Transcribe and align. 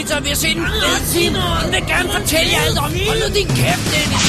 lige 0.00 0.08
spise 0.08 0.16
pizza, 0.16 0.16
og 0.16 0.24
vi 0.24 0.28
har 0.28 0.36
set 0.36 0.56
en 0.56 0.66
fed 0.66 1.00
film. 1.12 1.34
Hun 1.34 1.72
vil 1.72 1.86
gerne 1.86 2.10
fortælle 2.12 2.52
jer 2.52 2.60
alt 2.66 2.78
om. 2.78 2.92
Hold 3.08 3.28
nu 3.28 3.34
din 3.34 3.46
kæft, 3.46 3.86
Dennis. 3.92 4.26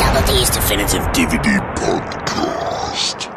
Double 0.00 0.22
D's 0.28 0.50
Definitive 0.58 1.04
DVD 1.14 1.48
Podcast. 1.76 3.30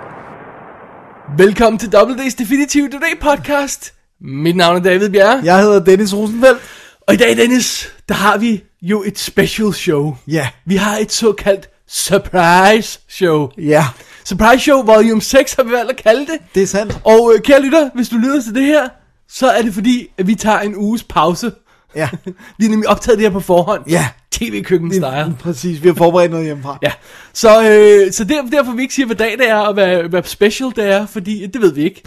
Velkommen 1.37 1.79
til 1.79 1.87
WD's 1.95 2.35
Definitive 2.37 2.89
Today 2.89 3.19
podcast. 3.21 4.02
Mit 4.23 4.55
navn 4.55 4.77
er 4.77 4.81
David 4.81 5.09
Bjerre. 5.09 5.41
Jeg 5.43 5.61
hedder 5.61 5.79
Dennis 5.83 6.13
Rosenfeldt. 6.15 6.59
Og 7.07 7.13
i 7.13 7.17
dag, 7.17 7.37
Dennis, 7.37 7.93
der 8.09 8.15
har 8.15 8.37
vi 8.37 8.63
jo 8.81 9.03
et 9.05 9.19
special 9.19 9.73
show. 9.73 10.15
Ja. 10.27 10.47
Vi 10.65 10.75
har 10.75 10.97
et 10.97 11.11
såkaldt 11.11 11.69
surprise 11.87 12.99
show. 13.09 13.49
Ja, 13.57 13.85
Surprise 14.25 14.59
show 14.63 14.83
volume 14.83 15.21
6 15.21 15.53
har 15.53 15.63
vi 15.63 15.71
valgt 15.71 15.91
at 15.91 15.97
kalde 16.03 16.21
det. 16.21 16.37
det 16.55 16.63
er 16.63 16.67
sandt. 16.67 16.99
Og 17.03 17.33
øh, 17.35 17.41
kære 17.41 17.61
lytter, 17.61 17.89
hvis 17.95 18.09
du 18.09 18.17
lytter 18.17 18.41
til 18.41 18.55
det 18.55 18.65
her, 18.65 18.89
så 19.29 19.47
er 19.49 19.61
det 19.61 19.73
fordi, 19.73 20.07
at 20.17 20.27
vi 20.27 20.35
tager 20.35 20.59
en 20.59 20.75
uges 20.75 21.03
pause. 21.03 21.51
Ja, 21.95 22.09
Vi 22.57 22.65
har 22.65 22.69
nemlig 22.69 22.89
optaget 22.89 23.17
det 23.19 23.25
her 23.25 23.31
på 23.31 23.39
forhånd. 23.39 23.81
Ja. 23.89 24.07
TV-køkken 24.31 24.93
style. 24.93 25.35
præcis. 25.39 25.83
Vi 25.83 25.87
har 25.87 25.95
forberedt 25.95 26.31
noget 26.31 26.45
hjemmefra. 26.45 26.77
Ja, 26.81 26.91
så, 27.33 27.69
øh, 27.69 28.11
så 28.11 28.23
der, 28.23 28.41
derfor 28.51 28.71
vi 28.71 28.81
ikke 28.81 28.93
siger, 28.93 29.05
hvad 29.05 29.15
dag 29.15 29.31
det 29.37 29.49
er, 29.49 29.55
og 29.55 29.73
hvad, 29.73 30.03
hvad 30.03 30.23
special 30.23 30.69
det 30.75 30.83
er, 30.85 31.05
fordi 31.05 31.47
det 31.47 31.61
ved 31.61 31.73
vi 31.73 31.83
ikke. 31.83 32.03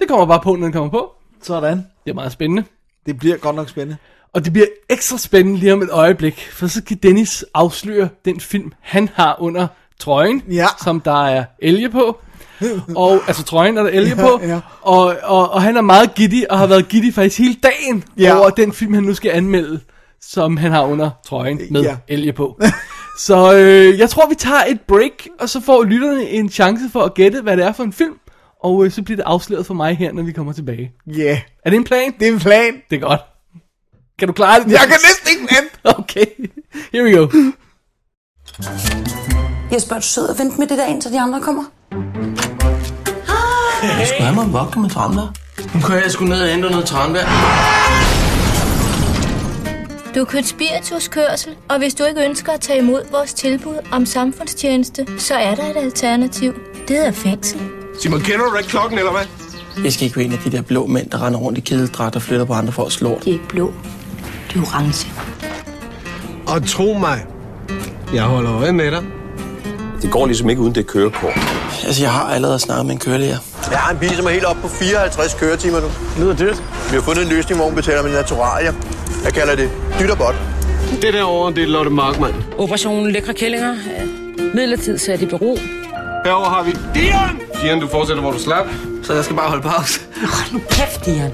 Det 0.00 0.08
kommer 0.08 0.26
bare 0.26 0.40
på, 0.42 0.56
når 0.56 0.66
det 0.66 0.74
kommer 0.74 0.90
på. 0.90 1.12
Sådan. 1.42 1.86
Det 2.04 2.10
er 2.10 2.14
meget 2.14 2.32
spændende. 2.32 2.64
Det 3.06 3.18
bliver 3.18 3.36
godt 3.36 3.56
nok 3.56 3.68
spændende. 3.68 3.96
Og 4.32 4.44
det 4.44 4.52
bliver 4.52 4.66
ekstra 4.88 5.18
spændende 5.18 5.58
lige 5.60 5.72
om 5.72 5.82
et 5.82 5.90
øjeblik, 5.90 6.48
for 6.52 6.66
så 6.66 6.82
kan 6.82 6.96
Dennis 6.96 7.44
afsløre 7.54 8.08
den 8.24 8.40
film, 8.40 8.72
han 8.80 9.08
har 9.14 9.36
under 9.42 9.66
trøjen, 9.98 10.42
Ja. 10.50 10.66
som 10.84 11.00
der 11.00 11.26
er 11.26 11.44
elge 11.58 11.90
på. 11.90 12.18
Og, 12.96 13.20
altså 13.26 13.42
trøjen 13.44 13.78
er 13.78 13.82
der 13.82 13.90
elge 13.90 14.16
Ja, 14.16 14.22
på. 14.22 14.40
ja. 14.42 14.60
Og, 14.82 15.16
og, 15.22 15.50
og 15.50 15.62
han 15.62 15.76
er 15.76 15.80
meget 15.80 16.14
giddy, 16.14 16.44
og 16.50 16.58
har 16.58 16.66
været 16.66 16.88
giddy 16.88 17.14
faktisk 17.14 17.38
hele 17.38 17.54
dagen 17.62 18.04
Ja. 18.18 18.38
over 18.38 18.50
den 18.50 18.72
film, 18.72 18.94
han 18.94 19.02
nu 19.02 19.14
skal 19.14 19.30
anmelde, 19.30 19.80
som 20.20 20.56
han 20.56 20.72
har 20.72 20.82
under 20.82 21.10
trøjen 21.26 21.60
med 21.70 21.82
Ja. 21.82 21.96
elge 22.08 22.32
på. 22.32 22.60
så 23.18 23.54
øh, 23.56 23.98
jeg 23.98 24.10
tror, 24.10 24.28
vi 24.28 24.34
tager 24.34 24.64
et 24.68 24.80
break, 24.80 25.26
og 25.40 25.48
så 25.48 25.60
får 25.60 25.82
lytterne 25.84 26.28
en 26.30 26.48
chance 26.50 26.84
for 26.92 27.02
at 27.02 27.14
gætte, 27.14 27.40
hvad 27.42 27.56
det 27.56 27.64
er 27.64 27.72
for 27.72 27.82
en 27.84 27.92
film. 27.92 28.14
Og 28.62 28.84
øh, 28.84 28.90
så 28.90 29.02
bliver 29.02 29.16
det 29.16 29.24
afsløret 29.26 29.66
for 29.66 29.74
mig 29.74 29.96
her, 29.96 30.12
når 30.12 30.22
vi 30.22 30.32
kommer 30.32 30.52
tilbage. 30.52 30.92
Ja, 31.06 31.12
yeah. 31.22 31.38
Er 31.64 31.70
det 31.70 31.76
en 31.76 31.84
plan? 31.84 32.14
det 32.20 32.28
er 32.28 32.32
en 32.32 32.38
plan. 32.38 32.74
Det 32.90 32.96
er 32.96 33.00
godt. 33.00 33.20
Kan 34.18 34.28
du 34.28 34.34
klare 34.34 34.60
det? 34.64 34.72
Jeg 34.72 34.80
kan 34.80 34.98
næsten 35.08 35.28
ikke 35.30 35.54
vente. 35.54 35.70
Okay, 36.00 36.26
here 36.92 37.04
we 37.04 37.16
go. 37.16 37.26
Jesper, 39.72 39.94
er 39.94 40.00
du 40.00 40.06
sød 40.06 40.28
og 40.28 40.38
vente 40.38 40.58
med 40.58 40.66
det 40.66 40.78
der, 40.78 40.86
indtil 40.86 41.12
de 41.12 41.20
andre 41.20 41.40
kommer? 41.40 41.64
Jeg 43.82 44.06
skulle 44.06 44.24
have 44.24 44.34
mig 44.34 44.44
en 44.44 44.52
vodka 44.52 44.78
med 44.78 44.90
tranbær. 44.90 45.32
Nu 45.74 45.80
kan 45.86 45.96
jeg 45.96 46.10
sgu 46.10 46.24
ned 46.24 46.42
og 46.42 46.48
hente 46.48 46.70
noget 46.70 46.86
tranbær. 46.86 47.24
Du 50.14 50.18
har 50.18 50.24
købt 50.24 50.46
spirituskørsel, 50.46 51.56
og 51.68 51.78
hvis 51.78 51.94
du 51.94 52.04
ikke 52.04 52.24
ønsker 52.24 52.52
at 52.52 52.60
tage 52.60 52.78
imod 52.78 53.10
vores 53.10 53.34
tilbud 53.34 53.76
om 53.92 54.06
samfundstjeneste, 54.06 55.06
så 55.18 55.34
er 55.34 55.54
der 55.54 55.70
et 55.70 55.76
alternativ. 55.76 56.54
Det 56.88 56.96
hedder 56.96 57.12
fængsel. 57.12 57.79
Simon, 58.00 58.20
kender 58.20 58.50
du 58.50 58.56
ikke 58.56 58.68
klokken, 58.70 58.98
eller 58.98 59.12
hvad? 59.12 59.22
Jeg 59.84 59.92
skal 59.92 60.04
ikke 60.04 60.16
være 60.16 60.26
en 60.26 60.32
af 60.32 60.38
de 60.38 60.50
der 60.50 60.62
blå 60.62 60.86
mænd, 60.86 61.10
der 61.10 61.26
render 61.26 61.38
rundt 61.40 61.58
i 61.58 61.60
kedeldragt 61.60 62.16
og 62.16 62.22
flytter 62.22 62.44
på 62.44 62.52
andre 62.52 62.72
for 62.72 62.84
at 62.84 62.92
slå. 62.92 63.18
Det 63.18 63.28
er 63.28 63.32
ikke 63.32 63.48
blå. 63.48 63.74
Det 64.48 64.56
er 64.56 64.60
orange. 64.60 65.08
Og 66.46 66.66
tro 66.68 66.96
mig, 67.00 67.24
jeg 68.14 68.22
holder 68.22 68.54
øje 68.54 68.72
med 68.72 68.90
dig. 68.90 69.02
Det 70.02 70.10
går 70.10 70.26
ligesom 70.26 70.50
ikke 70.50 70.62
uden 70.62 70.74
det 70.74 70.86
kørekort. 70.86 71.38
Altså, 71.86 72.02
jeg 72.02 72.12
har 72.12 72.24
allerede 72.24 72.58
snakket 72.58 72.86
med 72.86 72.94
en 72.94 72.98
kørelærer. 73.00 73.38
Jeg 73.70 73.78
har 73.78 73.92
en 73.92 73.98
bil, 73.98 74.16
som 74.16 74.26
er 74.26 74.30
helt 74.30 74.44
oppe 74.44 74.62
på 74.62 74.68
54 74.68 75.34
køretimer 75.34 75.80
nu. 75.80 75.86
Lyder 76.18 76.36
dyrt. 76.36 76.62
Vi 76.90 76.94
har 76.94 77.00
fundet 77.02 77.22
en 77.22 77.28
løsning, 77.28 77.58
hvor 77.58 77.66
hun 77.66 77.74
betaler 77.74 78.02
med 78.02 78.12
naturalier. 78.12 78.72
Jeg 79.24 79.32
kalder 79.34 79.54
det 79.56 79.70
dyt 80.00 80.10
og 80.10 80.18
godt. 80.18 80.36
Det 81.02 81.14
derovre, 81.14 81.54
det 81.54 81.62
er 81.62 81.66
Lotte 81.66 81.90
Markmann. 81.90 82.34
Operationen 82.58 83.10
Lækre 83.12 83.34
Kællinger 83.34 83.72
er 83.96 84.06
midlertidigt 84.54 85.00
sat 85.02 85.22
i 85.22 85.26
bero. 85.26 85.58
Herover 86.24 86.48
har 86.48 86.62
vi 86.62 86.70
Dion! 86.70 87.40
Dion, 87.62 87.80
du 87.80 87.88
fortsætter, 87.88 88.22
hvor 88.22 88.32
du 88.32 88.38
slap. 88.38 88.66
Så 89.02 89.14
jeg 89.14 89.24
skal 89.24 89.36
bare 89.36 89.48
holde 89.48 89.62
pause. 89.62 90.00
Hold 90.34 90.52
nu 90.52 90.60
kæft, 90.70 91.06
Dian. 91.06 91.32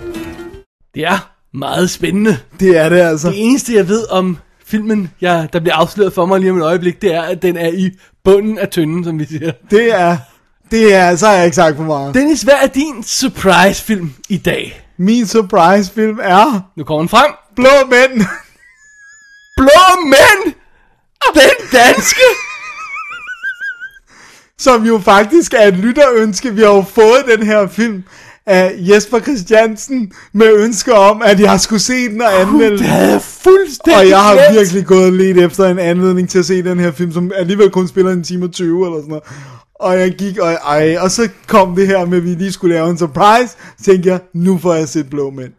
Det 0.95 1.05
er 1.05 1.31
meget 1.55 1.91
spændende. 1.91 2.39
Det 2.61 2.79
er 2.79 2.89
det 2.89 3.01
altså. 3.01 3.29
Det 3.29 3.45
eneste, 3.45 3.75
jeg 3.75 3.89
ved 3.89 4.11
om 4.11 4.39
filmen, 4.67 5.11
jeg, 5.21 5.49
der 5.53 5.61
bliver 5.61 5.75
afsløret 5.75 6.13
for 6.13 6.27
mig 6.27 6.41
lige 6.41 6.51
om 6.51 6.59
et 6.59 6.65
øjeblik, 6.65 7.03
det 7.03 7.15
er, 7.15 7.23
at 7.23 7.43
den 7.43 7.57
er 7.57 7.69
i 7.69 7.91
bunden 8.25 8.59
af 8.59 8.69
tynden, 8.69 9.05
som 9.05 9.19
vi 9.19 9.25
siger. 9.25 9.53
Det 9.71 9.95
er, 9.95 10.17
det 10.71 10.95
er, 10.95 11.17
så 11.17 11.27
har 11.27 11.35
jeg 11.35 11.45
ikke 11.45 11.57
sagt 11.57 11.77
for 11.77 11.85
meget. 11.85 12.15
Dennis, 12.15 12.43
hvad 12.43 12.55
er 12.63 12.67
din 12.67 13.03
surprise-film 13.03 14.15
i 14.29 14.37
dag? 14.37 14.87
Min 14.99 15.27
surprise 15.27 15.93
film 15.93 16.19
er 16.23 16.71
Nu 16.77 16.85
kommer 16.85 17.03
den 17.03 17.09
frem. 17.09 17.33
Blå 17.57 17.71
Mænd. 17.91 18.27
Blå 19.57 20.05
mænd! 20.05 20.55
Den 21.35 21.69
danske! 21.73 22.46
Som 24.61 24.87
jo 24.87 24.99
faktisk 24.99 25.55
er 25.55 25.67
et 25.69 25.75
lytterønske. 25.77 26.55
Vi 26.55 26.61
har 26.61 26.69
jo 26.69 26.83
fået 26.83 27.25
den 27.37 27.47
her 27.47 27.67
film 27.67 28.03
af 28.47 28.75
Jesper 28.79 29.21
Christiansen 29.21 30.13
med 30.33 30.53
ønsker 30.55 30.95
om, 30.95 31.23
at 31.25 31.41
jeg 31.41 31.61
skulle 31.61 31.81
se 31.83 32.09
den 32.09 32.21
og 32.23 32.41
anmelde 32.41 32.79
Det 32.79 32.87
havde 32.87 33.11
jeg 33.13 33.23
fuldstændig 33.23 34.01
Og 34.03 34.09
jeg 34.09 34.23
har 34.23 34.35
glemt. 34.35 34.55
virkelig 34.59 34.87
gået 34.87 35.13
lidt 35.13 35.39
efter 35.39 35.65
en 35.67 35.79
anledning 35.79 36.29
til 36.29 36.39
at 36.39 36.45
se 36.45 36.63
den 36.63 36.79
her 36.79 36.93
film, 36.93 37.13
som 37.13 37.33
alligevel 37.35 37.71
kun 37.71 37.89
spiller 37.89 38.13
en 38.13 38.23
time 38.25 38.45
og 38.45 38.53
20 38.53 38.87
eller 38.87 38.99
sådan 38.99 39.09
noget. 39.09 39.25
Og 39.75 39.99
jeg 40.01 40.11
gik, 40.15 40.39
og, 40.39 40.53
ej, 40.53 40.97
og 41.01 41.11
så 41.11 41.29
kom 41.47 41.77
det 41.77 41.87
her 41.87 42.05
med, 42.05 42.19
at 42.19 42.25
vi 42.25 42.29
lige 42.29 42.53
skulle 42.53 42.75
lave 42.75 42.91
en 42.91 42.99
surprise. 42.99 43.49
Så 43.79 43.85
tænkte 43.85 44.09
jeg, 44.09 44.21
nu 44.35 44.59
får 44.59 44.75
jeg 44.75 44.89
set 44.89 45.11
Blå 45.11 45.31
Mænd. 45.31 45.53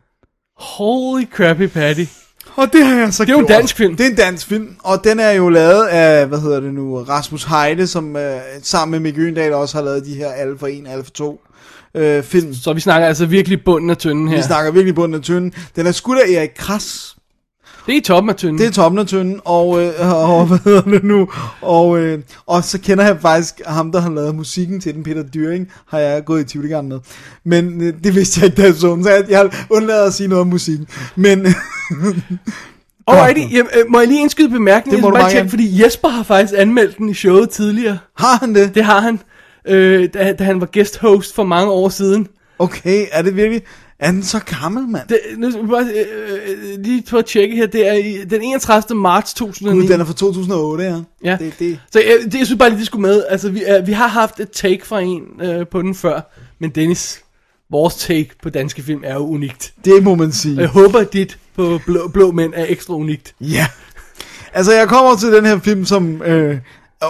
Holy 0.60 1.24
crappy 1.36 1.68
patty. 1.68 2.04
Og 2.58 2.74
det 2.74 2.86
har 2.86 2.96
jeg 2.96 3.14
så 3.14 3.24
Det 3.24 3.30
er 3.30 3.34
jo 3.34 3.40
en 3.40 3.46
dansk 3.46 3.78
film. 3.78 3.96
Det 3.96 4.06
er 4.06 4.10
en 4.10 4.16
dansk 4.16 4.48
film, 4.48 4.76
og 4.84 5.04
den 5.04 5.20
er 5.20 5.32
jo 5.32 5.50
lavet 5.50 5.86
af, 5.88 6.28
hvad 6.28 6.40
hedder 6.40 6.60
det 6.60 6.74
nu, 6.74 6.98
Rasmus 6.98 7.44
Heide, 7.44 7.88
som 7.88 8.16
øh, 8.16 8.40
sammen 8.64 8.92
med 8.92 9.00
Mikke 9.00 9.22
Øgendal 9.22 9.54
også 9.54 9.78
har 9.78 9.84
lavet 9.84 10.06
de 10.06 10.14
her 10.14 10.56
for 10.60 10.68
1, 10.68 10.84
Alle 10.88 11.04
for 11.04 11.12
2 11.12 11.42
øh, 11.96 12.24
film. 12.24 12.54
Så 12.54 12.74
vi 12.74 12.80
snakker 12.80 13.08
altså 13.08 13.26
virkelig 13.26 13.64
bunden 13.64 13.90
af 13.90 13.98
tynden 13.98 14.28
her. 14.28 14.38
Vi 14.38 14.44
snakker 14.44 14.72
virkelig 14.72 14.96
på 14.96 15.06
den 15.06 15.14
af 15.14 15.22
tynden. 15.22 15.54
Den 15.76 15.88
er 15.88 15.92
skudt 15.92 16.20
af 16.20 16.32
Erik 16.32 16.50
Kras, 16.58 17.16
Det 17.88 17.98
er 17.98 18.02
toppen 18.02 18.30
af 18.30 18.36
tynden. 18.36 18.58
Det 18.58 18.68
er 18.68 18.72
toppen 18.72 19.00
af 19.00 19.08
tynden, 19.08 19.40
og, 19.46 19.84
øh, 19.84 20.30
og 20.30 20.46
hvad 20.46 20.58
hedder 20.64 20.82
det 20.82 21.04
nu, 21.04 21.30
og, 21.62 22.00
øh, 22.00 22.20
og 22.48 22.64
så 22.64 22.80
kender 22.80 23.06
jeg 23.06 23.18
faktisk 23.22 23.62
ham, 23.66 23.92
der 23.92 24.00
har 24.00 24.10
lavet 24.10 24.36
musikken 24.36 24.82
til 24.82 24.94
den, 24.94 25.04
Peter 25.04 25.24
Dyring, 25.24 25.68
har 25.88 26.00
jeg 26.00 26.26
gået 26.26 26.42
i 26.42 26.44
tvivl 26.44 26.84
med. 26.84 27.00
Men 27.44 27.82
øh, 27.82 27.94
det 28.04 28.16
vidste 28.16 28.40
jeg 28.40 28.46
ikke, 28.46 28.62
da 28.62 28.68
jeg 28.68 28.76
så 28.76 28.96
den, 28.96 29.04
så 29.04 29.10
jeg, 29.10 29.26
jeg 29.30 29.50
undlader 29.70 30.06
at 30.06 30.14
sige 30.14 30.28
noget 30.28 30.42
om 30.42 30.48
musikken. 30.48 30.88
Men 31.16 31.48
Alrighty, 33.08 33.54
jamen, 33.54 33.72
øh, 33.78 33.84
må 33.90 34.00
jeg 34.00 34.08
lige 34.08 34.22
indskyde 34.22 34.50
bemærkning? 34.50 34.96
Det 34.96 35.02
må 35.02 35.08
Jeg 35.08 35.16
du 35.16 35.20
bare 35.22 35.32
tjekke. 35.32 35.50
Fordi 35.50 35.84
Jesper 35.84 36.08
har 36.08 36.24
faktisk 36.24 36.54
anmeldt 36.58 36.98
den 36.98 37.10
i 37.10 37.14
showet 37.14 37.50
tidligere. 37.50 37.98
har 38.18 38.38
han 38.38 38.56
det? 38.56 38.76
Det 38.76 38.84
har 38.84 39.00
han, 39.00 39.20
øh, 39.68 40.10
da, 40.14 40.34
da 40.34 40.44
han 40.44 40.62
var 40.62 40.70
guest 40.74 40.98
host 40.98 41.36
for 41.36 41.44
mange 41.44 41.72
år 41.72 41.90
siden. 41.90 42.28
Okay, 42.60 43.06
er 43.12 43.22
det 43.22 43.36
virkelig? 43.36 43.62
Er 44.00 44.12
den 44.12 44.24
så 44.24 44.40
gammel, 44.40 44.88
mand? 44.88 45.08
Det, 45.08 45.20
nu 45.38 45.68
bare 45.68 45.84
øh, 45.84 46.40
øh, 46.48 46.80
lige 46.84 47.04
på 47.10 47.18
at 47.18 47.26
tjekke 47.26 47.56
her. 47.56 47.68
Det 47.68 47.88
er 47.88 47.94
i, 47.94 48.24
den 48.30 48.42
31. 48.42 49.00
marts 49.00 49.34
2009. 49.34 49.82
Gud, 49.82 49.90
den 49.90 50.02
er 50.02 50.06
fra 50.06 50.14
2008, 50.14 50.84
ja. 50.84 50.96
Ja. 51.24 51.38
Det, 51.40 51.54
det. 51.60 51.80
Så 51.92 52.00
jeg, 52.00 52.32
det, 52.32 52.40
jeg 52.40 52.46
synes 52.46 52.60
bare 52.60 52.70
lige, 52.70 52.80
det 52.80 52.86
skulle 52.88 53.02
med. 53.02 53.24
Altså, 53.30 53.50
vi, 53.50 53.64
øh, 53.64 53.88
vi 53.88 53.92
har 53.92 54.08
haft 54.08 54.40
et 54.40 54.52
take 54.52 54.86
fra 54.86 55.00
en 55.02 55.22
øh, 55.42 55.68
på 55.68 55.82
den 55.82 55.96
før. 55.96 56.22
Men 56.60 56.70
Dennis, 56.70 57.22
vores 57.72 57.96
take 57.96 58.30
på 58.44 58.50
danske 58.50 58.84
film 58.84 59.02
er 59.06 59.14
jo 59.14 59.28
unikt. 59.28 59.74
det 59.86 60.04
må 60.04 60.16
man 60.16 60.28
Og 60.28 60.34
sige. 60.34 60.60
jeg 60.62 60.68
håber, 60.70 61.00
at 61.00 61.14
dit 61.14 61.38
på 61.56 61.80
blå, 61.86 62.08
blå 62.08 62.32
mænd 62.32 62.54
er 62.56 62.66
ekstra 62.70 62.94
unikt. 62.94 63.34
Ja. 63.42 63.68
Altså, 64.54 64.74
jeg 64.74 64.88
kommer 64.88 65.16
til 65.16 65.32
den 65.34 65.46
her 65.46 65.60
film 65.60 65.86
som 65.86 66.22
øh, 66.22 66.58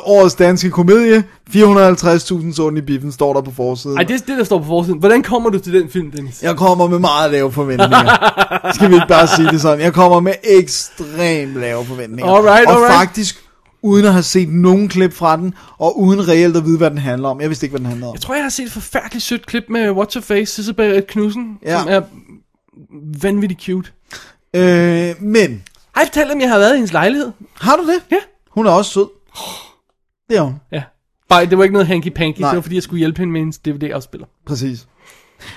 årets 0.03 0.35
danske 0.35 0.69
komedie. 0.69 1.23
450.000 1.49 2.53
sådan 2.53 2.77
i 2.77 2.81
biffen, 2.81 3.11
står 3.11 3.33
der 3.33 3.41
på 3.41 3.51
forsiden. 3.51 3.97
Ej, 3.97 4.03
det 4.03 4.13
er 4.13 4.25
det, 4.25 4.37
der 4.37 4.43
står 4.43 4.59
på 4.59 4.65
forsiden. 4.65 4.99
Hvordan 4.99 5.23
kommer 5.23 5.49
du 5.49 5.59
til 5.59 5.73
den 5.73 5.89
film, 5.89 6.11
Dennis? 6.11 6.43
Jeg 6.43 6.55
kommer 6.55 6.87
med 6.87 6.99
meget 6.99 7.31
lave 7.31 7.51
forventninger. 7.51 8.71
Skal 8.73 8.89
vi 8.89 8.93
ikke 8.95 9.07
bare 9.07 9.27
sige 9.27 9.49
det 9.49 9.61
sådan? 9.61 9.79
Jeg 9.85 9.93
kommer 9.93 10.19
med 10.19 10.33
ekstremt 10.43 11.53
lave 11.59 11.85
forventninger. 11.85 12.31
Alright, 12.33 12.67
og 12.67 12.73
alright. 12.73 12.93
faktisk 12.93 13.43
uden 13.87 14.05
at 14.05 14.11
have 14.13 14.23
set 14.23 14.49
nogen 14.49 14.87
klip 14.89 15.13
fra 15.13 15.37
den, 15.37 15.53
og 15.77 15.99
uden 15.99 16.27
reelt 16.27 16.57
at 16.57 16.65
vide, 16.65 16.77
hvad 16.77 16.89
den 16.89 16.97
handler 16.97 17.29
om. 17.29 17.41
Jeg 17.41 17.49
vidste 17.49 17.65
ikke, 17.65 17.71
hvad 17.71 17.79
den 17.79 17.87
handler 17.89 18.07
om. 18.07 18.13
Jeg 18.13 18.21
tror, 18.21 18.33
jeg 18.35 18.43
har 18.43 18.49
set 18.49 18.65
et 18.65 18.71
forfærdeligt 18.71 19.23
sødt 19.25 19.45
klip 19.45 19.63
med 19.69 19.89
What's 19.89 20.13
Her 20.13 20.21
Face, 20.21 20.61
Isabel 20.61 21.03
Knudsen, 21.07 21.57
Ja. 21.65 21.79
som 21.79 21.87
er 21.89 22.01
vanvittigt 23.21 23.61
cute. 23.63 23.89
Øh, 24.53 25.15
men, 25.21 25.63
Har 25.95 26.01
jeg 26.01 26.07
fortalt 26.07 26.31
dem, 26.31 26.41
jeg 26.41 26.49
har 26.49 26.57
været 26.59 26.71
i 26.73 26.75
hendes 26.75 26.93
lejlighed? 26.93 27.31
har 27.59 27.75
du 27.75 27.83
det? 27.87 28.01
Ja. 28.11 28.17
Hun 28.51 28.65
er 28.67 28.71
også 28.71 28.91
sød. 28.91 29.07
Det 30.29 30.37
er 30.37 30.41
hun, 30.41 30.55
Ja. 30.71 30.83
Bare, 31.29 31.45
det 31.45 31.57
var 31.57 31.63
ikke 31.63 31.73
noget 31.73 31.87
hanky-panky, 31.87 32.33
det 32.33 32.39
Nej. 32.39 32.53
var 32.55 32.61
fordi, 32.61 32.75
jeg 32.75 32.83
skulle 32.83 32.99
hjælpe 32.99 33.19
hende 33.19 33.31
med 33.33 33.41
hendes 33.41 33.57
DVD-afspiller. 33.57 34.27
præcis. 34.45 34.87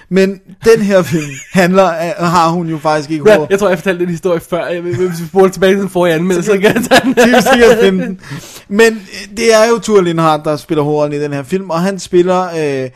Men 0.08 0.40
den 0.64 0.82
her 0.82 1.02
film 1.02 1.24
handler, 1.52 1.90
af- 1.90 2.28
har 2.30 2.48
hun 2.48 2.68
jo 2.68 2.78
faktisk 2.78 3.10
ikke 3.10 3.24
Ja, 3.30 3.36
hoved. 3.36 3.46
jeg 3.50 3.58
tror, 3.58 3.68
jeg 3.68 3.78
fortalte 3.78 4.00
den 4.04 4.10
historie 4.10 4.40
før. 4.40 4.66
Jeg, 4.66 4.80
hvis 4.80 4.98
vi 4.98 5.26
spoler 5.28 5.48
tilbage 5.48 5.72
til 5.72 5.80
den 5.80 5.88
forrige 5.90 6.14
anmeldelse, 6.14 6.46
så 6.52 6.58
kan 6.58 6.74
jeg 6.74 6.82
tage 6.90 7.00
den. 7.04 7.14
Det 7.14 7.44
sikkert 7.52 7.78
finde 7.82 8.06
den. 8.06 8.20
Men 8.68 8.92
øh, 8.92 9.36
det 9.36 9.54
er 9.54 9.68
jo 9.68 9.78
Thor 9.78 10.00
Lindhardt, 10.00 10.44
der 10.44 10.56
spiller 10.56 10.82
hovedrollen 10.84 11.20
i 11.20 11.22
den 11.24 11.32
her 11.32 11.42
film, 11.42 11.70
og 11.70 11.80
han 11.80 11.98
spiller 11.98 12.48
øh, 12.84 12.90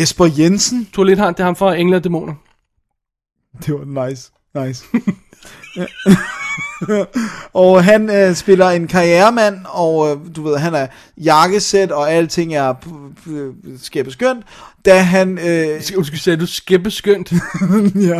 Jesper 0.00 0.28
Jensen. 0.38 0.88
Thor 0.92 1.04
Lindhardt, 1.04 1.36
det 1.36 1.42
er 1.42 1.46
ham 1.46 1.56
fra 1.56 1.74
Engler 1.76 1.96
og 1.98 2.04
Dæmoner. 2.04 2.34
Det 3.66 3.74
var 3.74 4.06
nice. 4.08 4.30
Nice. 4.66 4.84
og 7.52 7.84
han 7.84 8.10
øh, 8.16 8.34
spiller 8.34 8.70
en 8.70 8.86
karrieremand, 8.88 9.58
og 9.68 10.10
øh, 10.10 10.16
du 10.36 10.42
ved, 10.42 10.56
han 10.56 10.74
er 10.74 10.86
jakkesæt, 11.24 11.90
og 11.92 12.10
alting 12.12 12.54
er 12.54 12.72
p- 12.72 13.28
p- 13.30 13.82
skæppe 13.84 14.10
skønt. 14.10 14.44
Da 14.86 14.98
han... 14.98 15.38
Øh, 15.38 15.80
Undskyld, 15.96 16.18
sagde 16.18 16.40
du 16.40 16.46
skæppeskønt? 16.46 17.32
ja. 18.08 18.18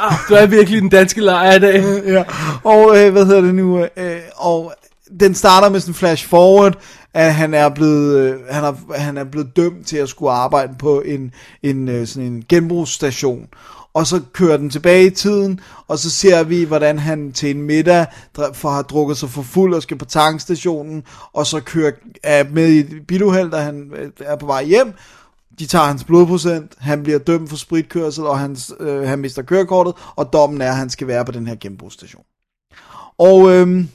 ah, 0.00 0.14
du 0.28 0.34
er 0.34 0.46
virkelig 0.46 0.82
den 0.82 0.88
danske 0.88 1.20
lejr 1.20 1.52
i 1.52 1.58
dag. 1.58 1.84
ja. 2.14 2.24
Og 2.64 2.98
øh, 2.98 3.12
hvad 3.12 3.26
hedder 3.26 3.40
det 3.40 3.54
nu? 3.54 3.78
Øh, 3.96 4.20
og 4.36 4.72
den 5.20 5.34
starter 5.34 5.68
med 5.68 5.80
sådan 5.80 5.90
en 5.90 5.94
flash 5.94 6.28
forward, 6.28 6.78
at 7.14 7.34
han 7.34 7.54
er 7.54 7.68
blevet 7.68 8.18
øh, 8.18 8.34
han 8.50 8.64
er, 8.64 8.98
han 8.98 9.18
er 9.18 9.24
blevet 9.24 9.56
dømt 9.56 9.86
til 9.86 9.96
at 9.96 10.08
skulle 10.08 10.32
arbejde 10.32 10.74
på 10.78 11.00
en 11.00 11.32
en 11.62 11.88
øh, 11.88 12.06
sådan 12.06 12.32
en 12.32 12.44
genbrugsstation. 12.48 13.46
Og 13.94 14.06
så 14.06 14.20
kører 14.32 14.56
den 14.56 14.70
tilbage 14.70 15.06
i 15.06 15.10
tiden, 15.10 15.60
og 15.88 15.98
så 15.98 16.10
ser 16.10 16.42
vi, 16.44 16.64
hvordan 16.64 16.98
han 16.98 17.32
til 17.32 17.50
en 17.50 17.62
middag 17.62 18.06
for 18.52 18.70
har 18.70 18.82
drukket 18.82 19.16
sig 19.16 19.30
for 19.30 19.42
fuld 19.42 19.74
og 19.74 19.82
skal 19.82 19.98
på 19.98 20.04
tankstationen, 20.04 21.04
og 21.32 21.46
så 21.46 21.60
kører 21.60 21.92
er 22.22 22.44
med 22.50 22.68
i 22.68 22.78
et 22.78 23.06
biluheld, 23.08 23.50
da 23.50 23.56
han 23.56 23.92
øh, 23.96 24.10
er 24.20 24.36
på 24.36 24.46
vej 24.46 24.64
hjem. 24.64 24.92
De 25.58 25.66
tager 25.66 25.84
hans 25.84 26.04
blodprocent, 26.04 26.72
han 26.78 27.02
bliver 27.02 27.18
dømt 27.18 27.48
for 27.48 27.56
spritkørsel, 27.56 28.26
og 28.26 28.38
hans, 28.38 28.72
øh, 28.80 29.02
han 29.02 29.18
mister 29.18 29.42
kørekortet, 29.42 29.94
og 30.16 30.32
dommen 30.32 30.60
er, 30.60 30.70
at 30.70 30.76
han 30.76 30.90
skal 30.90 31.06
være 31.06 31.24
på 31.24 31.32
den 31.32 31.46
her 31.46 31.56
genbrugsstation. 31.60 32.24
Og 33.18 33.50
øhm, 33.50 33.88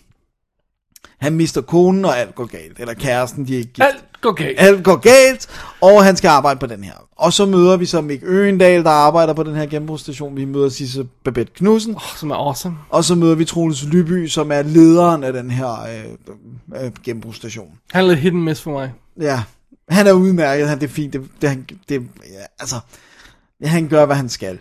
han 1.18 1.33
mister 1.33 1.62
konen, 1.62 2.06
og 2.06 2.19
alt 2.19 2.36
går 2.36 2.45
galt. 2.45 2.80
Eller 2.80 2.94
kæresten, 2.94 3.47
de 3.47 3.53
er 3.53 3.57
ikke 3.57 3.74
gift. 3.74 3.86
Alt 3.86 4.06
går 4.25 4.33
galt. 4.33 4.60
Alt 4.60 4.83
går 4.83 4.95
galt, 4.95 5.48
og 5.81 6.04
han 6.04 6.16
skal 6.16 6.27
arbejde 6.27 6.60
på 6.60 6.66
den 6.66 6.83
her. 6.83 6.94
Og 7.18 7.33
så 7.33 7.45
møder 7.45 7.77
vi 7.77 7.86
så 7.86 8.01
Mik 8.01 8.19
Øgendal, 8.24 8.83
der 8.83 8.89
arbejder 8.89 9.33
på 9.33 9.44
den 9.44 9.56
her 9.56 9.66
genbrugsstation. 9.66 10.38
Vi 10.38 10.45
møder 10.45 10.69
Sisse 10.69 11.07
Babette 11.24 11.54
Knudsen. 11.56 11.95
Oh, 11.95 12.01
som 12.18 12.31
er 12.31 12.36
awesome. 12.36 12.75
Og 12.89 13.04
så 13.04 13.16
møder 13.16 13.36
vi 13.36 13.45
Troels 13.45 13.86
Lyby, 13.86 14.27
som 14.27 14.51
er 14.51 14.62
lederen 14.62 15.24
af 15.24 15.33
den 15.33 15.51
her 15.51 15.72
øh, 15.72 16.83
øh, 16.83 16.92
genbrugsstation. 17.04 17.68
Han 17.92 18.04
er 18.04 18.07
lidt 18.10 18.19
hidden 18.19 18.44
miss 18.44 18.62
for 18.62 18.72
mig. 18.72 18.94
Ja, 19.22 19.44
han 19.89 20.07
er 20.07 20.12
udmærket, 20.12 20.69
han, 20.69 20.80
det 20.80 20.88
er 20.88 20.94
fint, 20.94 21.13
det, 21.13 21.21
det, 21.42 21.50
han, 21.50 21.66
det, 21.89 22.01
ja, 22.33 22.45
altså, 22.60 22.75
han 23.63 23.88
gør, 23.88 24.06
hvad 24.06 24.16
han 24.16 24.30
skal. 24.30 24.60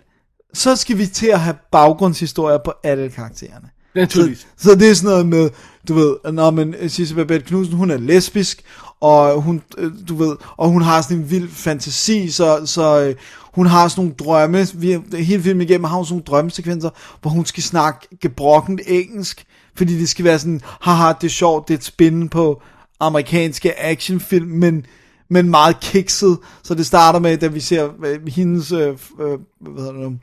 Så 0.54 0.76
skal 0.76 0.98
vi 0.98 1.06
til 1.06 1.26
at 1.26 1.40
have 1.40 1.56
baggrundshistorier 1.72 2.58
på 2.58 2.72
alle 2.82 3.10
karaktererne. 3.10 3.68
Naturligvis. 3.94 4.38
Så, 4.38 4.68
så 4.68 4.74
det 4.74 4.90
er 4.90 4.94
sådan 4.94 5.10
noget 5.10 5.26
med, 5.26 5.50
du 5.88 5.94
ved, 5.94 6.32
når 6.32 6.50
man 6.50 6.74
Sisse 6.88 7.14
Babette 7.14 7.46
Knudsen, 7.46 7.76
hun 7.76 7.90
er 7.90 7.96
lesbisk, 7.96 8.62
og 9.04 9.42
hun, 9.42 9.62
øh, 9.78 9.92
du 10.08 10.14
ved, 10.14 10.36
og 10.56 10.68
hun 10.68 10.82
har 10.82 11.02
sådan 11.02 11.16
en 11.16 11.30
vild 11.30 11.48
fantasi, 11.48 12.30
så, 12.30 12.62
så 12.66 13.00
øh, 13.00 13.14
hun 13.54 13.66
har 13.66 13.88
sådan 13.88 14.04
nogle 14.04 14.14
drømme, 14.18 14.66
vi, 14.74 14.98
hele 15.22 15.42
filmen 15.42 15.68
igennem 15.68 15.84
har 15.84 15.96
hun 15.96 16.04
sådan 16.04 16.14
nogle 16.14 16.24
drømmesekvenser, 16.24 16.90
hvor 17.22 17.30
hun 17.30 17.44
skal 17.44 17.62
snakke 17.62 18.08
gebrokkent 18.20 18.80
engelsk, 18.86 19.44
fordi 19.76 19.98
det 19.98 20.08
skal 20.08 20.24
være 20.24 20.38
sådan, 20.38 20.60
haha, 20.80 21.12
det 21.20 21.26
er 21.26 21.30
sjovt, 21.30 21.68
det 21.68 21.74
er 21.74 21.78
et 21.78 21.84
spin 21.84 22.28
på 22.28 22.62
amerikanske 23.00 23.80
actionfilm, 23.80 24.48
men, 24.48 24.86
men 25.28 25.50
meget 25.50 25.80
kikset, 25.80 26.38
så 26.62 26.74
det 26.74 26.86
starter 26.86 27.18
med, 27.18 27.36
da 27.36 27.46
vi 27.46 27.60
ser 27.60 27.88
øh, 28.04 28.26
hendes, 28.28 28.72
øh, 28.72 28.88
øh, 29.20 29.38
hvad 29.60 29.82
hedder 29.82 29.92
det 29.92 30.00
nu, 30.00 30.16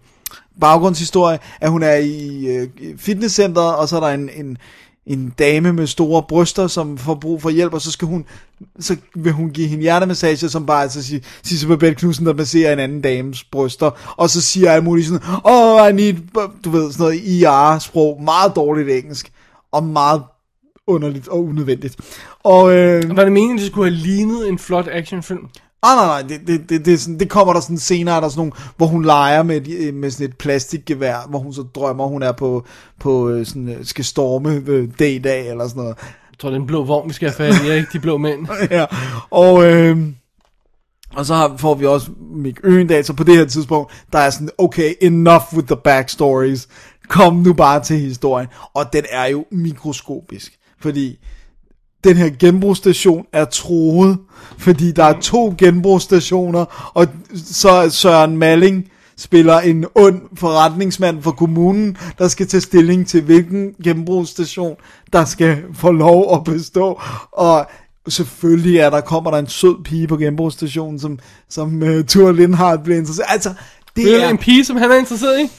baggrundshistorie, 0.62 1.40
at 1.62 1.72
hun 1.72 1.84
er 1.84 1.96
i 1.96 2.48
øh, 2.48 2.68
fitnesscenteret, 2.98 3.76
og 3.76 3.90
så 3.90 3.96
er 3.96 4.00
der 4.00 4.10
en, 4.10 4.30
en, 4.36 4.58
en 5.06 5.34
dame 5.40 5.74
med 5.74 5.88
store 5.88 6.24
bryster, 6.24 6.68
som 6.68 6.98
får 6.98 7.16
brug 7.16 7.42
for 7.42 7.50
hjælp, 7.50 7.74
og 7.74 7.82
så 7.82 7.92
skal 7.92 8.08
hun, 8.08 8.26
så 8.80 8.96
vil 9.16 9.32
hun 9.32 9.50
give 9.50 9.68
hende 9.68 9.82
hjertemassage, 9.82 10.50
som 10.50 10.66
bare 10.66 10.82
altså 10.82 11.04
siger, 11.04 11.22
Sisse 11.44 11.68
Babette 11.68 11.96
Knudsen, 11.96 12.26
der 12.26 12.34
masserer 12.34 12.74
en 12.74 12.80
anden 12.80 13.02
dames 13.02 13.44
bryster, 13.44 14.16
og 14.18 14.30
så 14.30 14.42
siger 14.42 14.72
alt 14.72 14.84
muligt 14.84 15.08
sådan, 15.08 15.28
oh, 15.44 15.90
I 15.90 15.94
need, 15.94 16.14
du 16.64 16.70
ved, 16.70 16.92
sådan 16.92 17.04
noget 17.04 17.22
IR-sprog, 17.24 18.24
meget 18.24 18.56
dårligt 18.56 18.90
engelsk, 18.90 19.32
og 19.72 19.84
meget 19.84 20.22
underligt 20.88 21.28
og 21.28 21.44
unødvendigt. 21.44 21.96
Og, 22.44 22.74
øh, 22.74 23.18
Var 23.18 23.24
det 23.24 23.32
meningen, 23.32 23.58
at 23.58 23.62
det 23.62 23.72
skulle 23.72 23.92
have 23.92 24.00
lignet 24.04 24.50
en 24.50 24.60
flot 24.60 24.88
actionfilm? 24.92 25.48
Ah, 25.84 25.96
nej, 25.98 26.06
nej, 26.06 26.22
det, 26.30 26.48
det, 26.48 26.70
det, 26.70 26.86
det, 26.86 27.00
sådan, 27.02 27.20
det 27.20 27.30
kommer 27.30 27.54
der 27.54 27.60
sådan 27.60 27.78
senere, 27.78 28.16
der 28.16 28.22
er 28.22 28.30
sådan 28.30 28.40
nogle, 28.40 28.52
hvor 28.78 28.86
hun 28.88 29.06
leger 29.06 29.44
med, 29.44 29.68
et- 29.68 29.94
med 29.94 30.12
sådan 30.12 30.28
et 30.28 30.38
plastikgevær, 30.38 31.28
hvor 31.30 31.40
hun 31.40 31.54
så 31.54 31.62
drømmer, 31.76 32.08
hun 32.08 32.24
er 32.24 32.32
på, 32.32 32.66
på 33.00 33.30
øh, 33.30 33.46
sådan, 33.46 33.70
øh, 33.70 33.86
skal 33.86 34.06
storme 34.06 34.64
øh, 34.68 34.88
D-dag 34.90 35.50
eller 35.50 35.68
sådan 35.68 35.82
noget. 35.84 35.96
Jeg 36.32 36.40
tror, 36.40 36.50
det 36.50 36.56
er 36.58 36.62
en 36.62 36.68
blå 36.68 36.84
vogn, 36.84 37.10
vi 37.10 37.14
skal 37.14 37.30
have 37.30 37.54
fat 37.54 37.66
i, 37.66 37.72
ikke? 37.72 37.88
De 37.94 38.00
blå 38.00 38.18
mænd. 38.18 38.48
ja, 38.72 38.86
og, 39.30 39.66
øh, 39.66 39.98
og 41.16 41.26
så 41.26 41.36
har, 41.36 41.58
får 41.58 41.76
vi 41.76 41.86
også 41.86 42.12
Mik 42.36 42.58
Øgendal, 42.64 43.06
så 43.06 43.14
på 43.14 43.24
det 43.24 43.38
her 43.38 43.46
tidspunkt, 43.46 43.92
der 44.14 44.20
er 44.20 44.30
sådan, 44.30 44.50
okay, 44.58 44.94
enough 45.02 45.44
with 45.54 45.68
the 45.68 45.76
backstories, 45.84 46.68
kom 47.08 47.36
nu 47.36 47.54
bare 47.54 47.84
til 47.84 48.00
historien, 48.00 48.48
og 48.74 48.94
den 48.94 49.04
er 49.10 49.26
jo 49.26 49.46
mikroskopisk, 49.52 50.58
fordi 50.82 51.18
den 52.04 52.18
her 52.18 52.30
genbrugsstation 52.40 53.26
er 53.34 53.46
troet, 53.46 54.18
fordi 54.58 54.92
der 54.92 55.04
er 55.04 55.20
to 55.20 55.56
genbrugsstationer, 55.58 56.92
og 56.94 57.08
så 57.36 57.70
er 57.70 57.90
Søren 57.90 58.38
Malling 58.38 58.88
spiller 59.18 59.60
en 59.60 59.86
ond 59.96 60.22
forretningsmand 60.38 61.24
for 61.24 61.32
kommunen, 61.32 61.98
der 62.18 62.28
skal 62.28 62.48
tage 62.48 62.62
stilling 62.62 63.08
til, 63.08 63.22
hvilken 63.22 63.74
genbrugsstation, 63.84 64.76
der 65.14 65.26
skal 65.26 65.58
få 65.74 65.92
lov 65.92 66.36
at 66.36 66.44
bestå, 66.44 67.02
og 67.32 67.66
selvfølgelig 68.08 68.78
er 68.78 68.90
der, 68.90 69.02
kommer 69.02 69.32
der 69.32 69.38
en 69.38 69.48
sød 69.48 69.84
pige 69.84 70.08
på 70.08 70.18
genbrugsstationen, 70.18 71.00
som, 71.00 71.20
som 71.50 71.82
uh, 71.82 72.06
Thor 72.08 72.32
Lindhardt 72.32 72.84
bliver 72.84 73.00
interesseret. 73.00 73.28
Altså, 73.30 73.50
det 73.96 74.06
Det 74.06 74.22
er 74.22 74.26
er... 74.26 74.30
en 74.30 74.38
pige, 74.38 74.66
som 74.66 74.78
han 74.78 74.92
er 74.92 74.96
interesseret 74.96 75.40
i? 75.40 75.44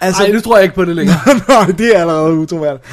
altså, 0.00 0.22
Nej, 0.22 0.32
nu 0.32 0.40
tror 0.40 0.56
jeg 0.56 0.64
ikke 0.64 0.74
på 0.74 0.84
det 0.84 0.96
længere. 0.96 1.18
Nej, 1.48 1.66
det 1.66 1.96
er 1.96 2.00
allerede 2.00 2.34
utroværdigt. 2.34 2.84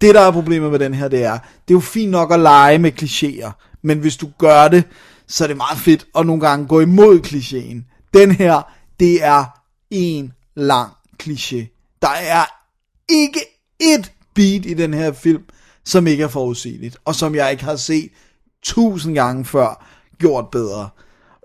Det, 0.00 0.14
der 0.14 0.20
er 0.20 0.30
problemet 0.30 0.70
med 0.70 0.78
den 0.78 0.94
her, 0.94 1.08
det 1.08 1.24
er, 1.24 1.32
det 1.32 1.70
er 1.70 1.74
jo 1.74 1.80
fint 1.80 2.10
nok 2.10 2.32
at 2.32 2.40
lege 2.40 2.78
med 2.78 2.92
klichéer, 3.02 3.78
men 3.82 3.98
hvis 3.98 4.16
du 4.16 4.30
gør 4.38 4.68
det, 4.68 4.84
så 5.26 5.44
er 5.44 5.48
det 5.48 5.56
meget 5.56 5.78
fedt 5.78 6.06
at 6.18 6.26
nogle 6.26 6.40
gange 6.40 6.66
gå 6.66 6.80
imod 6.80 7.20
klichéen. 7.20 8.08
Den 8.14 8.30
her, 8.30 8.62
det 9.00 9.24
er 9.24 9.44
en 9.90 10.32
lang 10.54 10.92
kliché. 11.22 11.96
Der 12.02 12.08
er 12.08 12.44
ikke 13.08 13.40
et 13.80 14.12
beat 14.34 14.66
i 14.66 14.74
den 14.74 14.94
her 14.94 15.12
film, 15.12 15.42
som 15.84 16.06
ikke 16.06 16.24
er 16.24 16.28
forudsigeligt, 16.28 16.96
og 17.04 17.14
som 17.14 17.34
jeg 17.34 17.50
ikke 17.50 17.64
har 17.64 17.76
set 17.76 18.10
tusind 18.62 19.14
gange 19.14 19.44
før 19.44 19.86
gjort 20.18 20.48
bedre. 20.52 20.88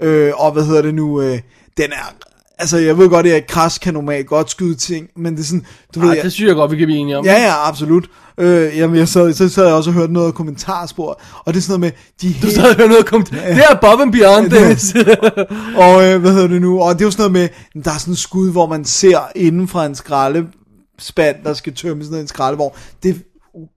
Øh, 0.02 0.34
og 0.36 0.52
hvad 0.52 0.66
hedder 0.66 0.82
det 0.82 0.96
nu, 0.96 1.22
øh, 1.22 1.40
den 1.78 1.92
er, 1.92 2.16
altså 2.58 2.78
jeg 2.78 2.98
ved 2.98 3.10
godt, 3.10 3.26
at 3.26 3.32
jeg 3.32 3.48
kras 3.48 3.78
kan 3.78 3.94
normalt 3.94 4.28
godt 4.28 4.52
skyde 4.52 4.76
ting, 4.76 5.08
men 5.16 5.34
det 5.34 5.40
er 5.40 5.46
sådan, 5.46 5.66
du 5.96 6.00
ved, 6.00 6.14
jeg, 6.14 6.24
det 6.24 6.34
synes 6.34 6.48
jeg 6.48 6.56
godt, 6.56 6.72
vi 6.72 6.78
kan 6.78 6.88
blive 6.88 7.00
enige 7.00 7.18
om. 7.18 7.26
Ja, 7.26 7.42
ja, 7.42 7.68
absolut. 7.68 8.10
Øh, 8.38 8.78
jamen, 8.78 8.96
jeg 8.96 9.08
sad, 9.08 9.34
så 9.34 9.50
sad 9.50 9.66
jeg 9.66 9.74
også 9.74 9.90
og 9.90 9.94
hørte 9.94 10.14
noget 10.14 10.34
kommentarspor, 10.34 11.22
og 11.46 11.54
det 11.54 11.60
er 11.60 11.62
sådan 11.62 11.80
noget 11.80 11.94
med, 12.22 12.30
de 12.30 12.48
Du 12.48 12.52
sad 12.52 12.64
og 12.70 12.76
hørte 12.76 12.90
noget 12.90 13.06
kom 13.06 13.24
Det 13.24 13.44
er 13.44 13.70
above 13.72 14.02
and 14.02 14.12
beyond, 14.12 14.50
Dennis. 14.50 14.96
og 15.76 16.04
øh, 16.04 16.22
hvad 16.22 16.32
hedder 16.32 16.48
det 16.48 16.62
nu, 16.62 16.82
og 16.82 16.94
det 16.94 17.02
er 17.02 17.06
jo 17.06 17.12
sådan 17.12 17.32
noget 17.32 17.50
med, 17.76 17.84
der 17.84 17.92
er 17.92 17.98
sådan 17.98 18.12
en 18.12 18.16
skud, 18.16 18.52
hvor 18.52 18.68
man 18.68 18.86
ser 18.86 19.20
inden 19.36 19.68
fra 19.68 19.86
en 19.86 19.96
skraldespand, 19.96 21.36
der 21.44 21.54
skal 21.54 21.74
tømmes 21.74 22.10
ned 22.10 22.18
i 22.18 22.22
en 22.22 22.28
skraldevogn. 22.28 22.74
Det, 23.04 23.24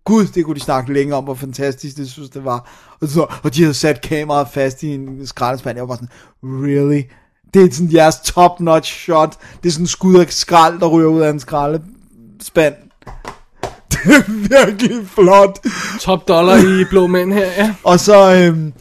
gud, 0.05 0.27
det 0.27 0.45
kunne 0.45 0.55
de 0.55 0.61
snakke 0.61 0.93
længe 0.93 1.15
om, 1.15 1.25
hvor 1.25 1.35
fantastisk 1.35 1.97
det 1.97 2.11
synes 2.11 2.31
det 2.31 2.45
var. 2.45 2.71
Og, 3.01 3.09
så, 3.09 3.27
og 3.43 3.55
de 3.55 3.63
havde 3.63 3.75
sat 3.75 4.01
kameraet 4.01 4.49
fast 4.53 4.83
i 4.83 4.95
en 4.95 5.27
skraldespand, 5.27 5.77
jeg 5.77 5.89
var 5.89 5.97
bare 5.97 5.97
sådan, 5.97 6.09
really? 6.43 7.03
Det 7.55 7.65
er 7.65 7.73
sådan 7.73 7.93
jeres 7.93 8.17
top-notch 8.17 8.93
shot. 8.93 9.37
Det 9.63 9.69
er 9.69 9.73
sådan 9.73 9.87
skud 9.87 10.21
af 10.21 10.33
skrald, 10.33 10.81
der 10.81 10.87
ryger 10.87 11.09
ud 11.09 11.21
af 11.21 11.31
en 11.31 11.41
skraldespand. 11.41 12.75
Det 13.91 14.15
er 14.15 14.65
virkelig 14.65 15.09
flot. 15.09 15.59
Top 16.01 16.29
dollar 16.29 16.57
i 16.57 16.85
blå 16.91 17.07
mænd 17.07 17.33
her, 17.33 17.47
ja. 17.47 17.75
Og 17.85 18.01
så, 18.01 18.35
øhm, 18.35 18.73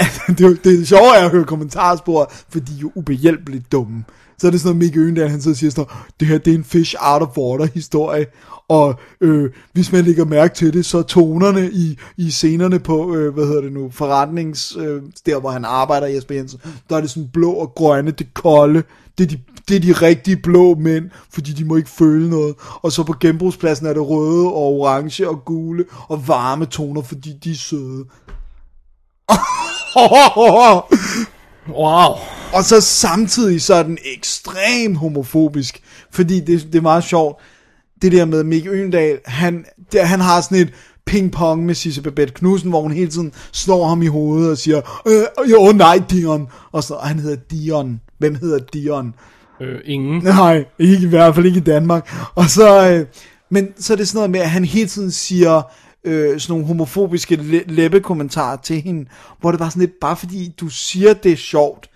det, 0.38 0.46
er 0.46 0.56
det 0.64 0.80
er 0.80 0.86
sjovt 0.86 1.16
at 1.16 1.30
høre 1.30 1.44
kommentarspor, 1.44 2.32
for 2.48 2.60
de 2.60 2.72
er 2.72 2.78
jo 2.82 2.92
ubehjælpeligt 2.94 3.72
dumme. 3.72 4.04
Så 4.38 4.46
er 4.46 4.50
det 4.50 4.60
sådan 4.60 4.68
noget, 4.68 4.78
Mikke 4.78 5.00
Øgendal, 5.00 5.28
han 5.28 5.42
så 5.42 5.54
siger 5.54 5.70
sådan, 5.70 5.94
det 6.20 6.28
her 6.28 6.38
det 6.38 6.50
er 6.50 6.58
en 6.58 6.64
fish 6.64 6.94
out 7.00 7.22
of 7.22 7.38
water 7.38 7.66
historie, 7.74 8.26
og 8.68 8.94
øh, 9.20 9.50
hvis 9.72 9.92
man 9.92 10.04
lægger 10.04 10.24
mærke 10.24 10.54
til 10.54 10.72
det, 10.72 10.86
så 10.86 11.02
tonerne 11.02 11.70
i, 11.72 11.98
i 12.16 12.30
scenerne 12.30 12.78
på, 12.78 13.14
øh, 13.14 13.34
hvad 13.34 13.46
hedder 13.46 13.60
det 13.60 13.72
nu, 13.72 13.90
forretnings, 13.90 14.76
øh, 14.76 15.02
der 15.26 15.40
hvor 15.40 15.50
han 15.50 15.64
arbejder, 15.64 16.06
Jesper 16.06 16.34
Jensen, 16.34 16.60
der 16.90 16.96
er 16.96 17.00
det 17.00 17.10
sådan 17.10 17.28
blå 17.32 17.50
og 17.52 17.74
grønne, 17.74 18.10
det 18.10 18.34
kolde, 18.34 18.82
det 19.18 19.24
er, 19.24 19.28
de, 19.28 19.38
det 19.68 19.76
er 19.76 19.80
de 19.80 19.92
rigtige 19.92 20.36
blå 20.36 20.74
mænd, 20.74 21.10
fordi 21.30 21.52
de 21.52 21.64
må 21.64 21.76
ikke 21.76 21.90
føle 21.90 22.30
noget. 22.30 22.54
Og 22.82 22.92
så 22.92 23.02
på 23.02 23.14
genbrugspladsen 23.20 23.86
er 23.86 23.92
det 23.92 24.08
røde 24.08 24.46
og 24.46 24.80
orange 24.80 25.28
og 25.28 25.44
gule 25.44 25.84
og 26.08 26.28
varme 26.28 26.66
toner, 26.66 27.02
fordi 27.02 27.32
de 27.44 27.50
er 27.50 27.54
søde. 27.54 28.04
Wow. 31.68 32.16
Og 32.52 32.64
så 32.64 32.80
samtidig 32.80 33.62
så 33.62 33.74
er 33.74 33.82
den 33.82 33.98
ekstremt 34.16 34.96
homofobisk, 34.96 35.80
fordi 36.10 36.40
det, 36.40 36.66
det 36.72 36.74
er 36.74 36.82
meget 36.82 37.04
sjovt, 37.04 37.40
det 38.02 38.12
der 38.12 38.24
med 38.24 38.44
Mick 38.44 38.66
Øgendal, 38.66 39.18
han, 39.24 39.64
der, 39.92 40.04
han 40.04 40.20
har 40.20 40.40
sådan 40.40 40.58
et 40.58 40.72
ping-pong 41.10 41.56
med 41.56 41.74
Sisse 41.74 42.02
Babette 42.02 42.34
Knudsen, 42.34 42.70
hvor 42.70 42.80
hun 42.80 42.92
hele 42.92 43.10
tiden 43.10 43.32
slår 43.52 43.88
ham 43.88 44.02
i 44.02 44.06
hovedet 44.06 44.50
og 44.50 44.58
siger, 44.58 45.02
øh, 45.06 45.50
jo 45.50 45.72
nej 45.72 46.02
Dion, 46.10 46.48
og, 46.72 46.84
så, 46.84 46.94
og 46.94 47.08
han 47.08 47.18
hedder 47.18 47.36
Dion. 47.50 48.00
Hvem 48.18 48.34
hedder 48.34 48.58
Dion? 48.58 49.14
Øh, 49.60 49.80
ingen. 49.84 50.22
Nej, 50.22 50.64
ikke 50.78 51.06
i 51.06 51.08
hvert 51.08 51.34
fald 51.34 51.46
ikke 51.46 51.58
i 51.58 51.62
Danmark. 51.62 52.14
Og 52.34 52.44
så, 52.44 52.90
øh, 52.90 53.06
men 53.50 53.68
så 53.78 53.92
er 53.92 53.96
det 53.96 54.08
sådan 54.08 54.18
noget 54.18 54.30
med, 54.30 54.40
at 54.40 54.50
han 54.50 54.64
hele 54.64 54.88
tiden 54.88 55.10
siger 55.10 55.62
øh, 56.04 56.40
sådan 56.40 56.52
nogle 56.52 56.66
homofobiske 56.66 57.36
læbekommentarer 57.66 58.56
til 58.56 58.80
hende, 58.80 59.06
hvor 59.40 59.50
det 59.50 59.60
var 59.60 59.68
sådan 59.68 59.80
lidt, 59.80 60.00
bare 60.00 60.16
fordi 60.16 60.54
du 60.60 60.68
siger, 60.68 61.12
det 61.12 61.32
er 61.32 61.36
sjovt, 61.36 61.90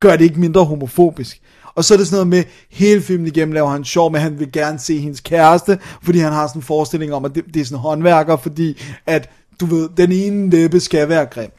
gør 0.00 0.16
det 0.16 0.24
ikke 0.24 0.40
mindre 0.40 0.64
homofobisk. 0.64 1.40
Og 1.74 1.84
så 1.84 1.94
er 1.94 1.98
det 1.98 2.06
sådan 2.06 2.16
noget 2.16 2.28
med, 2.28 2.44
hele 2.70 3.02
filmen 3.02 3.26
igennem 3.26 3.52
laver 3.52 3.68
han 3.68 3.84
sjov 3.84 4.10
med, 4.10 4.18
at 4.20 4.22
han 4.22 4.38
vil 4.38 4.52
gerne 4.52 4.78
se 4.78 4.98
hendes 4.98 5.20
kæreste, 5.20 5.78
fordi 6.02 6.18
han 6.18 6.32
har 6.32 6.46
sådan 6.46 6.58
en 6.58 6.62
forestilling 6.62 7.14
om, 7.14 7.24
at 7.24 7.34
det, 7.34 7.44
det 7.54 7.60
er 7.60 7.64
sådan 7.64 7.76
en 7.76 7.82
håndværker, 7.82 8.36
fordi 8.36 8.82
at, 9.06 9.30
du 9.60 9.66
ved, 9.66 9.88
den 9.96 10.12
ene 10.12 10.50
læbe 10.50 10.80
skal 10.80 11.08
være 11.08 11.26
grim. 11.26 11.50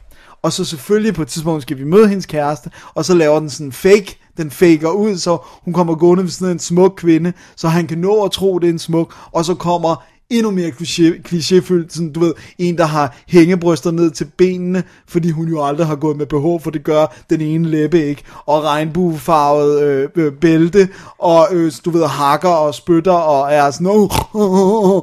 Og 0.42 0.52
så 0.52 0.64
selvfølgelig 0.64 1.14
på 1.14 1.22
et 1.22 1.28
tidspunkt 1.28 1.62
skal 1.62 1.78
vi 1.78 1.84
møde 1.84 2.08
hendes 2.08 2.26
kæreste, 2.26 2.70
og 2.94 3.04
så 3.04 3.14
laver 3.14 3.40
den 3.40 3.50
sådan 3.50 3.72
fake, 3.72 4.18
den 4.36 4.50
faker 4.50 4.90
ud, 4.90 5.16
så 5.16 5.38
hun 5.64 5.74
kommer 5.74 5.94
gående 5.94 6.24
ved 6.24 6.30
sådan 6.30 6.52
en 6.52 6.58
smuk 6.58 6.94
kvinde, 6.96 7.32
så 7.56 7.68
han 7.68 7.86
kan 7.86 7.98
nå 7.98 8.24
at 8.24 8.30
tro, 8.30 8.58
det 8.58 8.68
er 8.68 8.72
en 8.72 8.78
smuk, 8.78 9.14
og 9.32 9.44
så 9.44 9.54
kommer 9.54 10.04
endnu 10.32 10.50
mere 10.50 10.68
kliché, 10.70 11.22
klichéfyldt, 11.28 11.94
sådan, 11.94 12.12
du 12.12 12.20
ved, 12.20 12.34
en, 12.58 12.78
der 12.78 12.84
har 12.84 13.16
hængebryster 13.28 13.90
ned 13.90 14.10
til 14.10 14.24
benene, 14.24 14.84
fordi 15.08 15.30
hun 15.30 15.48
jo 15.48 15.64
aldrig 15.64 15.86
har 15.86 15.96
gået 15.96 16.16
med 16.16 16.26
BH, 16.26 16.62
for 16.64 16.70
det 16.70 16.84
gør 16.84 17.16
den 17.30 17.40
ene 17.40 17.68
læbe 17.68 18.06
ikke, 18.06 18.22
og 18.46 18.64
regnbuefarvet 18.64 19.82
øh, 19.82 20.08
øh, 20.16 20.32
bælte, 20.32 20.88
og 21.18 21.48
øh, 21.50 21.72
du 21.84 21.90
ved, 21.90 22.06
hakker 22.06 22.48
og 22.48 22.74
spytter, 22.74 23.12
og 23.12 23.52
er 23.52 23.70
sådan, 23.70 23.86
oh, 23.86 24.34
oh, 24.34 24.52
oh, 24.52 24.90
oh. 24.90 25.02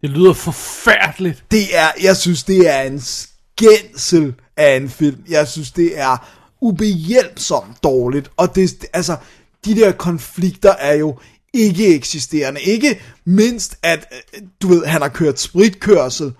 Det 0.00 0.10
lyder 0.10 0.32
forfærdeligt. 0.32 1.44
Det 1.50 1.62
er, 1.72 1.88
jeg 2.02 2.16
synes, 2.16 2.44
det 2.44 2.70
er 2.70 2.82
en 2.82 3.00
skændsel 3.00 4.34
af 4.56 4.76
en 4.76 4.88
film. 4.88 5.18
Jeg 5.28 5.48
synes, 5.48 5.72
det 5.72 5.98
er 6.00 6.16
ubehjælpsomt 6.60 7.82
dårligt. 7.82 8.30
Og 8.36 8.54
det, 8.54 8.86
altså, 8.92 9.16
de 9.64 9.74
der 9.74 9.92
konflikter 9.92 10.72
er 10.72 10.94
jo 10.94 11.18
ikke 11.54 11.94
eksisterende. 11.94 12.60
Ikke 12.60 13.00
mindst, 13.24 13.76
at 13.82 14.06
øh, 14.34 14.42
du 14.62 14.68
ved, 14.68 14.84
han 14.84 15.02
har 15.02 15.08
kørt 15.08 15.40
spritkørsel, 15.40 16.32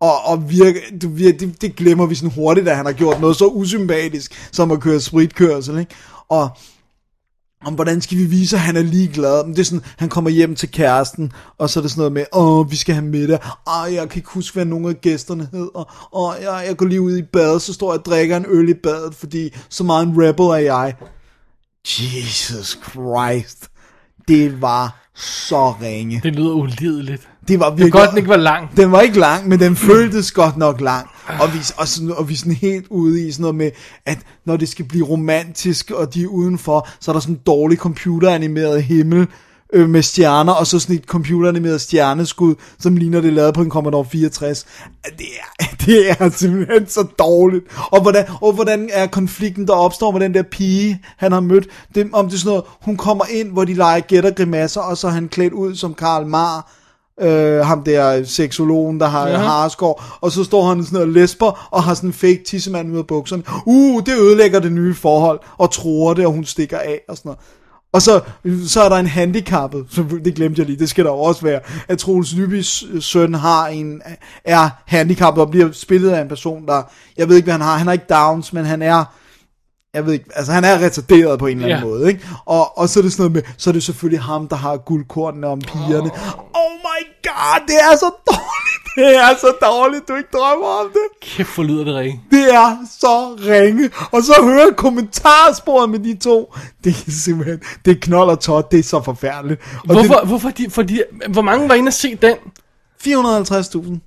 og, 0.00 0.24
og 0.24 0.50
virke, 0.50 0.80
du, 1.02 1.08
virke, 1.08 1.38
det, 1.38 1.62
det 1.62 1.76
glemmer 1.76 2.06
vi 2.06 2.14
sådan 2.14 2.30
hurtigt, 2.30 2.68
at 2.68 2.76
han 2.76 2.86
har 2.86 2.92
gjort 2.92 3.20
noget 3.20 3.36
så 3.36 3.46
usympatisk, 3.46 4.48
som 4.52 4.70
at 4.70 4.80
køre 4.80 5.00
spritkørsel, 5.00 5.78
ikke? 5.78 5.94
Og 6.28 6.50
om 7.64 7.74
hvordan 7.74 8.00
skal 8.00 8.18
vi 8.18 8.24
vise, 8.24 8.56
at 8.56 8.62
han 8.62 8.76
er 8.76 8.82
ligeglad. 8.82 9.44
Men 9.44 9.54
det 9.54 9.60
er 9.60 9.64
sådan, 9.64 9.84
han 9.96 10.08
kommer 10.08 10.30
hjem 10.30 10.54
til 10.54 10.70
kæresten, 10.70 11.32
og 11.58 11.70
så 11.70 11.80
er 11.80 11.82
det 11.82 11.90
sådan 11.90 12.00
noget 12.00 12.12
med, 12.12 12.24
åh, 12.32 12.70
vi 12.70 12.76
skal 12.76 12.94
have 12.94 13.04
middag. 13.04 13.38
Åh, 13.66 13.94
jeg 13.94 14.08
kan 14.08 14.18
ikke 14.18 14.30
huske, 14.30 14.54
hvad 14.54 14.64
nogle 14.64 14.88
af 14.88 15.00
gæsterne 15.00 15.48
hedder. 15.52 16.08
Åh, 16.16 16.34
jeg, 16.42 16.64
jeg 16.66 16.76
går 16.76 16.86
lige 16.86 17.00
ud 17.00 17.16
i 17.16 17.22
bad, 17.22 17.60
så 17.60 17.72
står 17.72 17.92
jeg 17.92 17.98
og 17.98 18.04
drikker 18.04 18.36
en 18.36 18.46
øl 18.48 18.68
i 18.68 18.74
badet, 18.74 19.14
fordi 19.14 19.54
så 19.68 19.84
meget 19.84 20.06
en 20.06 20.14
rebel 20.16 20.44
er 20.46 20.74
jeg. 20.74 20.94
Jesus 21.84 22.78
Christ. 22.90 23.68
Det 24.28 24.62
var 24.62 25.08
så 25.14 25.70
ringe. 25.82 26.20
Det 26.22 26.34
lyder 26.36 26.52
ulideligt. 26.52 27.28
Det 27.48 27.60
var 27.60 27.68
Det 27.70 27.78
virkelig... 27.78 27.92
godt, 27.92 28.10
den 28.10 28.18
ikke 28.18 28.28
var 28.28 28.36
lang. 28.36 28.76
Den 28.76 28.92
var 28.92 29.00
ikke 29.00 29.18
lang, 29.18 29.48
men 29.48 29.60
den 29.60 29.76
føltes 29.76 30.32
godt 30.32 30.56
nok 30.56 30.80
lang. 30.80 31.08
Og 31.40 31.54
vi, 31.54 31.58
og, 31.76 31.88
sådan, 31.88 32.12
og 32.12 32.28
vi 32.28 32.34
er 32.34 32.38
sådan 32.38 32.52
helt 32.52 32.86
ude 32.90 33.28
i 33.28 33.32
sådan 33.32 33.42
noget 33.42 33.54
med, 33.54 33.70
at 34.06 34.18
når 34.46 34.56
det 34.56 34.68
skal 34.68 34.84
blive 34.84 35.06
romantisk, 35.06 35.90
og 35.90 36.14
de 36.14 36.22
er 36.22 36.26
udenfor, 36.26 36.88
så 37.00 37.10
er 37.10 37.12
der 37.12 37.20
sådan 37.20 37.34
en 37.34 37.40
dårlig 37.46 37.78
computeranimeret 37.78 38.82
himmel 38.82 39.26
øh, 39.72 39.88
med 39.88 40.02
stjerner, 40.02 40.52
og 40.52 40.66
så 40.66 40.78
sådan 40.78 40.96
et 40.96 41.04
computeranimeret 41.04 41.80
stjerneskud, 41.80 42.54
som 42.78 42.96
ligner 42.96 43.20
det 43.20 43.32
lavet 43.32 43.54
på 43.54 43.62
en 43.62 43.70
Commodore 43.70 44.04
64. 44.04 44.66
Det 45.18 45.26
er, 45.40 45.64
det 45.86 46.10
er 46.10 46.30
simpelthen 46.30 46.88
så 46.88 47.06
dårligt. 47.18 47.64
Og 47.92 48.02
hvordan, 48.02 48.24
og 48.40 48.52
hvordan 48.52 48.90
er 48.92 49.06
konflikten, 49.06 49.66
der 49.66 49.74
opstår 49.74 50.10
med 50.10 50.20
den 50.20 50.34
der 50.34 50.42
pige, 50.42 51.02
han 51.16 51.32
har 51.32 51.40
mødt? 51.40 51.68
Det, 51.94 52.08
om 52.12 52.26
det 52.26 52.34
er 52.34 52.38
sådan 52.38 52.48
noget, 52.48 52.64
hun 52.82 52.96
kommer 52.96 53.24
ind, 53.30 53.52
hvor 53.52 53.64
de 53.64 53.74
leger 53.74 54.00
gætter 54.00 54.30
grimasser, 54.30 54.80
og 54.80 54.96
så 54.96 55.06
er 55.06 55.10
han 55.10 55.28
klædt 55.28 55.52
ud 55.52 55.74
som 55.74 55.94
Karl 55.94 56.26
Marr, 56.26 56.72
øh, 57.20 57.66
ham 57.66 57.82
der 57.82 58.24
seksologen, 58.24 59.00
der 59.00 59.06
har 59.06 59.28
ja. 59.28 59.36
harskår, 59.36 60.04
og 60.20 60.32
så 60.32 60.44
står 60.44 60.68
han 60.68 60.84
sådan 60.84 61.00
og 61.00 61.08
lesber, 61.08 61.68
og 61.70 61.82
har 61.82 61.94
sådan 61.94 62.08
en 62.08 62.14
fake 62.14 62.42
tissemand 62.46 62.92
ud 62.92 62.98
af 62.98 63.06
bukserne. 63.06 63.42
Uh, 63.66 64.02
det 64.06 64.14
ødelægger 64.18 64.60
det 64.60 64.72
nye 64.72 64.94
forhold, 64.94 65.40
og 65.58 65.70
tror 65.70 66.14
det, 66.14 66.26
og 66.26 66.32
hun 66.32 66.44
stikker 66.44 66.78
af, 66.78 67.00
og 67.08 67.16
sådan 67.16 67.28
noget. 67.28 67.40
Og 67.92 68.02
så, 68.02 68.20
så 68.66 68.82
er 68.82 68.88
der 68.88 68.96
en 68.96 69.06
handicappet, 69.06 69.86
så 69.90 70.04
det 70.24 70.34
glemte 70.34 70.58
jeg 70.60 70.66
lige, 70.66 70.78
det 70.78 70.88
skal 70.90 71.04
der 71.04 71.10
også 71.10 71.42
være, 71.42 71.60
at 71.88 71.98
Troels 71.98 72.34
Lybys 72.34 72.84
søn 73.00 73.34
har 73.34 73.66
en, 73.66 74.02
er 74.44 74.70
handicappet 74.86 75.44
og 75.44 75.50
bliver 75.50 75.72
spillet 75.72 76.10
af 76.10 76.20
en 76.20 76.28
person, 76.28 76.66
der, 76.66 76.82
jeg 77.16 77.28
ved 77.28 77.36
ikke 77.36 77.46
hvad 77.46 77.54
han 77.54 77.60
har, 77.60 77.76
han 77.76 77.86
har 77.86 77.92
ikke 77.92 78.04
Downs, 78.10 78.52
men 78.52 78.64
han 78.64 78.82
er, 78.82 79.04
jeg 79.94 80.06
ved 80.06 80.12
ikke, 80.12 80.24
altså 80.34 80.52
han 80.52 80.64
er 80.64 80.78
retarderet 80.84 81.38
på 81.38 81.46
en 81.46 81.56
eller 81.58 81.76
anden 81.76 81.88
Ja. 81.88 81.94
måde, 81.94 82.08
ikke? 82.08 82.26
Og, 82.44 82.78
og 82.78 82.88
så 82.88 83.00
er 83.00 83.02
det 83.02 83.12
sådan 83.12 83.22
noget 83.22 83.32
med, 83.32 83.42
så 83.56 83.70
er 83.70 83.72
det 83.72 83.82
selvfølgelig 83.82 84.22
ham, 84.22 84.48
der 84.48 84.56
har 84.56 84.76
guldkortene 84.76 85.46
om 85.46 85.60
pigerne. 85.60 86.10
Oh 86.54 86.72
my 86.88 87.00
god, 87.22 87.60
det 87.68 87.76
er 87.92 87.96
så 87.96 88.10
det 88.98 89.16
er 89.16 89.36
så 89.40 89.54
dårligt, 89.62 90.08
du 90.08 90.16
ikke 90.16 90.28
drømmer 90.32 90.66
om 90.66 90.90
det. 90.92 91.28
Kæft, 91.28 91.48
for 91.48 91.62
lyder 91.62 91.84
det 91.84 91.94
ringe. 91.94 92.22
Det 92.30 92.54
er 92.54 92.76
så 93.00 93.36
ringe. 93.48 93.90
Og 94.12 94.22
så 94.22 94.34
høre 94.42 94.74
kommentarsporet 94.76 95.90
med 95.90 95.98
de 95.98 96.16
to. 96.16 96.54
Det 96.84 96.90
er 97.06 97.10
simpelthen, 97.10 97.60
det 97.84 97.90
er 97.90 98.00
knold 98.00 98.30
og 98.30 98.40
tot, 98.40 98.70
det 98.70 98.78
er 98.78 98.82
så 98.82 99.02
forfærdeligt. 99.02 99.60
Og 99.88 99.94
Hvorfor, 99.94 100.14
det... 100.14 100.28
hvorfor 100.28 100.50
de, 100.50 100.70
fordi, 100.70 101.02
hvor 101.28 101.42
mange 101.42 101.68
var 101.68 101.74
inde 101.74 101.88
og 101.88 101.92
se 101.92 102.10
den? 102.10 102.18
Det, 102.20 102.36
450.000. 103.06 103.98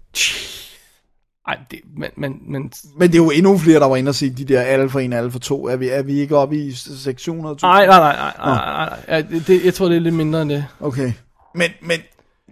Ej, 1.48 1.57
det, 1.71 1.79
men, 1.98 2.10
men, 2.17 2.33
men 2.48 2.71
Men 2.98 3.07
det 3.07 3.13
er 3.13 3.24
jo 3.24 3.29
endnu 3.29 3.57
flere, 3.57 3.79
der 3.79 3.86
var 3.86 3.95
inde 3.95 4.10
og 4.10 4.15
se 4.15 4.29
de 4.29 4.45
der 4.45 4.62
alle 4.62 4.89
for 4.89 5.00
en, 5.00 5.13
alle 5.13 5.31
for 5.31 5.39
to. 5.39 5.67
Er 5.67 5.75
vi, 5.75 5.89
er 5.89 6.01
vi 6.01 6.19
ikke 6.19 6.38
oppe 6.38 6.57
i 6.57 6.69
600.000? 6.71 7.33
Nej, 7.33 7.55
nej, 7.62 7.86
nej, 7.86 8.15
nej, 8.15 8.33
nej, 8.38 9.00
nej, 9.07 9.21
det, 9.48 9.65
jeg 9.65 9.74
tror, 9.74 9.88
det 9.88 9.95
er 9.95 10.00
lidt 10.00 10.15
mindre 10.15 10.41
end 10.41 10.50
det. 10.50 10.65
Okay. 10.79 11.13
Men, 11.55 11.71
men, 11.81 12.00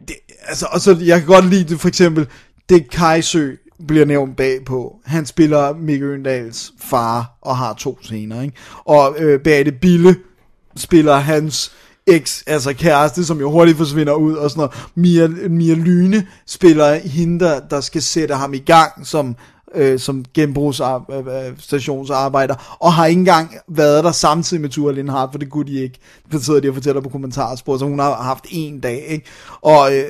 det, 0.08 0.16
altså, 0.46 0.68
og 0.72 0.82
så, 0.82 0.98
jeg 1.02 1.20
kan 1.20 1.28
godt 1.28 1.46
lide 1.46 1.64
det, 1.64 1.80
for 1.80 1.88
eksempel, 1.88 2.28
det 2.70 2.90
Kajsø 2.90 3.56
bliver 3.88 4.06
nævnt 4.06 4.38
bagpå. 4.38 4.96
Han 5.06 5.26
spiller 5.26 5.74
Mikke 5.74 6.06
Øndals 6.06 6.72
far, 6.80 7.38
og 7.42 7.58
har 7.58 7.74
to 7.74 7.98
scener, 8.02 8.42
ikke? 8.42 8.56
Og 8.86 9.16
øh, 9.20 9.40
Beate 9.40 9.72
Bille 9.72 10.16
spiller 10.76 11.16
hans 11.16 11.72
eks, 12.08 12.44
altså 12.48 12.74
kæreste, 12.74 13.26
som 13.26 13.40
jo 13.40 13.52
hurtigt 13.52 13.78
forsvinder 13.78 14.14
ud, 14.14 14.34
og 14.34 14.50
sådan 14.50 14.60
noget. 14.60 14.88
Mia, 14.96 15.28
Mia 15.50 15.74
Lyne 15.74 16.28
spiller 16.48 16.94
hende, 16.94 17.46
der, 17.46 17.60
der 17.60 17.82
skal 17.82 18.02
sætte 18.02 18.36
ham 18.36 18.54
i 18.54 18.60
gang, 18.60 19.08
som 19.08 19.36
øh, 19.76 20.00
som 20.00 20.26
genbrugsstationsarbejder, 20.34 22.56
øh, 22.56 22.62
øh, 22.62 22.76
og 22.80 22.94
har 22.94 23.06
ikke 23.06 23.20
engang 23.20 23.56
været 23.68 24.04
der 24.04 24.12
samtidig 24.12 24.62
med 24.62 24.70
Tua 24.70 24.92
Lindhardt, 24.92 25.32
for 25.32 25.40
det 25.40 25.50
kunne 25.50 25.68
de 25.68 25.84
ikke. 25.84 26.00
Det 26.32 26.46
sidder 26.46 26.60
de 26.60 26.70
og 26.70 26.74
fortæller 26.74 27.02
på 27.02 27.10
kommentarspor, 27.10 27.78
så 27.78 27.86
hun 27.86 28.00
har 28.00 28.16
haft 28.16 28.46
en 28.52 28.80
dag, 28.80 29.06
ikke? 29.08 29.26
Og, 29.62 29.98
øh, 29.98 30.06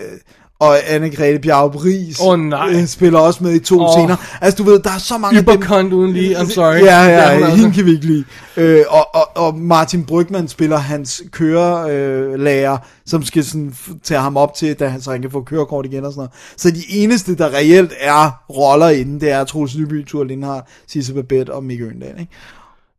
og 0.60 0.78
Anne-Grethe 0.80 1.40
Bjarup 1.40 1.76
Ries 1.86 2.20
Åh, 2.22 2.40
nej. 2.40 2.70
øh, 2.70 2.86
spiller 2.86 3.20
også 3.20 3.44
med 3.44 3.54
i 3.54 3.60
to 3.60 3.82
Åh. 3.82 3.90
scener. 3.92 4.16
Altså 4.42 4.64
du 4.64 4.70
ved, 4.70 4.80
der 4.80 4.90
er 4.90 4.98
så 4.98 5.18
mange 5.18 5.38
af 5.38 5.46
dem. 5.46 5.94
Uden 5.94 6.14
lige, 6.14 6.38
I'm 6.38 6.54
sorry. 6.54 6.76
Ja, 6.76 7.04
ja, 7.04 7.38
ja 7.38 7.56
hende 7.56 7.74
kan 7.74 7.86
vi 7.86 7.92
ikke 7.92 8.06
lide. 8.06 8.24
Øh, 8.58 8.86
og, 8.90 9.16
og, 9.16 9.38
og 9.38 9.56
Martin 9.56 10.06
Brygman 10.06 10.48
spiller 10.48 10.78
hans 10.78 11.24
kørelærer, 11.32 12.34
øh, 12.34 12.40
lærer, 12.40 12.78
som 13.06 13.24
skal 13.24 13.44
sådan 13.44 13.76
tage 14.04 14.20
ham 14.20 14.38
op 14.38 14.54
til, 14.54 14.74
da 14.80 14.88
han, 14.88 15.02
så 15.02 15.12
han 15.12 15.22
kan 15.22 15.32
få 15.32 15.42
kørekort 15.42 15.86
igen 15.86 16.06
og 16.06 16.12
sådan 16.12 16.20
noget. 16.20 16.32
Så 16.58 16.72
de 16.72 16.84
eneste, 16.90 17.36
der 17.36 17.54
reelt 17.54 17.94
er 18.00 18.44
roller 18.50 18.90
inden, 18.90 19.22
det 19.22 19.32
er 19.32 19.44
Troels 19.44 19.76
Lyby, 19.76 20.06
Tur 20.08 20.24
Lindhardt, 20.24 20.68
Sisse 20.88 21.14
Babette 21.14 21.54
og 21.54 21.64
Mikke 21.64 21.86
Øndal, 21.86 22.20
ikke? 22.20 22.32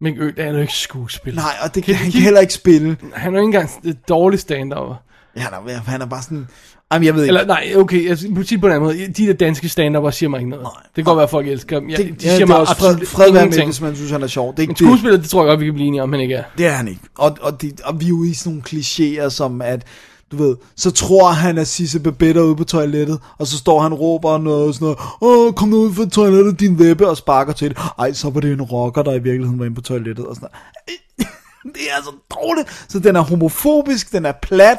Men 0.01 0.19
Ø, 0.19 0.27
det 0.27 0.45
er 0.45 0.53
jo 0.53 0.59
ikke 0.59 0.73
skuespiller. 0.73 1.43
Nej, 1.43 1.53
og 1.63 1.75
det 1.75 1.85
kan, 1.85 1.95
han 1.95 2.11
kan 2.13 2.21
heller 2.21 2.41
ikke 2.41 2.55
spille. 2.55 2.97
Han 3.15 3.35
er 3.35 3.39
jo 3.39 3.47
ikke 3.47 3.57
engang 3.57 3.71
et 3.85 4.09
dårligt 4.09 4.43
stand-up. 4.43 4.97
Ja, 5.37 5.41
han 5.41 5.53
er, 5.53 5.73
han 5.87 6.03
er 6.03 6.07
bare 6.07 6.23
sådan... 6.23 6.47
Jamen, 6.93 7.07
jeg 7.07 7.15
ved 7.15 7.23
ikke. 7.23 7.29
Eller 7.29 7.47
nej, 7.47 7.73
okay, 7.77 8.09
jeg 8.09 8.19
sige 8.19 8.35
på 8.35 8.67
den 8.69 8.77
anden 8.77 8.83
måde. 8.83 9.07
De 9.07 9.27
der 9.27 9.33
danske 9.33 9.69
stand 9.69 10.13
siger 10.13 10.31
mig 10.31 10.39
ikke 10.39 10.51
noget. 10.51 10.67
Det 10.85 10.95
kan 10.95 11.05
godt 11.05 11.17
være, 11.17 11.25
at 11.25 11.31
folk 11.31 11.47
elsker 11.49 11.81
dem. 11.81 11.89
Ja, 11.89 11.97
det, 11.97 12.07
de 12.07 12.13
ja, 12.13 12.19
siger 12.21 12.35
det 12.35 12.43
er 12.43 12.47
mig 12.47 12.57
også 12.57 12.77
fred, 12.77 13.07
fred 13.07 13.33
være 13.33 13.47
med, 13.47 13.65
hvis 13.65 13.81
man 13.81 13.97
synes, 13.97 14.11
han 14.11 14.23
er 14.23 14.27
sjov. 14.27 14.57
Det 14.57 14.63
er 14.63 14.67
Men 14.67 14.75
det. 14.75 14.79
skuespiller, 14.79 15.19
det 15.19 15.31
tror 15.31 15.43
jeg 15.43 15.49
godt, 15.49 15.61
vi 15.61 15.65
kan 15.65 15.75
blive 15.75 15.87
enige 15.87 16.03
om, 16.03 16.13
han 16.13 16.21
ikke 16.21 16.35
er. 16.35 16.45
Det 16.59 16.67
er 16.67 16.71
han 16.71 16.89
ikke. 16.89 17.01
Og, 17.19 17.37
og, 17.41 17.63
det, 17.63 17.81
og 17.81 18.01
vi 18.01 18.05
er 18.05 18.09
jo 18.09 18.25
i 18.25 18.33
sådan 18.33 18.53
nogle 18.53 18.63
klichéer, 18.69 19.29
som 19.29 19.63
at, 19.63 19.87
du 20.33 20.37
ved, 20.37 20.57
så 20.77 20.91
tror 20.91 21.31
han, 21.31 21.59
at 21.59 21.69
Sisse 21.69 22.01
Babette 22.01 22.45
ude 22.45 22.57
på 22.57 22.65
toilettet, 22.65 23.19
og 23.39 23.47
så 23.47 23.59
står 23.59 23.81
han 23.81 23.93
og 23.93 24.01
råber 24.01 24.39
noget, 24.39 24.75
sådan 24.75 24.85
noget, 24.85 24.99
åh, 25.21 25.53
kom 25.53 25.69
nu 25.69 25.77
ud 25.77 25.95
fra 25.95 26.09
toilettet, 26.09 26.61
din 26.61 26.77
læbe, 26.77 27.09
og 27.09 27.17
sparker 27.17 27.53
til 27.53 27.69
det. 27.69 27.79
Ej, 27.99 28.13
så 28.13 28.31
var 28.31 28.41
det 28.41 28.53
en 28.53 28.63
rocker, 28.63 29.03
der 29.03 29.13
i 29.13 29.23
virkeligheden 29.23 29.59
var 29.59 29.65
inde 29.65 29.75
på 29.75 29.83
toilettet, 29.83 30.27
og 30.27 30.35
sådan 30.35 30.49
noget. 30.53 31.31
Det 31.75 31.83
er 31.99 32.03
så 32.05 32.13
dårligt. 32.31 32.87
Så 32.89 32.99
den 32.99 33.17
er 33.17 33.21
homofobisk, 33.21 34.13
den 34.13 34.27
er 34.27 34.33
plat, 34.43 34.79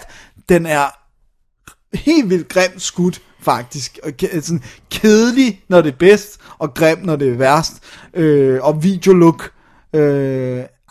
den 0.50 0.66
er 0.66 1.01
helt 1.94 2.30
vildt 2.30 2.48
grimt 2.48 2.82
skudt, 2.82 3.22
faktisk. 3.40 4.00
Og 4.04 4.12
sådan 4.20 4.64
kedelig, 4.90 5.64
når 5.70 5.82
det 5.82 5.92
er 5.92 5.98
bedst, 5.98 6.40
og 6.58 6.74
grim, 6.74 6.98
når 7.04 7.16
det 7.16 7.30
er 7.30 7.38
værst. 7.38 7.84
Øh, 8.14 8.60
og 8.64 8.84
videolook. 8.84 9.52
Øh, 9.94 10.02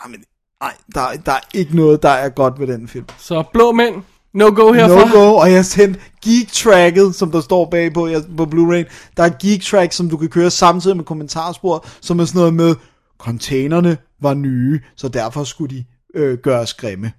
jamen, 0.04 0.24
nej, 0.62 0.72
der, 0.94 1.00
der 1.26 1.32
er 1.32 1.40
ikke 1.54 1.76
noget, 1.76 2.02
der 2.02 2.08
er 2.08 2.28
godt 2.28 2.60
ved 2.60 2.66
den 2.66 2.88
film. 2.88 3.06
Så 3.18 3.44
blå 3.52 3.72
mænd, 3.72 3.94
no 4.34 4.46
go 4.54 4.72
herfra. 4.72 4.94
No 4.94 5.20
go, 5.20 5.34
og 5.34 5.48
jeg 5.48 5.58
har 5.58 5.62
sendt 5.62 5.98
geek-tracket, 6.26 7.14
som 7.14 7.30
der 7.30 7.40
står 7.40 7.70
bagpå 7.70 8.06
jeg, 8.06 8.22
på 8.36 8.44
Blu-ray. 8.44 9.12
Der 9.16 9.22
er 9.22 9.30
geek-track, 9.44 9.92
som 9.92 10.10
du 10.10 10.16
kan 10.16 10.28
køre 10.28 10.50
samtidig 10.50 10.96
med 10.96 11.04
kommentarspor, 11.04 11.86
som 12.00 12.18
er 12.20 12.24
sådan 12.24 12.38
noget 12.38 12.54
med, 12.54 12.74
containerne 13.20 13.96
var 14.20 14.34
nye, 14.34 14.80
så 14.96 15.08
derfor 15.08 15.44
skulle 15.44 15.76
de 15.76 15.84
øh, 16.14 16.38
gøres 16.38 16.74
grimme. 16.74 17.12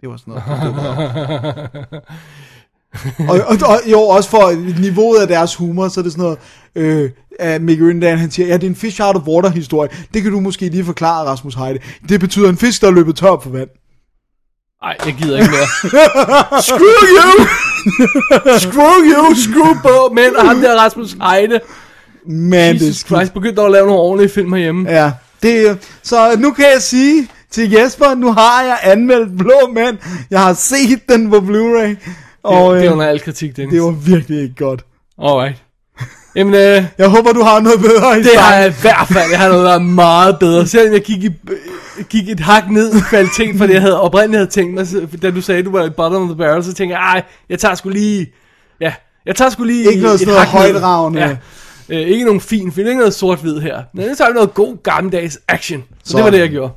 Det 0.00 0.08
var 0.08 0.16
sådan 0.16 0.34
noget. 0.34 1.68
og, 3.28 3.40
og, 3.46 3.58
og, 3.62 3.80
jo, 3.86 4.00
også 4.00 4.30
for 4.30 4.52
niveauet 4.80 5.20
af 5.20 5.28
deres 5.28 5.54
humor, 5.54 5.88
så 5.88 6.00
er 6.00 6.02
det 6.02 6.12
sådan 6.12 6.22
noget, 6.22 6.38
øh, 6.76 7.10
at 7.38 7.62
Mick 7.62 7.80
Rindal, 7.82 8.18
han 8.18 8.30
siger, 8.30 8.46
ja, 8.46 8.54
det 8.54 8.62
er 8.62 8.68
en 8.68 8.76
fish 8.76 9.00
out 9.02 9.16
of 9.16 9.22
water 9.22 9.50
historie. 9.50 9.90
Det 10.14 10.22
kan 10.22 10.32
du 10.32 10.40
måske 10.40 10.68
lige 10.68 10.84
forklare, 10.84 11.26
Rasmus 11.26 11.54
Heide. 11.54 11.78
Det 12.08 12.20
betyder 12.20 12.48
en 12.48 12.56
fisk, 12.56 12.80
der 12.80 12.86
er 12.86 12.92
løbet 12.92 13.16
tør 13.16 13.40
for 13.42 13.50
vand. 13.50 13.68
Nej, 14.82 14.96
jeg 15.06 15.14
gider 15.14 15.38
ikke 15.38 15.50
mere. 15.50 16.62
Screw 16.70 17.02
you! 17.16 17.46
screw 18.66 18.96
you, 19.04 19.34
screw 19.34 19.74
på 19.82 19.88
og 20.38 20.48
ham 20.48 20.60
der 20.60 20.76
Rasmus 20.76 21.16
Heide. 21.22 21.60
Man, 22.26 22.74
det 22.74 22.86
Jesus 22.86 23.06
Christ, 23.06 23.34
begyndte 23.34 23.62
at 23.62 23.70
lave 23.70 23.86
nogle 23.86 24.00
ordentlige 24.00 24.28
film 24.28 24.52
herhjemme. 24.52 24.90
Ja, 24.90 25.12
det, 25.42 25.78
så 26.02 26.36
nu 26.38 26.50
kan 26.50 26.64
jeg 26.64 26.82
sige 26.82 27.28
til 27.50 27.70
Jesper, 27.70 28.14
nu 28.14 28.32
har 28.32 28.62
jeg 28.62 28.78
anmeldt 28.82 29.38
Blå 29.38 29.70
Mænd. 29.74 29.98
Jeg 30.30 30.42
har 30.42 30.54
set 30.54 31.08
den 31.08 31.30
på 31.30 31.36
Blu-ray. 31.36 32.10
Og, 32.46 32.74
det, 32.74 32.80
det 32.80 32.86
er 32.86 32.92
øh, 32.92 32.98
under 32.98 33.06
al 33.10 33.20
kritik, 33.20 33.56
Dennis. 33.56 33.72
det 33.74 33.82
var 33.82 33.90
virkelig 33.90 34.42
ikke 34.42 34.54
godt. 34.54 34.84
Alright. 35.22 35.62
Jamen, 36.36 36.54
øh, 36.54 36.84
Jeg 36.98 37.08
håber, 37.08 37.32
du 37.32 37.42
har 37.42 37.60
noget 37.60 37.80
bedre 37.80 38.18
i 38.20 38.22
det 38.22 38.36
har 38.38 38.54
jeg 38.54 38.68
i 38.68 38.74
hvert 38.80 39.08
fald. 39.08 39.30
Jeg 39.30 39.38
har 39.40 39.48
noget, 39.48 39.64
der 39.64 39.74
er 39.74 39.78
meget 39.78 40.38
bedre. 40.38 40.66
Selvom 40.66 40.92
jeg 40.92 41.02
gik, 41.02 41.24
i, 41.24 41.30
gik 42.08 42.28
et 42.28 42.40
hak 42.40 42.70
ned 42.70 42.94
i 42.96 43.00
kvalitet, 43.08 43.56
for 43.58 43.66
det 43.66 43.74
jeg 43.74 43.82
havde 43.82 44.00
oprindeligt 44.00 44.38
havde 44.38 44.50
tænkt 44.50 44.74
mig, 44.74 45.22
da 45.22 45.30
du 45.30 45.40
sagde, 45.40 45.58
at 45.58 45.64
du 45.64 45.70
var 45.70 45.84
i 45.86 45.90
bottom 45.90 46.22
of 46.22 46.28
the 46.28 46.36
barrel, 46.36 46.64
så 46.64 46.74
tænkte 46.74 46.96
jeg, 46.96 47.12
ej, 47.14 47.22
jeg 47.48 47.58
tager 47.58 47.74
sgu 47.74 47.88
lige, 47.88 48.26
ja, 48.80 48.92
jeg 49.26 49.36
tager 49.36 49.50
sgu 49.50 49.64
lige 49.64 49.88
Ikke 49.90 50.02
noget 50.02 50.14
et 50.14 50.20
sådan 50.20 50.34
noget 50.34 50.48
højdragende. 50.48 51.20
Ja. 51.20 51.36
Øh, 51.88 52.00
ikke 52.08 52.24
nogen 52.24 52.40
fin 52.40 52.72
film, 52.72 52.88
ikke 52.88 52.98
noget 52.98 53.14
sort-hvid 53.14 53.60
her. 53.60 53.82
Men 53.94 54.16
så 54.16 54.24
er 54.24 54.32
noget 54.32 54.54
god 54.54 54.76
gammeldags 54.82 55.38
action. 55.48 55.84
Så, 56.04 56.10
så 56.10 56.16
det 56.16 56.24
var 56.24 56.30
det, 56.30 56.38
jeg 56.38 56.48
gjorde. 56.48 56.72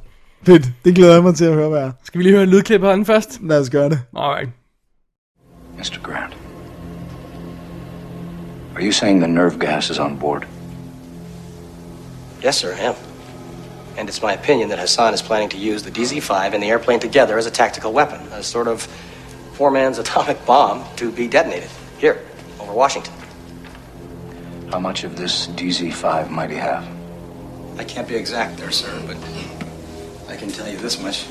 Fedt, 0.46 0.66
det 0.86 0.96
glæder 0.96 1.14
jeg 1.14 1.24
mig 1.24 1.36
til 1.36 1.46
at 1.46 1.54
høre, 1.54 1.70
hvad 1.70 1.80
er. 1.82 1.92
Skal 2.04 2.18
vi 2.20 2.24
lige 2.24 2.34
høre 2.34 2.44
en 2.44 2.50
lydklip 2.50 2.84
af 2.84 2.96
den 2.96 3.06
først? 3.06 3.40
Lad 3.44 3.60
os 3.60 3.70
gøre 3.70 3.90
det. 3.90 4.00
Alright. 4.18 4.50
Mr. 5.80 6.04
Grant, 6.04 6.34
are 8.76 8.82
you 8.82 8.92
saying 8.92 9.22
the 9.22 9.28
nerve 9.30 9.60
gas 9.60 9.90
is 9.90 9.98
on 9.98 10.18
board? 10.18 10.46
Yes, 12.42 12.58
sir, 12.58 12.74
I 12.74 12.80
am. 12.80 12.96
And 13.96 14.10
it's 14.10 14.22
my 14.22 14.34
opinion 14.34 14.68
that 14.70 14.80
Hassan 14.80 15.14
is 15.14 15.22
planning 15.22 15.48
to 15.50 15.58
use 15.58 15.84
the 15.84 15.92
DZ-5 15.92 16.54
and 16.54 16.62
the 16.62 16.68
airplane 16.68 17.00
together 17.00 17.38
as 17.38 17.46
a 17.46 17.52
tactical 17.52 17.94
weapon, 17.94 18.20
a 18.34 18.44
sort 18.44 18.68
of 18.68 18.90
poor 19.54 19.72
man's 19.72 19.98
atomic 20.06 20.46
bomb 20.46 20.84
to 20.98 21.14
be 21.14 21.30
detonated 21.30 21.70
here 21.98 22.26
over 22.60 22.74
Washington. 22.74 23.14
How 24.72 24.80
much 24.80 25.06
of 25.06 25.16
this 25.16 25.48
DZ-5 25.48 26.30
might 26.30 26.50
he 26.50 26.58
have? 26.58 26.86
I 27.78 27.86
can't 27.86 28.08
be 28.08 28.16
exact 28.16 28.58
there, 28.58 28.72
sir, 28.72 29.02
but 29.08 29.16
I 30.28 30.36
can 30.36 30.50
tell 30.50 30.68
you 30.68 30.78
this 30.78 31.02
much. 31.02 31.26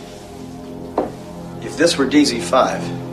If 1.62 1.76
this 1.76 1.98
were 1.98 2.06
DZ-5, 2.06 3.07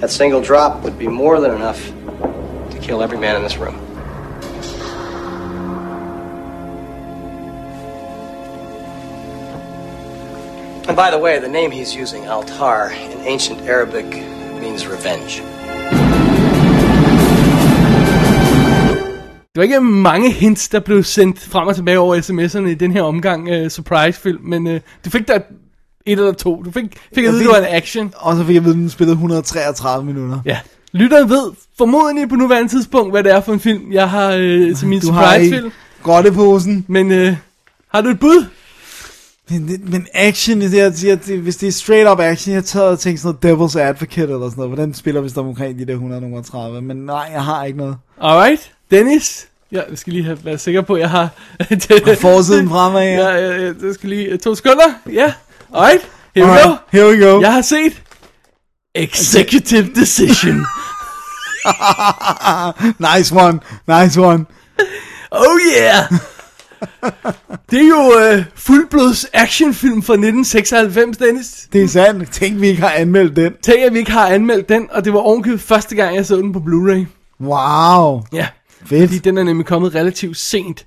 that 0.00 0.10
single 0.10 0.40
drop 0.40 0.82
would 0.82 0.98
be 0.98 1.06
more 1.06 1.40
than 1.40 1.54
enough 1.54 1.92
to 2.70 2.78
kill 2.78 3.02
every 3.02 3.18
man 3.18 3.36
in 3.36 3.42
this 3.42 3.58
room. 3.58 3.76
And 10.88 10.96
by 10.96 11.10
the 11.10 11.18
way, 11.18 11.38
the 11.38 11.48
name 11.48 11.70
he's 11.70 11.94
using, 11.94 12.26
Altar, 12.26 12.90
in 12.90 13.18
ancient 13.26 13.60
Arabic 13.60 14.06
means 14.60 14.86
revenge. 14.88 15.42
Det 19.54 19.56
var 19.56 19.62
ikke 19.62 19.80
mange 19.80 20.30
hints, 20.30 20.68
der 20.68 20.80
blev 20.80 21.02
sendt 21.02 21.40
frem 21.40 21.68
og 21.68 21.76
tilbage 21.76 21.98
over 21.98 22.16
sms'erne 22.16 22.68
i 22.68 22.74
den 22.74 22.92
her 22.92 23.02
omgang 23.02 23.48
uh, 23.50 23.68
surprise-film, 23.68 24.42
men 24.42 24.66
uh, 24.66 24.74
du 25.04 25.10
fik 25.10 25.28
da 25.28 25.40
et 26.06 26.18
eller 26.18 26.32
to. 26.32 26.62
Du 26.62 26.70
fik, 26.70 26.84
fik 27.14 27.24
at 27.24 27.32
vide, 27.32 27.42
det 27.42 27.48
var 27.48 27.56
en 27.56 27.64
action. 27.68 28.12
Og 28.16 28.36
så 28.36 28.44
fik 28.44 28.54
jeg 28.54 28.60
at 28.60 28.64
vide, 28.64 28.74
at 28.74 28.78
den 28.78 28.90
spillede 28.90 29.12
133 29.12 30.04
minutter. 30.04 30.40
Ja. 30.44 30.58
Lytteren 30.92 31.30
ved 31.30 31.52
formodentlig 31.78 32.28
på 32.28 32.36
nuværende 32.36 32.68
tidspunkt, 32.70 33.12
hvad 33.12 33.24
det 33.24 33.32
er 33.32 33.40
for 33.40 33.52
en 33.52 33.60
film, 33.60 33.92
jeg 33.92 34.10
har 34.10 34.28
uh, 34.28 34.76
til 34.78 34.86
min 34.86 35.00
Du 35.00 35.12
har 35.12 35.34
ikke 35.34 35.46
surprise-film. 35.46 35.72
godteposen. 36.02 36.84
Men 36.88 37.28
uh, 37.28 37.34
har 37.88 38.00
du 38.00 38.08
et 38.08 38.20
bud? 38.20 38.46
Men, 39.50 39.80
men 39.84 40.06
action, 40.14 40.60
det, 40.60 40.74
jeg, 40.74 40.92
jeg, 41.04 41.26
det, 41.26 41.38
hvis 41.38 41.56
det 41.56 41.66
er 41.66 41.72
straight 41.72 42.08
up 42.10 42.20
action, 42.20 42.54
jeg 42.54 42.64
tager 42.64 42.86
og 42.86 42.98
tænker 42.98 43.20
sådan 43.20 43.36
noget 43.42 43.74
Devil's 43.74 43.78
Advocate 43.78 44.32
eller 44.32 44.50
sådan 44.50 44.54
noget, 44.56 44.76
for 44.76 44.84
den 44.84 44.94
spiller 44.94 45.20
vist 45.20 45.38
omkring 45.38 45.78
de 45.78 45.86
der 45.86 45.92
130, 45.92 46.82
men 46.82 46.96
nej, 46.96 47.28
jeg 47.32 47.44
har 47.44 47.64
ikke 47.64 47.78
noget. 47.78 47.96
Alright. 48.20 48.72
Dennis? 48.90 49.46
Ja, 49.72 49.80
jeg 49.90 49.98
skal 49.98 50.12
lige 50.12 50.24
have, 50.24 50.38
være 50.44 50.58
sikker 50.58 50.80
på, 50.80 50.94
at 50.94 51.00
jeg 51.00 51.10
har... 51.10 51.28
Forsiden 52.20 52.68
fremad, 52.68 53.02
ja. 53.02 53.28
ja. 53.28 53.34
ja, 53.36 53.62
ja, 53.62 53.72
det 53.72 53.94
skal 53.94 54.08
lige... 54.08 54.36
To 54.36 54.54
sekunder. 54.54 54.84
Ja. 55.12 55.32
Alright. 55.72 56.08
Here 56.34 56.46
we 56.46 56.52
go. 56.52 56.76
here 56.92 57.06
we 57.10 57.16
go. 57.16 57.40
Jeg 57.40 57.52
har 57.52 57.62
set 57.62 58.02
Executive 58.94 59.94
Decision. 59.94 60.56
nice 63.16 63.34
one, 63.34 63.60
nice 63.86 64.20
one. 64.20 64.46
Oh 65.30 65.58
yeah! 65.76 66.10
det 67.70 67.80
er 67.80 67.88
jo 67.88 68.36
uh, 68.38 68.44
fuldblods 68.54 69.26
actionfilm 69.32 70.02
fra 70.02 70.12
1996, 70.12 71.16
Dennis. 71.16 71.68
Det 71.72 71.82
er 71.82 71.88
sandt. 71.88 72.32
Tænk, 72.32 72.60
vi 72.60 72.68
ikke 72.68 72.82
har 72.82 72.90
anmeldt 72.90 73.36
den. 73.36 73.52
Tænk, 73.62 73.78
at 73.78 73.92
vi 73.92 73.98
ikke 73.98 74.10
har 74.10 74.28
anmeldt 74.28 74.68
den, 74.68 74.88
og 74.90 75.04
det 75.04 75.12
var 75.12 75.18
ovenkøbet 75.18 75.60
første 75.60 75.96
gang, 75.96 76.16
jeg 76.16 76.26
så 76.26 76.36
den 76.36 76.52
på 76.52 76.58
Blu-ray. 76.58 77.06
Wow. 77.40 78.22
Ja, 78.32 78.48
Fedt. 78.86 79.08
fordi 79.10 79.18
den 79.18 79.38
er 79.38 79.42
nemlig 79.42 79.66
kommet 79.66 79.94
relativt 79.94 80.36
sent. 80.36 80.86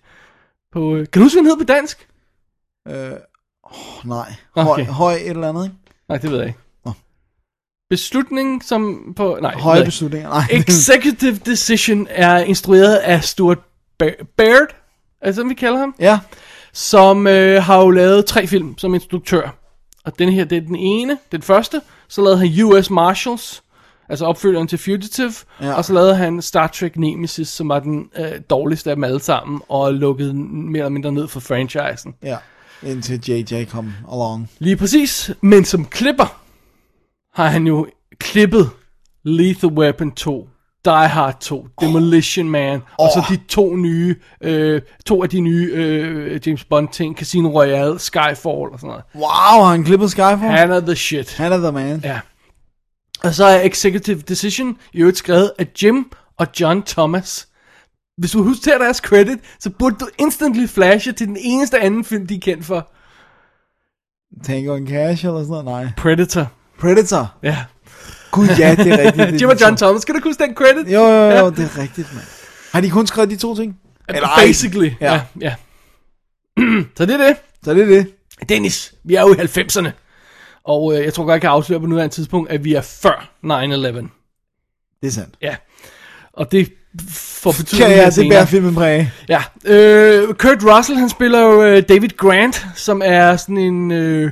På, 0.73 0.79
uh, 0.79 0.97
kan 0.97 1.07
du 1.13 1.19
huske, 1.19 1.35
hvad 1.35 1.43
den 1.43 1.49
hed 1.51 1.57
på 1.57 1.73
dansk? 1.73 2.07
Øh, 2.87 3.11
oh, 3.73 4.09
nej. 4.09 4.33
Høj, 4.55 4.65
Okay. 4.65 4.85
høj 4.85 5.13
et 5.13 5.29
eller 5.29 5.49
andet, 5.49 5.63
ikke? 5.63 5.75
Nej, 6.09 6.17
det 6.17 6.31
ved 6.31 6.37
jeg 6.37 6.47
ikke. 6.47 6.59
Nå. 6.85 6.91
Beslutning 7.89 8.63
som 8.63 9.13
på... 9.15 9.37
Nej, 9.41 9.51
det 9.51 9.61
Høje 9.61 9.77
ikke. 9.79 9.85
beslutninger. 9.87 10.29
Nej. 10.29 10.43
Executive 10.67 11.35
Decision 11.45 12.07
er 12.09 12.37
instrueret 12.37 12.95
af 12.95 13.23
Stuart 13.23 13.57
Ba- 14.03 14.25
Baird, 14.37 14.67
altså 15.21 15.41
som 15.41 15.49
vi 15.49 15.53
kalder 15.53 15.77
ham, 15.79 15.95
ja. 15.99 16.19
som 16.73 17.27
øh, 17.27 17.63
har 17.63 17.81
jo 17.81 17.89
lavet 17.89 18.25
tre 18.25 18.47
film 18.47 18.77
som 18.77 18.93
instruktør. 18.93 19.49
Og 20.05 20.19
den 20.19 20.29
her, 20.29 20.45
det 20.45 20.57
er 20.57 20.61
den 20.61 20.75
ene, 20.75 21.17
den 21.31 21.41
første. 21.41 21.81
Så 22.07 22.21
lavede 22.21 22.37
han 22.39 22.63
US 22.63 22.89
Marshals, 22.89 23.63
altså 24.09 24.25
opfølgeren 24.25 24.67
til 24.67 24.77
Fugitive. 24.79 25.33
Ja. 25.61 25.73
Og 25.73 25.85
så 25.85 25.93
lavede 25.93 26.15
han 26.15 26.41
Star 26.41 26.67
Trek 26.67 26.97
Nemesis, 26.97 27.47
som 27.47 27.69
var 27.69 27.79
den 27.79 28.09
øh, 28.19 28.31
dårligste 28.49 28.89
af 28.89 28.95
dem 28.95 29.03
alle 29.03 29.19
sammen, 29.19 29.61
og 29.69 29.93
lukkede 29.93 30.33
mere 30.33 30.79
eller 30.79 30.89
mindre 30.89 31.11
ned 31.11 31.27
for 31.27 31.39
franchisen. 31.39 32.15
Ja. 32.23 32.37
Indtil 32.85 33.29
JJ 33.29 33.65
kom 33.65 33.93
along. 34.11 34.49
Lige 34.59 34.77
præcis. 34.77 35.31
Men 35.41 35.65
som 35.65 35.85
klipper 35.85 36.41
har 37.33 37.47
han 37.47 37.67
jo 37.67 37.87
klippet 38.19 38.69
Lethal 39.23 39.69
Weapon 39.69 40.11
2, 40.11 40.49
Die 40.85 41.07
Hard 41.07 41.39
2, 41.39 41.67
Demolition 41.81 42.49
Man, 42.49 42.81
og 42.99 43.09
så 43.13 43.23
de 43.29 43.39
to 43.47 43.75
nye, 43.75 44.15
øh, 44.41 44.81
to 45.05 45.23
af 45.23 45.29
de 45.29 45.39
nye 45.39 45.69
øh, 45.73 46.47
James 46.47 46.63
Bond 46.63 46.87
ting, 46.87 47.17
Casino 47.17 47.49
Royale, 47.49 47.99
Skyfall 47.99 48.47
og 48.47 48.79
sådan 48.79 48.87
noget. 48.87 49.03
Wow, 49.15 49.63
har 49.63 49.71
han 49.71 49.83
klippet 49.83 50.11
Skyfall? 50.11 50.39
Han 50.39 50.71
er 50.71 50.79
the 50.79 50.95
shit. 50.95 51.33
Han 51.37 51.51
er 51.51 51.57
the 51.57 51.71
man. 51.71 52.01
Ja. 52.03 52.19
Og 53.23 53.33
så 53.33 53.45
er 53.45 53.61
Executive 53.61 54.21
Decision 54.21 54.77
i 54.93 54.99
øvrigt 54.99 55.17
skrevet 55.17 55.51
af 55.59 55.67
Jim 55.83 56.11
og 56.37 56.47
John 56.59 56.83
Thomas. 56.83 57.47
Hvis 58.17 58.31
du 58.31 58.43
husker 58.43 58.77
deres 58.77 58.97
credit, 58.97 59.39
så 59.59 59.69
burde 59.69 59.95
du 59.99 60.07
instantly 60.17 60.67
flashe 60.67 61.11
til 61.11 61.27
den 61.27 61.37
eneste 61.39 61.79
anden 61.79 62.05
film, 62.05 62.27
de 62.27 62.35
er 62.35 62.39
kendt 62.39 62.65
for. 62.65 62.91
Tango 64.43 64.75
and 64.75 64.87
Cash 64.87 65.25
eller 65.25 65.39
sådan 65.39 65.49
noget? 65.49 65.65
Nej. 65.65 65.87
Predator. 65.97 66.51
Predator. 66.79 67.33
Ja. 67.43 67.57
Gud 68.31 68.47
ja, 68.59 68.75
det 68.75 68.87
er 68.87 68.97
rigtigt. 69.05 69.27
Det 69.33 69.41
Jim 69.41 69.49
og 69.49 69.61
John. 69.61 69.77
Thomas, 69.77 70.01
skal 70.01 70.15
du 70.15 70.19
huske 70.23 70.43
den 70.43 70.55
credit? 70.55 70.93
Jo, 70.93 70.99
jo, 71.01 71.07
jo, 71.09 71.29
Ja. 71.29 71.45
det 71.49 71.59
er 71.59 71.77
rigtigt, 71.81 72.13
mand. 72.13 72.25
Har 72.71 72.81
de 72.81 72.89
kun 72.89 73.07
skrevet 73.07 73.29
de 73.29 73.35
to 73.35 73.55
ting? 73.55 73.79
Eller 74.09 74.27
ej. 74.27 74.45
Basically, 74.45 74.91
ja. 75.01 75.13
Ja. 75.13 75.21
ja, 75.41 75.55
ja. 76.57 76.83
så 76.97 77.05
det 77.05 77.13
er 77.21 77.27
det. 77.27 77.37
Så 77.63 77.73
det 77.73 77.81
er 77.81 77.85
det. 77.85 78.13
Dennis, 78.49 78.93
vi 79.03 79.15
er 79.15 79.21
jo 79.21 79.33
i 79.33 79.37
90'erne. 79.37 79.89
Og 80.63 80.97
øh, 80.97 81.03
jeg 81.05 81.13
tror 81.13 81.23
godt, 81.23 81.33
jeg 81.33 81.41
kan 81.41 81.49
afsløre 81.49 81.79
på 81.79 81.85
nuværende 81.85 82.15
tidspunkt, 82.15 82.49
at 82.51 82.63
vi 82.63 82.73
er 82.73 82.81
før 82.81 83.29
9-11. 83.45 83.47
Det 85.01 85.07
er 85.07 85.11
sandt. 85.11 85.35
Ja. 85.41 85.55
Og 86.33 86.51
det 86.51 86.73
får 87.09 87.51
betydning 87.51 87.89
Ja, 87.91 88.01
ja, 88.01 88.09
det 88.09 88.29
bærer 88.29 88.45
filmen 88.45 88.75
præg. 88.75 89.11
Ja, 89.29 89.43
øh, 89.65 90.33
Kurt 90.33 90.57
Russell, 90.63 90.99
han 90.99 91.09
spiller 91.09 91.39
jo 91.39 91.63
øh, 91.63 91.83
David 91.89 92.09
Grant, 92.17 92.65
som 92.75 93.01
er 93.05 93.35
sådan 93.37 93.57
en 93.57 93.91
øh, 93.91 94.31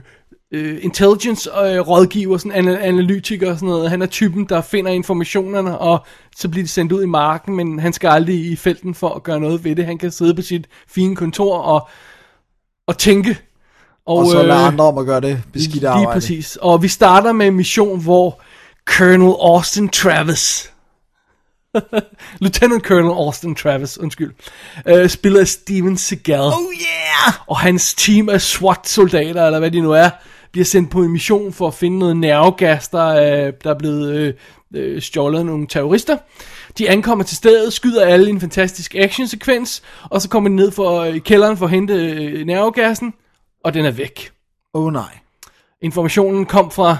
øh, 0.51 0.77
intelligence 0.81 1.49
øh, 1.49 1.79
rådgiver, 1.79 2.37
sådan 2.37 2.51
an- 2.51 2.77
analytiker 2.81 3.49
og 3.51 3.55
sådan 3.55 3.69
noget. 3.69 3.89
Han 3.89 4.01
er 4.01 4.05
typen, 4.05 4.45
der 4.49 4.61
finder 4.61 4.91
informationerne, 4.91 5.77
og 5.77 6.05
så 6.37 6.49
bliver 6.49 6.63
de 6.63 6.69
sendt 6.69 6.91
ud 6.91 7.03
i 7.03 7.05
marken, 7.05 7.55
men 7.55 7.79
han 7.79 7.93
skal 7.93 8.07
aldrig 8.07 8.35
i 8.51 8.55
felten 8.55 8.95
for 8.95 9.09
at 9.09 9.23
gøre 9.23 9.39
noget 9.39 9.63
ved 9.63 9.75
det. 9.75 9.85
Han 9.85 9.97
kan 9.97 10.11
sidde 10.11 10.35
på 10.35 10.41
sit 10.41 10.67
fine 10.89 11.15
kontor 11.15 11.57
og, 11.57 11.87
og 12.87 12.97
tænke. 12.97 13.37
Og, 14.05 14.17
og 14.17 14.25
så 14.25 14.43
lade 14.43 14.59
andre 14.59 14.85
om 14.85 14.97
at 14.97 15.05
gøre 15.05 15.21
det 15.21 15.41
beskidte 15.53 15.79
Lige 15.79 15.89
arbejde. 15.89 16.13
præcis. 16.13 16.57
Og 16.61 16.83
vi 16.83 16.87
starter 16.87 17.31
med 17.31 17.47
en 17.47 17.53
mission, 17.55 18.01
hvor 18.03 18.41
Colonel 18.85 19.35
Austin 19.41 19.89
Travis, 19.89 20.71
Lieutenant 22.41 22.83
Colonel 22.83 23.11
Austin 23.11 23.55
Travis, 23.55 23.97
undskyld, 23.99 24.33
øh, 24.87 25.09
spiller 25.09 25.43
Steven 25.43 25.97
Seagal. 25.97 26.39
Oh 26.39 26.73
yeah! 26.73 27.33
Og 27.47 27.59
hans 27.59 27.93
team 27.93 28.29
af 28.29 28.41
SWAT-soldater, 28.41 29.45
eller 29.45 29.59
hvad 29.59 29.71
de 29.71 29.81
nu 29.81 29.91
er, 29.91 30.09
bliver 30.51 30.65
sendt 30.65 30.91
på 30.91 31.01
en 31.01 31.11
mission 31.11 31.53
for 31.53 31.67
at 31.67 31.73
finde 31.73 31.99
noget 31.99 32.17
nervegas, 32.17 32.87
der 32.87 33.11
er, 33.11 33.51
der 33.51 33.69
er 33.69 33.77
blevet 33.77 34.13
øh, 34.15 34.33
øh, 34.75 35.01
stjålet 35.01 35.39
af 35.39 35.45
nogle 35.45 35.67
terrorister. 35.67 36.17
De 36.77 36.89
ankommer 36.89 37.23
til 37.23 37.37
stedet, 37.37 37.73
skyder 37.73 38.05
alle 38.05 38.29
en 38.29 38.41
fantastisk 38.41 38.95
actionsekvens, 38.95 39.83
og 40.03 40.21
så 40.21 40.29
kommer 40.29 40.49
de 40.49 40.55
ned 40.55 40.71
for, 40.71 41.03
i 41.03 41.19
kælderen 41.19 41.57
for 41.57 41.65
at 41.65 41.71
hente 41.71 41.93
øh, 41.93 42.45
nervegassen, 42.45 43.13
og 43.63 43.73
den 43.73 43.85
er 43.85 43.91
væk. 43.91 44.31
Oh 44.73 44.93
nej. 44.93 45.17
Informationen 45.81 46.45
kom 46.45 46.71
fra 46.71 46.97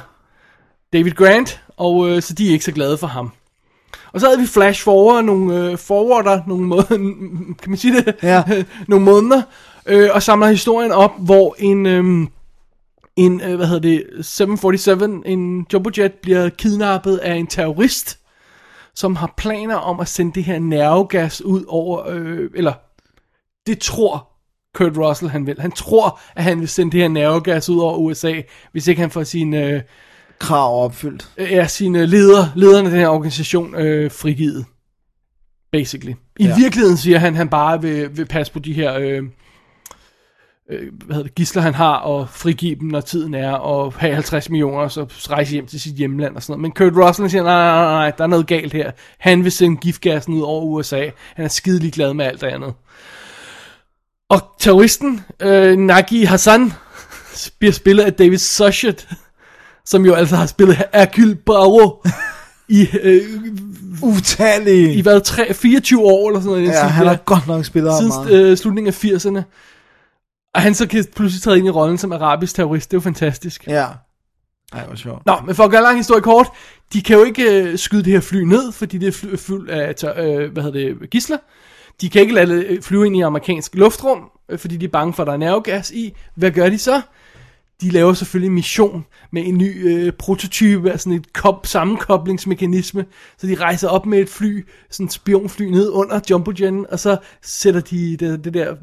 David 0.93 1.11
Grant, 1.11 1.61
og 1.77 2.09
øh, 2.09 2.21
så 2.21 2.33
de 2.33 2.47
er 2.47 2.51
ikke 2.51 2.65
så 2.65 2.71
glade 2.71 2.97
for 2.97 3.07
ham. 3.07 3.31
Og 4.13 4.19
så 4.19 4.25
havde 4.27 4.39
vi 4.39 4.47
flash 4.47 4.83
forward, 4.83 5.23
nogle 5.23 5.55
øh, 5.55 5.77
forwarder, 5.77 6.41
nogle 6.47 6.65
måneder, 6.65 6.97
kan 7.61 7.69
man 7.69 7.77
sige 7.77 8.01
det? 8.01 8.15
Ja. 8.23 8.43
nogle 8.87 9.05
måneder, 9.05 9.41
øh, 9.85 10.09
og 10.13 10.23
samler 10.23 10.47
historien 10.47 10.91
op, 10.91 11.11
hvor 11.19 11.55
en, 11.59 11.85
øh, 11.85 12.27
en 13.15 13.41
øh, 13.41 13.55
hvad 13.55 13.67
hedder 13.67 13.81
det, 13.81 14.25
747, 14.25 15.21
en 15.25 15.65
jumbojet 15.73 16.13
bliver 16.13 16.49
kidnappet 16.49 17.17
af 17.17 17.35
en 17.35 17.47
terrorist, 17.47 18.19
som 18.95 19.15
har 19.15 19.33
planer 19.37 19.75
om 19.75 19.99
at 19.99 20.07
sende 20.07 20.33
det 20.33 20.43
her 20.43 20.59
nervegas 20.59 21.41
ud 21.41 21.63
over, 21.67 22.07
øh, 22.09 22.49
eller 22.55 22.73
det 23.67 23.79
tror 23.79 24.27
Kurt 24.73 24.97
Russell, 24.97 25.31
han 25.31 25.47
vil. 25.47 25.61
Han 25.61 25.71
tror, 25.71 26.19
at 26.35 26.43
han 26.43 26.59
vil 26.59 26.67
sende 26.69 26.91
det 26.91 27.01
her 27.01 27.07
nervegas 27.07 27.69
ud 27.69 27.79
over 27.79 27.97
USA, 27.97 28.41
hvis 28.71 28.87
ikke 28.87 29.01
han 29.01 29.11
får 29.11 29.23
sin, 29.23 29.53
øh, 29.53 29.81
Krav 30.41 30.83
opfyldt. 30.83 31.29
øh, 31.37 31.51
ja, 31.51 31.67
sine 31.67 32.05
leder, 32.05 32.47
lederne 32.55 32.85
af 32.87 32.91
den 32.91 32.99
her 32.99 33.07
organisation 33.07 33.75
øh, 33.75 34.11
frigivet. 34.11 34.65
Basically. 35.71 36.13
I 36.39 36.45
Ja. 36.45 36.55
virkeligheden 36.57 36.97
siger 36.97 37.19
han, 37.19 37.35
han 37.35 37.49
bare 37.49 37.81
vil, 37.81 38.17
vil 38.17 38.25
passe 38.25 38.53
på 38.53 38.59
de 38.59 38.73
her 38.73 38.93
øh, 38.97 39.23
øh, 40.69 40.87
hvad 41.05 41.15
hedder 41.15 41.23
det, 41.23 41.35
gisler, 41.35 41.61
han 41.61 41.73
har, 41.73 41.95
og 41.95 42.29
frigive 42.29 42.75
dem, 42.75 42.87
når 42.87 43.01
tiden 43.01 43.33
er, 43.33 43.51
og 43.51 43.93
have 43.93 44.13
50 44.13 44.49
millioner, 44.49 44.77
og 44.77 44.91
så 44.91 45.05
rejse 45.29 45.51
hjem 45.51 45.65
til 45.67 45.81
sit 45.81 45.95
hjemland 45.95 46.35
og 46.35 46.43
sådan 46.43 46.51
noget. 46.51 46.61
Men 46.61 46.71
Kurt 46.91 47.05
Russell 47.07 47.29
siger, 47.29 47.43
nej, 47.43 47.53
nej, 47.53 47.73
nej, 47.83 47.91
nej, 47.93 48.11
der 48.17 48.23
er 48.23 48.27
noget 48.27 48.47
galt 48.47 48.73
her. 48.73 48.91
Han 49.19 49.43
vil 49.43 49.51
sende 49.51 49.77
giftgassen 49.77 50.33
ud 50.33 50.41
over 50.41 50.61
USA. 50.65 51.09
Han 51.35 51.45
er 51.45 51.49
skidelig 51.49 51.93
glad 51.93 52.13
med 52.13 52.25
alt 52.25 52.41
det 52.41 52.47
andet. 52.47 52.73
Og 54.29 54.41
terroristen, 54.59 55.21
øh, 55.41 55.77
Nagi 55.77 56.23
Hassan, 56.23 56.73
bliver 57.59 57.71
spillet 57.73 58.03
af 58.03 58.13
David 58.13 58.37
Suchet, 58.37 59.07
som 59.85 60.05
jo 60.05 60.13
altså 60.13 60.35
har 60.35 60.45
spillet 60.45 60.77
Hercule 60.93 61.35
Poirot 61.35 62.07
i, 62.67 62.87
øh, 63.03 63.21
Utallige. 64.01 64.93
i 64.93 65.01
hvad, 65.01 65.21
3, 65.21 65.53
24 65.53 66.01
år 66.01 66.29
eller 66.29 66.41
sådan 66.41 66.57
noget. 66.57 66.73
Ja, 66.73 66.83
han 66.87 67.07
har 67.07 67.15
godt 67.15 67.47
nok 67.47 67.65
spillet 67.65 67.93
Siden 67.97 68.13
meget. 68.25 68.51
øh, 68.51 68.57
slutningen 68.57 68.87
af 68.87 69.05
80'erne. 69.05 69.41
Og 70.55 70.61
han 70.61 70.75
så 70.75 70.87
kan 70.87 71.05
pludselig 71.15 71.41
træde 71.41 71.57
ind 71.57 71.67
i 71.67 71.69
rollen 71.69 71.97
som 71.97 72.11
arabisk 72.11 72.55
terrorist. 72.55 72.91
Det 72.91 72.97
er 72.97 72.99
jo 72.99 73.01
fantastisk. 73.03 73.67
Ja. 73.67 73.87
Ej, 74.73 74.85
hvor 74.85 74.95
sjovt. 74.95 75.25
Nå, 75.25 75.33
men 75.45 75.55
for 75.55 75.63
at 75.63 75.71
gøre 75.71 75.81
lang 75.81 75.97
historie 75.97 76.21
kort, 76.21 76.47
de 76.93 77.01
kan 77.01 77.17
jo 77.17 77.23
ikke 77.23 77.63
øh, 77.63 77.77
skyde 77.77 78.03
det 78.03 78.13
her 78.13 78.19
fly 78.19 78.37
ned, 78.43 78.71
fordi 78.71 78.97
det 78.97 79.07
er 79.07 79.11
fly, 79.11 79.35
fuld 79.35 79.69
af 79.69 79.93
øh, 80.17 80.51
hvad 80.53 80.63
hedder 80.63 80.79
det, 80.79 81.09
gisler. 81.09 81.37
De 82.01 82.09
kan 82.09 82.21
ikke 82.21 82.33
lade 82.33 82.47
det 82.55 82.65
øh, 82.69 82.81
flyve 82.81 83.05
ind 83.05 83.15
i 83.17 83.21
amerikansk 83.21 83.75
luftrum, 83.75 84.19
øh, 84.49 84.59
fordi 84.59 84.77
de 84.77 84.85
er 84.85 84.89
bange 84.89 85.13
for, 85.13 85.23
at 85.23 85.27
der 85.27 85.33
er 85.33 85.37
nervegas 85.37 85.91
i. 85.91 86.13
Hvad 86.35 86.51
gør 86.51 86.69
de 86.69 86.77
så? 86.77 87.01
De 87.81 87.89
laver 87.89 88.13
selvfølgelig 88.13 88.47
en 88.47 88.55
mission 88.55 89.05
med 89.31 89.43
en 89.45 89.57
ny 89.57 89.89
øh, 89.89 90.13
prototype 90.13 90.91
af 90.91 90.99
sådan 90.99 91.13
et 91.13 91.33
kop, 91.33 91.65
sammenkoblingsmekanisme. 91.65 93.05
Så 93.37 93.47
de 93.47 93.55
rejser 93.55 93.87
op 93.87 94.05
med 94.05 94.19
et 94.19 94.29
fly, 94.29 94.65
sådan 94.89 95.05
et 95.05 95.13
spionfly 95.13 95.63
ned 95.63 95.89
under 95.89 96.19
Jumbo 96.29 96.51
og 96.89 96.99
så 96.99 97.17
sætter 97.41 97.81
de 97.81 98.17
det, 98.17 98.43
det 98.43 98.53
der 98.53 98.75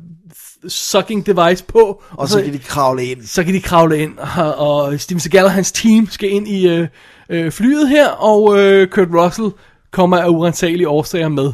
sucking 0.68 1.26
device 1.26 1.64
på. 1.64 2.02
Og 2.10 2.28
så 2.28 2.42
kan 2.42 2.52
de 2.52 2.58
kravle 2.58 3.04
ind. 3.04 3.22
så 3.22 3.44
kan 3.44 3.54
de 3.54 3.60
kravle 3.60 3.98
ind, 3.98 4.18
og, 4.38 4.54
og 4.54 5.00
Steven 5.00 5.20
Seagal 5.20 5.44
og 5.44 5.52
hans 5.52 5.72
team 5.72 6.06
skal 6.10 6.30
ind 6.30 6.48
i 6.48 6.68
øh, 6.68 6.88
øh, 7.28 7.52
flyet 7.52 7.88
her, 7.88 8.08
og 8.08 8.58
øh, 8.60 8.88
Kurt 8.88 9.08
Russell 9.12 9.50
kommer 9.90 10.16
af 10.16 10.28
urensagelige 10.28 10.88
årsager 10.88 11.28
med. 11.28 11.52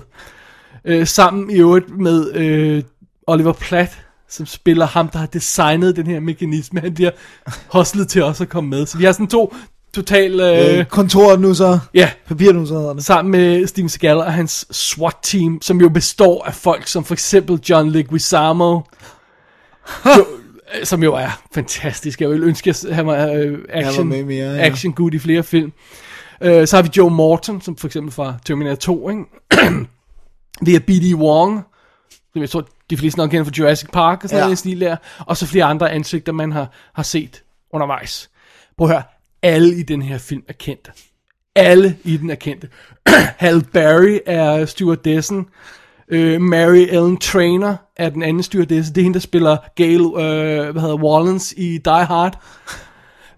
Øh, 0.85 1.07
sammen 1.07 1.50
i 1.50 1.54
øvrigt 1.54 1.98
med 1.98 2.35
øh, 2.35 2.83
Oliver 3.26 3.52
Platt, 3.52 4.04
som 4.35 4.47
spiller 4.47 4.87
ham, 4.87 5.09
der 5.09 5.18
har 5.18 5.27
designet 5.27 5.97
den 5.97 6.07
her 6.07 6.20
mekanisme. 6.20 6.81
Han 6.81 6.94
bliver 6.94 7.11
hostlet 7.68 8.09
til 8.09 8.23
også 8.23 8.42
at 8.42 8.49
komme 8.49 8.70
med. 8.70 8.87
Så 8.87 8.99
vi 8.99 9.05
har 9.05 9.12
sådan 9.12 9.27
to 9.27 9.55
total... 9.94 10.40
Øh, 10.40 10.79
Øh, 10.79 10.85
kontoret 10.85 11.40
nu 11.40 11.55
så. 11.55 11.79
ja, 11.94 12.11
Papir 12.27 12.53
nu 12.53 12.66
så 12.66 12.75
hedder 12.75 12.94
det. 12.94 13.05
sammen 13.05 13.33
med 13.33 13.66
Steven 13.66 13.88
Seagal 13.88 14.16
og 14.16 14.33
hans 14.33 14.66
SWAT-team, 14.70 15.59
som 15.62 15.81
jo 15.81 15.88
består 15.88 16.44
af 16.44 16.55
folk 16.55 16.87
som 16.87 17.05
for 17.05 17.14
eksempel 17.14 17.61
John 17.70 17.90
Leguizamo, 17.90 18.81
jo, 20.07 20.27
øh, 20.81 20.85
som 20.85 21.03
jo 21.03 21.14
er 21.14 21.40
fantastisk. 21.55 22.20
Jeg 22.20 22.31
vil 22.31 22.42
ønske, 22.42 22.70
at 22.70 22.87
han 22.94 23.07
var 23.07 23.27
øh, 23.27 23.59
action, 23.68 24.09
med 24.09 24.25
mere, 24.25 24.51
ja. 24.55 24.66
action 24.66 24.92
good 24.92 25.14
i 25.14 25.18
flere 25.18 25.42
film. 25.42 25.73
Øh, 26.40 26.66
så 26.66 26.77
har 26.77 26.83
vi 26.83 26.88
Joe 26.97 27.11
Morton, 27.11 27.61
som 27.61 27.77
for 27.77 27.87
eksempel 27.88 28.12
fra 28.12 28.35
Terminator 28.47 28.77
2, 28.77 29.11
ikke? 29.11 29.23
Vi 30.66 30.73
har 30.73 30.81
B.D. 30.81 31.14
Wong, 31.14 31.61
som 32.33 32.42
jeg 32.42 32.51
tror, 32.51 32.66
de 32.90 32.97
fleste 32.97 33.18
nok 33.20 33.31
kender 33.31 33.44
fra 33.44 33.53
Jurassic 33.59 33.88
Park 33.92 34.25
og 34.25 34.29
sådan 34.29 34.40
Ja. 34.40 34.44
noget 34.44 34.59
stil 34.59 34.81
der. 34.81 34.97
Og 35.18 35.37
så 35.37 35.47
flere 35.47 35.64
andre 35.64 35.90
ansigter, 35.92 36.33
man 36.33 36.53
har, 36.53 36.70
har 36.94 37.03
set 37.03 37.42
undervejs. 37.73 38.31
Prøv 38.79 38.87
at 38.88 38.92
høre, 38.94 39.03
alle 39.42 39.75
i 39.77 39.83
den 39.83 40.03
her 40.03 40.18
film 40.18 40.42
er 40.49 40.53
kendte. 40.53 40.90
Alle 41.57 41.97
i 42.05 42.16
den 42.16 42.31
er 42.31 42.35
kendte. 42.35 42.68
Halle 43.44 43.61
Berry 43.73 44.18
er 44.27 44.66
stewardessen. 44.66 45.47
Øh, 46.09 46.40
Mary 46.40 46.87
Ellen 46.90 47.16
Trainer 47.16 47.77
er 47.97 48.09
den 48.11 48.23
anden 48.23 48.42
stewardesse. 48.42 48.92
Det 48.94 49.01
er 49.01 49.03
hende, 49.03 49.14
der 49.14 49.20
spiller 49.20 49.57
Gail 49.77 50.01
øh, 50.01 50.70
hvad 50.70 50.83
hedder, 50.83 50.97
Wallens 50.97 51.55
i 51.57 51.79
Die 51.85 52.05
Hard. 52.05 52.38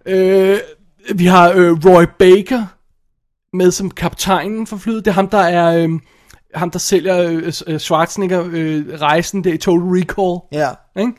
Øh, 0.06 0.58
vi 1.14 1.26
har 1.26 1.50
øh, 1.50 1.72
Roy 1.86 2.04
Baker 2.18 2.64
med 3.52 3.70
som 3.70 3.90
kaptajnen 3.90 4.66
for 4.66 4.76
flyet. 4.76 5.04
Det 5.04 5.10
er 5.10 5.14
ham, 5.14 5.28
der 5.28 5.38
er... 5.38 5.84
Øh, 5.84 5.90
ham, 6.54 6.70
der 6.70 6.78
sælger 6.78 7.22
øh, 7.22 7.52
øh, 7.66 7.78
Schwarzenegger 7.78 8.44
øh, 8.52 8.84
rejsen 9.00 9.44
der 9.44 9.52
i 9.52 9.56
Total 9.56 9.80
Recall. 9.80 10.62
Ja. 10.62 10.70
Ikke? 11.00 11.12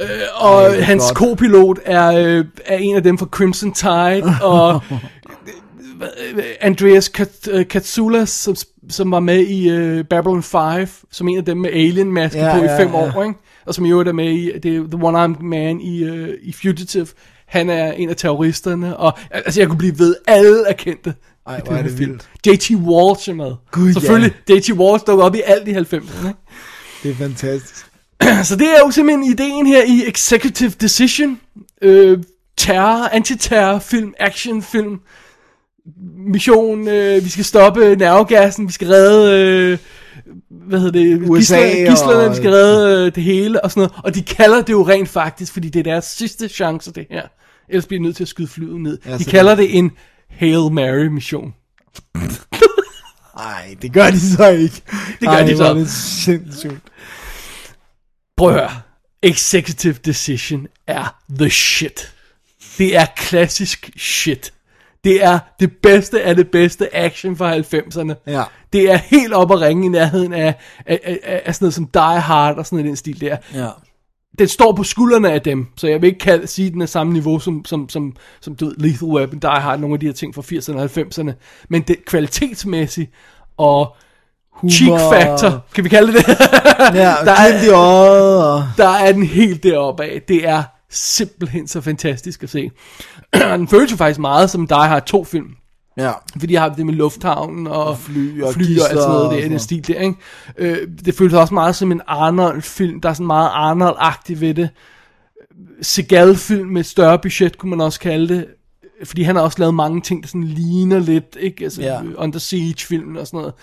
Øh, 0.00 0.08
og 0.34 0.62
Ej, 0.62 0.80
hans 0.80 1.12
kopilot 1.14 1.78
er, 1.84 2.12
øh, 2.12 2.44
er 2.64 2.76
en 2.76 2.96
af 2.96 3.02
dem 3.02 3.18
fra 3.18 3.26
Crimson 3.26 3.72
Tide, 3.72 4.34
og 4.52 4.80
øh, 4.92 6.44
Andreas 6.60 7.08
Kat, 7.08 7.48
Katsoulas, 7.70 8.30
som, 8.30 8.56
som 8.90 9.10
var 9.10 9.20
med 9.20 9.40
i 9.40 9.70
øh, 9.70 10.04
Babylon 10.04 10.42
5, 10.42 10.86
som 11.10 11.28
en 11.28 11.38
af 11.38 11.44
dem 11.44 11.56
med 11.56 11.70
alien-maske 11.70 12.38
Ja, 12.38 12.46
ja, 12.46 12.58
på 12.58 12.64
ja, 12.64 12.74
i 12.74 12.78
fem 12.78 12.94
ja. 12.94 13.18
år, 13.18 13.22
ikke? 13.22 13.38
og 13.66 13.74
som 13.74 13.84
i 13.84 13.90
øvrigt 13.90 14.08
er 14.08 14.12
med 14.12 14.30
i 14.30 14.58
det 14.58 14.76
er 14.76 14.80
The 14.80 15.08
One-Armed 15.08 15.42
Man 15.42 15.80
i, 15.80 16.04
øh, 16.04 16.38
i 16.42 16.52
Fugitive. 16.52 17.06
Han 17.46 17.70
er 17.70 17.92
en 17.92 18.10
af 18.10 18.16
terroristerne, 18.16 18.96
og 18.96 19.18
altså 19.30 19.60
jeg 19.60 19.68
kunne 19.68 19.78
blive 19.78 19.98
ved, 19.98 20.16
alle 20.26 20.68
er 20.68 20.72
kendte. 20.72 21.14
Ej, 21.46 21.60
hvor 21.64 21.72
er 21.76 21.82
det 21.82 21.92
film. 21.92 22.10
vildt. 22.46 22.70
J.T. 22.70 22.70
Walsh 22.76 23.30
er 23.30 23.34
med. 23.34 23.52
Gud, 23.70 23.92
Selvfølgelig, 23.92 24.32
J.T. 24.50 24.70
Walsh 24.72 25.06
dukker 25.06 25.24
op 25.24 25.34
i 25.34 25.40
alt 25.46 25.68
i 25.68 25.72
90'erne. 25.72 25.94
Ikke? 26.28 26.38
Det 27.02 27.10
er 27.10 27.14
fantastisk. 27.14 27.86
Så 28.48 28.56
det 28.56 28.66
er 28.66 28.78
jo 28.84 28.90
simpelthen 28.90 29.32
ideen 29.32 29.66
her 29.66 29.82
i 29.84 30.02
Executive 30.08 30.70
Decision. 30.80 31.40
Øh, 31.82 32.18
terror, 32.56 33.08
antiterrorfilm, 33.12 34.14
actionfilm, 34.20 35.00
mission, 36.26 36.88
øh, 36.88 37.24
vi 37.24 37.28
skal 37.28 37.44
stoppe 37.44 37.96
nervegassen, 37.96 38.66
vi 38.68 38.72
skal 38.72 38.88
redde, 38.88 39.40
øh, 39.72 39.78
hvad 40.50 40.78
hedder 40.80 40.92
det, 41.18 41.28
USA 41.30 41.38
gisler, 41.68 41.90
gislerne, 41.90 42.24
og- 42.24 42.30
vi 42.30 42.36
skal 42.36 42.50
redde 42.50 43.06
øh, 43.06 43.14
det 43.14 43.22
hele 43.22 43.64
og 43.64 43.70
sådan 43.70 43.80
noget. 43.80 43.92
Og 44.04 44.14
de 44.14 44.22
kalder 44.22 44.60
det 44.62 44.72
jo 44.72 44.88
rent 44.88 45.08
faktisk, 45.08 45.52
fordi 45.52 45.68
det 45.68 45.80
er 45.80 45.84
deres 45.92 46.04
sidste 46.04 46.48
chance 46.48 46.92
det 46.92 47.06
her. 47.10 47.22
Ellers 47.68 47.86
bliver 47.86 47.98
de 47.98 48.02
nødt 48.02 48.16
til 48.16 48.24
at 48.24 48.28
skyde 48.28 48.48
flyet 48.48 48.80
ned. 48.80 48.98
Ja, 49.06 49.18
de 49.18 49.24
kalder 49.24 49.54
det 49.54 49.78
en 49.78 49.90
Hail 50.36 50.72
Mary 50.72 51.06
mission. 51.06 51.54
Nej, 53.36 53.76
det 53.82 53.92
gør 53.92 54.10
de 54.10 54.20
så 54.20 54.48
ikke. 54.48 54.82
Det 55.20 55.28
gør 55.28 55.36
Ej, 55.36 55.42
de 55.42 55.56
så. 55.56 55.64
er 55.64 55.74
det 55.74 55.90
sindssygt. 55.90 56.80
Prøv 58.36 58.48
at 58.48 58.54
høre. 58.54 58.70
Executive 59.22 59.94
Decision 59.94 60.66
er 60.86 61.16
the 61.38 61.50
shit. 61.50 62.12
Det 62.78 62.96
er 62.96 63.06
klassisk 63.16 63.90
shit. 63.96 64.52
Det 65.04 65.24
er 65.24 65.38
det 65.60 65.72
bedste 65.82 66.22
af 66.22 66.36
det 66.36 66.50
bedste 66.50 66.96
action 66.96 67.36
fra 67.36 67.56
90'erne. 67.56 68.14
Ja. 68.26 68.44
Det 68.72 68.90
er 68.90 68.96
helt 68.96 69.32
op 69.32 69.52
at 69.52 69.60
ringe 69.60 69.86
i 69.86 69.88
nærheden 69.88 70.32
af, 70.32 70.54
af, 70.86 71.00
af, 71.04 71.42
af 71.44 71.54
sådan 71.54 71.64
noget 71.64 71.74
som 71.74 71.86
Die 71.86 72.20
Hard 72.20 72.56
og 72.56 72.66
sådan 72.66 72.76
noget 72.76 72.88
den 72.88 72.96
stil 72.96 73.20
der. 73.20 73.36
Ja. 73.54 73.68
Den 74.38 74.48
står 74.48 74.72
på 74.72 74.84
skuldrene 74.84 75.32
af 75.32 75.42
dem, 75.42 75.66
så 75.76 75.88
jeg 75.88 76.02
vil 76.02 76.06
ikke 76.08 76.18
kalde, 76.18 76.46
sige, 76.46 76.66
at 76.66 76.72
den 76.72 76.82
er 76.82 76.86
samme 76.86 77.12
niveau 77.12 77.38
som, 77.38 77.64
som, 77.64 77.88
som, 77.88 78.16
som 78.40 78.56
du 78.56 78.64
ved, 78.64 78.74
Lethal 78.78 79.08
Weapon, 79.08 79.38
Die 79.38 79.50
Hard, 79.50 79.80
nogle 79.80 79.94
af 79.94 80.00
de 80.00 80.06
her 80.06 80.12
ting 80.12 80.34
fra 80.34 80.42
80'erne 80.42 80.76
og 80.76 80.84
90'erne, 80.84 81.32
men 81.68 81.82
det 81.82 82.04
kvalitetsmæssigt 82.04 83.10
og 83.56 83.96
cheek 84.70 84.90
factor, 84.90 85.64
kan 85.74 85.84
vi 85.84 85.88
kalde 85.88 86.12
det? 86.12 86.28
Ja, 86.78 87.14
der, 87.24 87.50
glimt 87.50 87.66
i 87.66 87.70
øjet, 87.70 88.44
og... 88.44 88.64
der 88.76 88.88
er 88.88 89.12
den 89.12 89.22
helt 89.22 89.62
deroppe 89.62 90.04
af. 90.04 90.22
Det 90.28 90.48
er 90.48 90.62
simpelthen 90.90 91.68
så 91.68 91.80
fantastisk 91.80 92.42
at 92.42 92.50
se. 92.50 92.70
den 93.34 93.68
føles 93.68 93.92
jo 93.92 93.96
faktisk 93.96 94.20
meget 94.20 94.50
som 94.50 94.66
Die 94.66 94.76
Hard 94.76 95.06
2 95.06 95.24
film. 95.24 95.48
Ja. 95.96 96.12
Fordi 96.38 96.52
jeg 96.52 96.62
har 96.62 96.68
det 96.68 96.86
med 96.86 96.94
lufthavnen 96.94 97.66
og, 97.66 97.84
Og 97.84 97.98
fly 97.98 98.42
og 98.42 98.54
fly 98.54 98.62
og 98.62 98.66
gidsler 98.66 98.84
alt 98.84 98.98
sådan 98.98 99.08
noget, 99.08 99.26
og 99.26 99.34
det 99.34 99.44
er 99.44 99.48
den 99.48 99.58
stil 99.58 99.86
der, 99.86 100.00
ikke? 100.00 100.14
Øh, 100.58 100.88
det 101.04 101.14
føles 101.14 101.34
også 101.34 101.54
meget 101.54 101.76
som 101.76 101.92
en 101.92 102.00
Arnold-film, 102.06 103.00
der 103.00 103.08
er 103.08 103.14
sådan 103.14 103.26
meget 103.26 103.48
Arnold-agtig 103.48 104.40
ved 104.40 104.54
det. 104.54 104.68
Seagal-film 105.82 106.68
med 106.68 106.80
et 106.80 106.86
større 106.86 107.18
budget, 107.18 107.58
kunne 107.58 107.70
man 107.70 107.80
også 107.80 108.00
kalde 108.00 108.34
det. 108.34 108.46
Fordi 109.04 109.22
han 109.22 109.36
har 109.36 109.42
også 109.42 109.58
lavet 109.58 109.74
mange 109.74 110.00
ting, 110.00 110.22
der 110.22 110.28
sådan 110.28 110.44
ligner 110.44 110.98
lidt, 110.98 111.36
ikke? 111.40 111.64
Altså, 111.64 111.82
Ja. 111.82 112.00
Under 112.16 112.38
Siege-filmen 112.38 113.16
og 113.16 113.26
sådan 113.26 113.38
noget. 113.38 113.54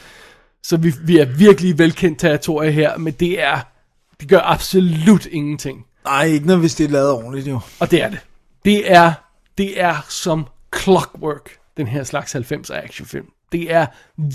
Så 0.63 0.77
vi, 0.77 0.93
vi 1.03 1.17
er 1.17 1.25
virkelig 1.25 1.77
velkendt 1.77 2.19
territorie 2.19 2.71
her, 2.71 2.97
men 2.97 3.13
det 3.13 3.43
er, 3.43 3.59
det 4.19 4.29
gør 4.29 4.39
absolut 4.43 5.25
ingenting. 5.25 5.85
Nej, 6.05 6.23
ikke 6.25 6.47
når 6.47 6.55
hvis 6.55 6.75
det 6.75 6.83
er 6.85 6.89
lavet 6.89 7.11
ordentligt, 7.11 7.47
jo. 7.47 7.59
Og 7.79 7.91
det 7.91 8.03
er 8.03 8.09
det. 8.09 8.19
Det 8.65 8.91
er, 8.91 9.13
det 9.57 9.81
er 9.81 10.05
som 10.09 10.45
clockwork, 10.77 11.49
den 11.79 11.87
her 11.87 12.03
slags 12.03 12.35
90'er 12.35 12.73
actionfilm. 12.83 13.25
Det 13.51 13.73
er 13.73 13.85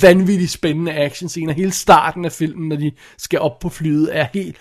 vanvittigt 0.02 0.50
spændende 0.50 0.92
actionscener. 0.92 1.52
Hele 1.52 1.72
starten 1.72 2.24
af 2.24 2.32
filmen, 2.32 2.68
når 2.68 2.76
de 2.76 2.92
skal 3.18 3.38
op 3.38 3.58
på 3.58 3.68
flyet, 3.68 4.16
er 4.18 4.26
helt, 4.34 4.56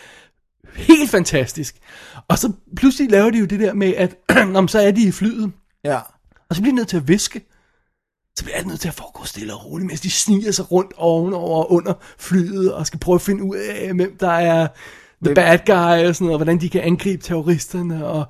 helt 0.76 1.10
fantastisk. 1.10 1.76
Og 2.28 2.38
så 2.38 2.52
pludselig 2.76 3.12
laver 3.12 3.30
de 3.30 3.38
jo 3.38 3.46
det 3.46 3.60
der 3.60 3.74
med, 3.74 3.93
at 3.96 4.15
når 4.54 4.67
så 4.67 4.80
er 4.80 4.91
de 4.91 5.04
i 5.08 5.12
flyet, 5.12 5.52
Ja. 5.84 6.00
og 6.50 6.56
så 6.56 6.62
bliver 6.62 6.72
de 6.72 6.76
nødt 6.76 6.88
til 6.88 6.98
at 6.98 7.08
viske. 7.08 7.41
Så 8.38 8.43
bliver 8.43 8.58
det 8.58 8.67
nødt 8.67 8.80
til 8.80 8.88
at 8.88 8.93
foregå 8.93 9.26
stille 9.26 9.54
og 9.54 9.65
roligt, 9.65 9.88
mens 9.88 10.02
de 10.02 10.12
sniger 10.12 10.52
sig 10.52 10.72
rundt 10.72 10.93
ovenover 10.98 11.58
og 11.58 11.72
under 11.72 11.93
flyet, 12.19 12.74
og 12.74 12.88
skal 12.88 13.00
prøve 13.00 13.15
at 13.15 13.22
finde 13.22 13.43
ud 13.43 13.56
af, 13.56 13.93
hvem 13.93 14.17
der 14.19 14.32
er 14.32 14.67
the 15.26 15.36
bad 15.36 15.60
guy, 15.65 16.08
og 16.08 16.15
sådan 16.15 16.26
noget, 16.26 16.34
og 16.34 16.38
hvordan 16.38 16.62
de 16.62 16.69
kan 16.69 16.82
angribe 16.82 17.24
terroristerne, 17.24 18.08
og 18.08 18.28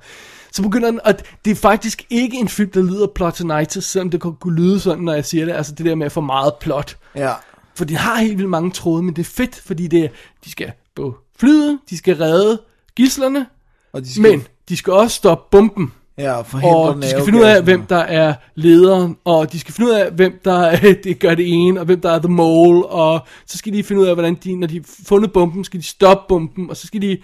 så 0.54 0.62
begynder 0.62 0.90
den, 0.90 1.00
og 1.04 1.14
det 1.44 1.50
er 1.50 1.54
faktisk 1.54 2.06
ikke 2.10 2.36
en 2.36 2.48
film, 2.48 2.70
der 2.70 2.82
lyder 2.82 3.06
plotinitis, 3.06 3.84
selvom 3.84 4.10
det 4.10 4.20
kunne 4.20 4.56
lyde 4.56 4.80
sådan, 4.80 5.04
når 5.04 5.12
jeg 5.12 5.24
siger 5.24 5.44
det, 5.44 5.52
altså 5.52 5.74
det 5.74 5.86
der 5.86 5.94
med 5.94 6.06
at 6.06 6.12
få 6.12 6.20
meget 6.20 6.54
plot. 6.60 6.96
Ja. 7.16 7.32
For 7.74 7.84
de 7.84 7.96
har 7.96 8.16
helt 8.16 8.38
vildt 8.38 8.50
mange 8.50 8.70
tråde, 8.70 9.02
men 9.02 9.16
det 9.16 9.22
er 9.22 9.30
fedt, 9.30 9.56
fordi 9.56 9.86
det 9.86 10.10
de 10.44 10.50
skal 10.50 10.72
på 10.96 11.16
flyet, 11.38 11.78
de 11.90 11.98
skal 11.98 12.16
redde 12.16 12.60
gislerne, 12.96 13.46
Og 13.92 14.02
de 14.02 14.12
skal, 14.12 14.22
men 14.22 14.46
de 14.68 14.76
skal 14.76 14.92
også 14.92 15.16
stoppe 15.16 15.48
bomben. 15.50 15.92
Ja, 16.18 16.32
og 16.32 16.46
Og 16.62 17.02
de 17.02 17.10
skal 17.10 17.24
finde 17.24 17.38
ud 17.38 17.44
af, 17.44 17.62
hvem 17.62 17.86
der 17.86 17.96
er 17.96 18.34
lederen, 18.54 19.16
og 19.24 19.52
de 19.52 19.60
skal 19.60 19.74
finde 19.74 19.90
ud 19.90 19.96
af, 19.96 20.12
hvem 20.12 20.40
der 20.44 20.76
det 21.04 21.18
gør 21.18 21.34
det 21.34 21.52
ene, 21.52 21.80
og 21.80 21.86
hvem 21.86 22.00
der 22.00 22.10
er 22.10 22.18
the 22.18 22.28
mole, 22.28 22.86
og 22.86 23.26
så 23.46 23.58
skal 23.58 23.72
de 23.72 23.84
finde 23.84 24.02
ud 24.02 24.06
af, 24.06 24.14
hvordan 24.14 24.34
de, 24.34 24.56
når 24.56 24.66
de 24.66 24.74
har 24.74 24.84
fundet 25.08 25.32
bomben, 25.32 25.64
skal 25.64 25.80
de 25.80 25.86
stoppe 25.86 26.24
bomben, 26.28 26.70
og 26.70 26.76
så 26.76 26.86
skal 26.86 27.02
de, 27.02 27.18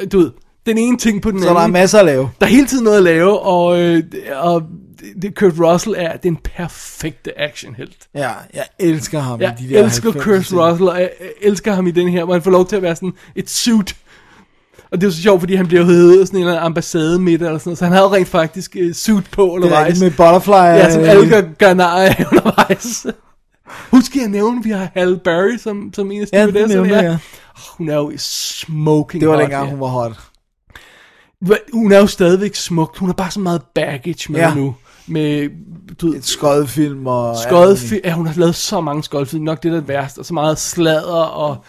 øh, 0.00 0.12
du 0.12 0.18
ved, 0.18 0.30
den 0.66 0.78
ene 0.78 0.98
ting 0.98 1.22
på 1.22 1.30
den 1.30 1.40
Så 1.42 1.44
anden. 1.48 1.56
der 1.56 1.62
er 1.62 1.66
masser 1.66 1.98
at 1.98 2.04
lave. 2.04 2.30
Der 2.40 2.46
er 2.46 2.50
hele 2.50 2.66
tiden 2.66 2.84
noget 2.84 2.96
at 2.96 3.02
lave, 3.02 3.38
og, 3.40 3.80
øh, 3.82 4.02
og 4.36 4.62
det, 5.22 5.34
Kurt 5.34 5.52
Russell 5.60 5.94
er 5.98 6.16
den 6.16 6.36
perfekte 6.36 7.40
actionhelt. 7.40 7.96
Ja, 8.14 8.30
jeg 8.54 8.64
elsker 8.78 9.20
ham 9.20 9.40
Jeg 9.40 9.56
i 9.60 9.64
de 9.68 9.74
der 9.74 9.84
elsker 9.84 10.10
90'er 10.10 10.22
Kurt. 10.22 10.36
Russell, 10.70 10.88
og 10.88 11.00
jeg 11.00 11.10
jeg 11.20 11.28
elsker 11.42 11.72
ham 11.74 11.86
i 11.86 11.90
den 11.90 12.08
her, 12.08 12.24
hvor 12.24 12.32
han 12.34 12.42
får 12.42 12.50
lov 12.50 12.66
til 12.66 12.76
at 12.76 12.82
være 12.82 12.96
sådan 12.96 13.12
et 13.36 13.50
suit. 13.50 13.96
Og 14.90 15.00
det 15.00 15.06
er 15.06 15.08
jo 15.08 15.12
så 15.12 15.22
sjovt, 15.22 15.40
fordi 15.40 15.54
han 15.54 15.66
bliver 15.66 15.84
hævet 15.84 16.26
sådan 16.28 16.40
en 16.40 16.42
eller 16.46 16.56
anden 16.56 16.66
ambassade 16.66 17.18
midt 17.18 17.42
eller 17.42 17.58
sådan 17.58 17.68
noget, 17.68 17.78
så 17.78 17.84
han 17.84 17.92
havde 17.92 18.08
rent 18.08 18.28
faktisk 18.28 18.76
uh, 18.86 18.92
suit 18.92 19.24
på 19.30 19.42
Det 19.42 19.48
er 19.48 19.52
undervejs. 19.52 20.00
med 20.00 20.10
butterfly. 20.10 20.52
Ja, 20.52 20.90
som 20.92 21.02
øh, 21.02 21.10
alle 21.10 21.28
gør, 21.28 21.42
gør 21.58 21.84
af 21.84 22.24
undervejs. 22.32 23.06
Husk 23.90 24.16
jeg 24.16 24.28
nævne, 24.28 24.58
at 24.58 24.64
vi 24.64 24.70
har 24.70 24.88
Halle 24.94 25.18
Berry 25.24 25.56
som, 25.56 25.90
som 25.94 26.10
en 26.12 26.22
af 26.22 26.26
Ja, 26.32 26.42
det 26.42 26.48
stewardesserne 26.50 26.82
nævner 26.88 27.02
her. 27.02 27.08
jeg. 27.10 27.18
Oh, 27.54 27.76
hun 27.78 27.88
er 27.88 27.94
jo 27.96 28.12
smoking 28.16 29.20
Det 29.20 29.28
var 29.28 29.40
dengang, 29.40 29.64
ja. 29.64 29.70
hun 29.70 29.80
var 29.80 29.86
hot. 29.86 30.12
Hun 31.72 31.92
er 31.92 31.98
jo 31.98 32.06
stadigvæk 32.06 32.54
smukt. 32.54 32.98
Hun 32.98 33.08
har 33.08 33.14
bare 33.14 33.30
så 33.30 33.40
meget 33.40 33.62
baggage 33.74 34.32
med 34.32 34.40
Ja. 34.40 34.48
ja. 34.48 34.54
nu. 34.54 34.74
Med, 35.08 35.48
du 36.00 36.06
ved, 36.08 36.16
Et 36.16 36.24
skodfilm 36.24 37.06
og... 37.06 37.36
skodfilm. 37.36 38.00
Ja, 38.04 38.12
hun 38.12 38.26
har 38.26 38.34
lavet 38.34 38.54
så 38.54 38.80
mange 38.80 39.04
skodfilm. 39.04 39.44
Nok 39.44 39.62
det, 39.62 39.70
der 39.72 39.76
er 39.76 39.80
det 39.80 39.88
værste. 39.88 40.18
Og 40.18 40.26
så 40.26 40.34
meget 40.34 40.58
sladder, 40.58 41.12
og, 41.12 41.64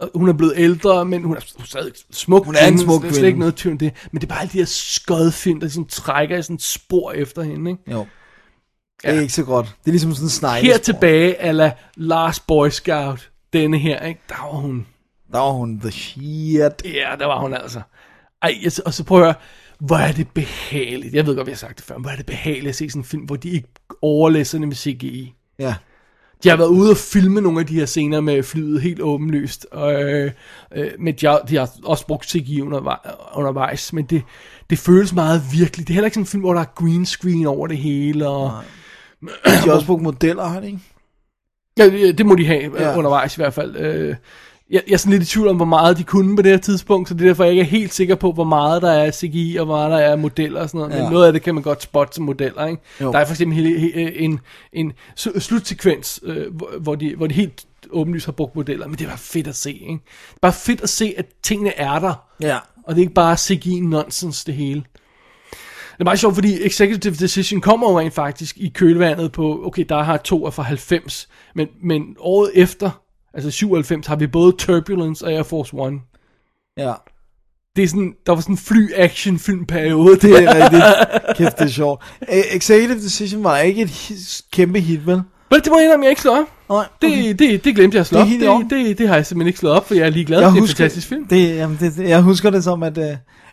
og 0.00 0.10
hun 0.14 0.28
er 0.28 0.32
blevet 0.32 0.52
ældre, 0.56 1.04
men 1.04 1.22
hun 1.24 1.36
er, 1.36 1.40
stadig 1.64 1.92
smuk. 2.12 2.44
Hun 2.44 2.54
er 2.54 2.58
en 2.60 2.64
kvinde, 2.66 2.82
smuk 2.82 2.96
er 2.96 3.00
slet 3.08 3.12
kvinde. 3.14 3.26
ikke 3.26 3.38
noget 3.38 3.54
tvivl 3.54 3.80
det. 3.80 3.92
Men 4.12 4.20
det 4.20 4.26
er 4.26 4.28
bare 4.28 4.40
alle 4.40 4.52
de 4.52 4.58
her 4.58 4.64
skodfilm, 4.64 5.60
der 5.60 5.66
ligesom 5.66 5.84
trækker 5.86 6.36
i 6.38 6.42
sådan 6.42 6.56
et 6.56 6.62
spor 6.62 7.12
efter 7.12 7.42
hende, 7.42 7.70
ikke? 7.70 7.82
Jo. 7.92 8.06
Det 9.02 9.16
er 9.16 9.20
ikke 9.20 9.32
så 9.32 9.44
godt. 9.44 9.66
Det 9.66 9.86
er 9.86 9.90
ligesom 9.90 10.14
sådan 10.14 10.26
en 10.26 10.30
snegle. 10.30 10.66
Her 10.66 10.78
tilbage, 10.78 11.40
ala 11.40 11.72
Last 11.96 12.46
Boy 12.46 12.68
Scout, 12.68 13.30
denne 13.52 13.78
her, 13.78 14.00
ikke? 14.00 14.20
Der 14.28 14.34
var 14.52 14.58
hun, 14.60 14.86
Der 15.32 15.38
var 15.38 15.50
hun 15.50 15.80
the 15.80 15.90
shit. 15.90 16.82
ja, 16.84 17.08
der 17.18 17.26
var 17.26 17.40
hun 17.40 17.54
altså. 17.54 17.80
Ej, 18.42 18.58
jeg, 18.62 18.72
og 18.86 18.94
så 18.94 19.04
prøver 19.04 19.24
jeg, 19.24 19.34
hvor 19.78 19.96
er 19.96 20.12
det 20.12 20.28
behageligt. 20.28 21.14
Jeg 21.14 21.26
ved 21.26 21.36
godt, 21.36 21.46
vi 21.46 21.52
har 21.52 21.56
sagt 21.56 21.76
det 21.76 21.84
før, 21.84 21.94
men 21.94 22.02
hvor 22.02 22.10
er 22.10 22.16
det 22.16 22.26
behageligt 22.26 22.68
at 22.68 22.74
se 22.74 22.90
sådan 22.90 23.00
en 23.00 23.04
film, 23.04 23.22
hvor 23.22 23.36
de 23.36 23.50
ikke 23.50 23.68
overlæser 24.02 24.58
med 24.58 24.76
CGI. 24.76 25.34
Ja. 25.58 25.74
De 26.42 26.48
har 26.48 26.56
været 26.56 26.68
ude 26.68 26.90
og 26.90 26.96
filme 26.96 27.40
nogle 27.40 27.60
af 27.60 27.66
de 27.66 27.74
her 27.74 27.86
scener 27.86 28.20
med 28.20 28.42
flyet 28.42 28.82
helt 28.82 29.00
åbenlyst, 29.00 29.66
og, 29.72 30.02
øh, 30.02 30.32
øh, 30.74 30.90
men 30.98 31.14
de 31.14 31.26
har, 31.26 31.38
de 31.38 31.56
har 31.56 31.70
også 31.84 32.06
brugt 32.06 32.30
CGI 32.30 32.60
undervej, 32.60 32.98
undervejs, 33.34 33.92
men 33.92 34.04
det, 34.04 34.22
det 34.70 34.78
føles 34.78 35.12
meget 35.12 35.42
virkeligt. 35.52 35.88
Det 35.88 35.94
er 35.94 35.94
heller 35.94 36.06
ikke 36.06 36.14
sådan 36.14 36.22
en 36.22 36.26
film, 36.26 36.40
hvor 36.40 36.54
der 36.54 36.60
er 36.60 36.74
green 36.74 37.06
screen 37.06 37.46
over 37.46 37.66
det 37.66 37.78
hele, 37.78 38.28
og 38.28 38.52
De 39.22 39.30
har 39.50 39.72
også 39.72 39.86
brugt 39.86 40.02
modeller, 40.02 40.44
har 40.44 40.60
de 40.60 40.66
ikke? 40.66 40.80
ja, 41.78 41.90
det 41.90 42.18
det 42.18 42.26
må 42.26 42.34
de 42.34 42.46
have 42.46 42.82
ja. 42.82 42.98
undervejs 42.98 43.36
i 43.36 43.40
hvert 43.40 43.54
fald. 43.54 43.76
Øh, 43.76 44.16
jeg, 44.70 44.82
jeg 44.86 44.92
er 44.92 44.96
sådan 44.96 45.12
lidt 45.18 45.22
i 45.22 45.26
tvivl 45.26 45.48
om, 45.48 45.56
hvor 45.56 45.64
meget 45.64 45.98
de 45.98 46.04
kunne 46.04 46.36
på 46.36 46.42
det 46.42 46.50
her 46.50 46.58
tidspunkt, 46.58 47.08
så 47.08 47.14
det 47.14 47.22
er 47.22 47.26
derfor, 47.26 47.44
jeg 47.44 47.50
ikke 47.52 47.60
er 47.60 47.66
helt 47.66 47.94
sikker 47.94 48.14
på, 48.14 48.32
hvor 48.32 48.44
meget 48.44 48.82
der 48.82 48.90
er 48.90 49.10
CGI, 49.10 49.56
og 49.56 49.66
hvor 49.66 49.76
meget 49.76 49.90
der 49.90 49.98
er 49.98 50.16
modeller 50.16 50.60
og 50.60 50.68
sådan 50.68 50.78
noget. 50.78 50.94
Men 50.94 51.02
Ja. 51.04 51.10
noget 51.10 51.26
af 51.26 51.32
det 51.32 51.42
kan 51.42 51.54
man 51.54 51.62
godt 51.62 51.82
spotte 51.82 52.14
som 52.14 52.24
modeller, 52.24 52.66
ikke? 52.66 52.82
Jo. 53.00 53.12
Der 53.12 53.18
er 53.18 53.24
for 53.24 53.32
eksempel 53.32 53.58
he, 53.78 54.16
en, 54.18 54.40
en 54.72 54.92
sl- 55.20 55.38
slutsekvens, 55.38 56.20
øh, 56.22 56.46
hvor, 56.80 56.94
de, 56.94 57.14
hvor 57.16 57.26
de 57.26 57.34
helt 57.34 57.64
åbenlyst 57.90 58.24
har 58.26 58.32
brugt 58.32 58.56
modeller, 58.56 58.86
men 58.86 58.98
det 58.98 59.06
bare 59.08 59.18
fedt 59.18 59.46
at 59.46 59.56
se, 59.56 59.72
ikke? 59.72 59.92
Det 60.32 60.40
bare 60.42 60.52
fedt 60.52 60.80
at 60.80 60.88
se, 60.88 61.14
at 61.16 61.26
tingene 61.42 61.78
er 61.78 61.98
der, 61.98 62.14
Ja. 62.42 62.56
og 62.84 62.94
det 62.94 63.00
er 63.00 63.02
ikke 63.02 63.14
bare 63.14 63.36
CGI-nonsens 63.36 64.44
det 64.44 64.54
hele. 64.54 64.82
Det 65.92 66.00
er 66.02 66.04
meget 66.04 66.18
sjovt, 66.18 66.34
fordi 66.34 66.66
Executive 66.66 67.14
Decision 67.14 67.60
kommer 67.60 67.90
jo 67.90 67.98
rent 68.00 68.14
faktisk 68.14 68.56
i 68.58 68.68
kølvandet 68.68 69.32
på, 69.32 69.62
okay, 69.66 69.84
der 69.88 70.02
har 70.02 70.16
to 70.16 70.46
er 70.46 70.50
fra 70.50 70.62
90, 70.62 71.28
men, 71.54 71.68
men 71.82 72.16
året 72.18 72.50
efter, 72.54 72.90
altså 73.38 73.50
97, 73.50 74.06
har 74.06 74.16
vi 74.16 74.26
både 74.26 74.52
Turbulence 74.52 75.24
og 75.24 75.32
Air 75.32 75.42
Force 75.42 75.76
One. 75.76 76.00
Ja. 76.76 76.92
Det 77.76 77.84
er 77.84 77.88
sådan, 77.88 78.14
der 78.26 78.32
var 78.32 78.40
sådan 78.40 78.52
en 78.52 78.58
fly-action-film-periode. 78.58 80.16
Det 80.16 80.44
er 80.44 80.54
rigtigt. 80.54 80.84
Kæft, 81.36 81.58
det 81.58 81.64
er 81.64 81.68
sjovt. 81.68 82.04
Eh, 82.28 82.56
Executive 82.56 82.98
Decision 82.98 83.44
var 83.44 83.58
ikke 83.58 83.82
et 83.82 84.42
kæmpe 84.52 84.80
hit, 84.80 85.06
vel? 85.06 85.22
Men 85.50 85.60
det 85.60 85.66
må 85.70 85.76
jeg 85.78 85.84
indrømme, 85.84 86.04
jeg 86.04 86.10
ikke 86.10 86.22
slå 86.22 86.30
op. 86.30 86.46
Nej, 86.68 86.86
Det, 87.02 87.38
det, 87.38 87.64
det 87.64 87.74
glemte 87.74 87.94
jeg 87.94 88.00
at 88.00 88.06
slå 88.06 88.18
Det 88.18 88.24
op. 88.26 88.40
Det, 88.40 88.48
orden. 88.48 88.70
det, 88.70 88.98
det, 88.98 89.08
har 89.08 89.14
jeg 89.14 89.26
simpelthen 89.26 89.48
ikke 89.48 89.58
slået 89.58 89.74
op, 89.74 89.86
for 89.86 89.94
jeg 89.94 90.06
er 90.06 90.10
ligeglad. 90.10 90.38
Jeg 90.38 90.46
det 90.46 90.52
er 90.52 90.56
en 90.56 90.60
husker, 90.60 90.76
fantastisk 90.76 91.08
film. 91.08 91.26
Det, 91.26 91.56
jamen, 91.56 91.76
det, 91.80 91.96
det, 91.96 92.08
jeg 92.08 92.22
husker 92.22 92.50
det 92.50 92.64
som, 92.64 92.82
at, 92.82 92.98
uh, 92.98 93.04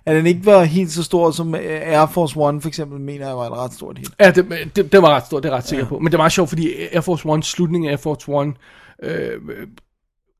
at 0.06 0.15
den 0.15 0.26
ikke 0.26 0.45
var 0.45 0.63
helt 0.63 0.91
så 0.91 1.04
stor 1.04 1.32
som 1.32 1.56
eh, 1.56 1.62
Air 1.62 2.06
Force 2.06 2.39
One, 2.39 2.62
for 2.62 2.67
eksempel, 2.67 3.00
mener 3.00 3.28
jeg 3.28 3.36
var 3.36 3.45
et 3.45 3.52
ret 3.52 3.74
stort 3.74 3.98
hit. 3.98 4.10
Ja, 4.19 4.32
det, 4.32 4.45
det, 4.76 4.91
det 4.91 5.02
var 5.02 5.10
ret 5.15 5.26
stort, 5.26 5.43
det 5.43 5.50
er 5.50 5.54
jeg 5.54 5.58
ret 5.58 5.67
sikker 5.67 5.86
ja. 5.86 5.89
på. 5.89 6.00
Men 6.00 6.12
det 6.12 6.19
var 6.19 6.30
sjovt, 6.30 6.50
fordi 6.50 6.69
Air 6.91 7.02
Force 7.02 7.30
One, 7.30 7.43
slutningen 7.43 7.89
af 7.89 7.91
Air 7.93 7.98
Force 8.02 8.32
One, 8.32 8.54
øh, 9.03 9.31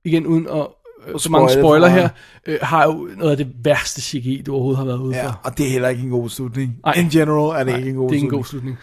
igen 0.06 0.26
uden 0.28 0.48
at 0.48 0.68
øh, 1.08 1.20
så 1.20 1.32
mange 1.32 1.50
spoiler 1.54 1.88
her, 1.88 2.10
øh, 2.46 2.58
har 2.62 2.86
jo 2.86 3.10
noget 3.18 3.32
af 3.32 3.38
det 3.38 3.48
værste 3.64 4.02
CGI, 4.02 4.44
du 4.46 4.54
overhovedet 4.54 4.78
har 4.78 4.86
været 4.86 4.98
ude 5.00 5.16
Ja, 5.16 5.26
for. 5.28 5.42
og 5.44 5.58
det 5.58 5.66
er 5.66 5.70
heller 5.70 5.90
ikke 5.90 6.04
en 6.04 6.10
god 6.10 6.30
slutning. 6.30 6.76
Nej. 6.86 6.94
In 6.94 7.10
general 7.10 7.60
er 7.60 7.64
det 7.64 7.68
Nej, 7.68 7.78
ikke 7.78 7.90
en 7.90 7.96
god 7.96 8.10
det 8.10 8.16
er 8.18 8.24
ikke 8.24 8.36
en 8.36 8.44
slutning. 8.44 8.44
god 8.44 8.46
slutning. 8.46 8.78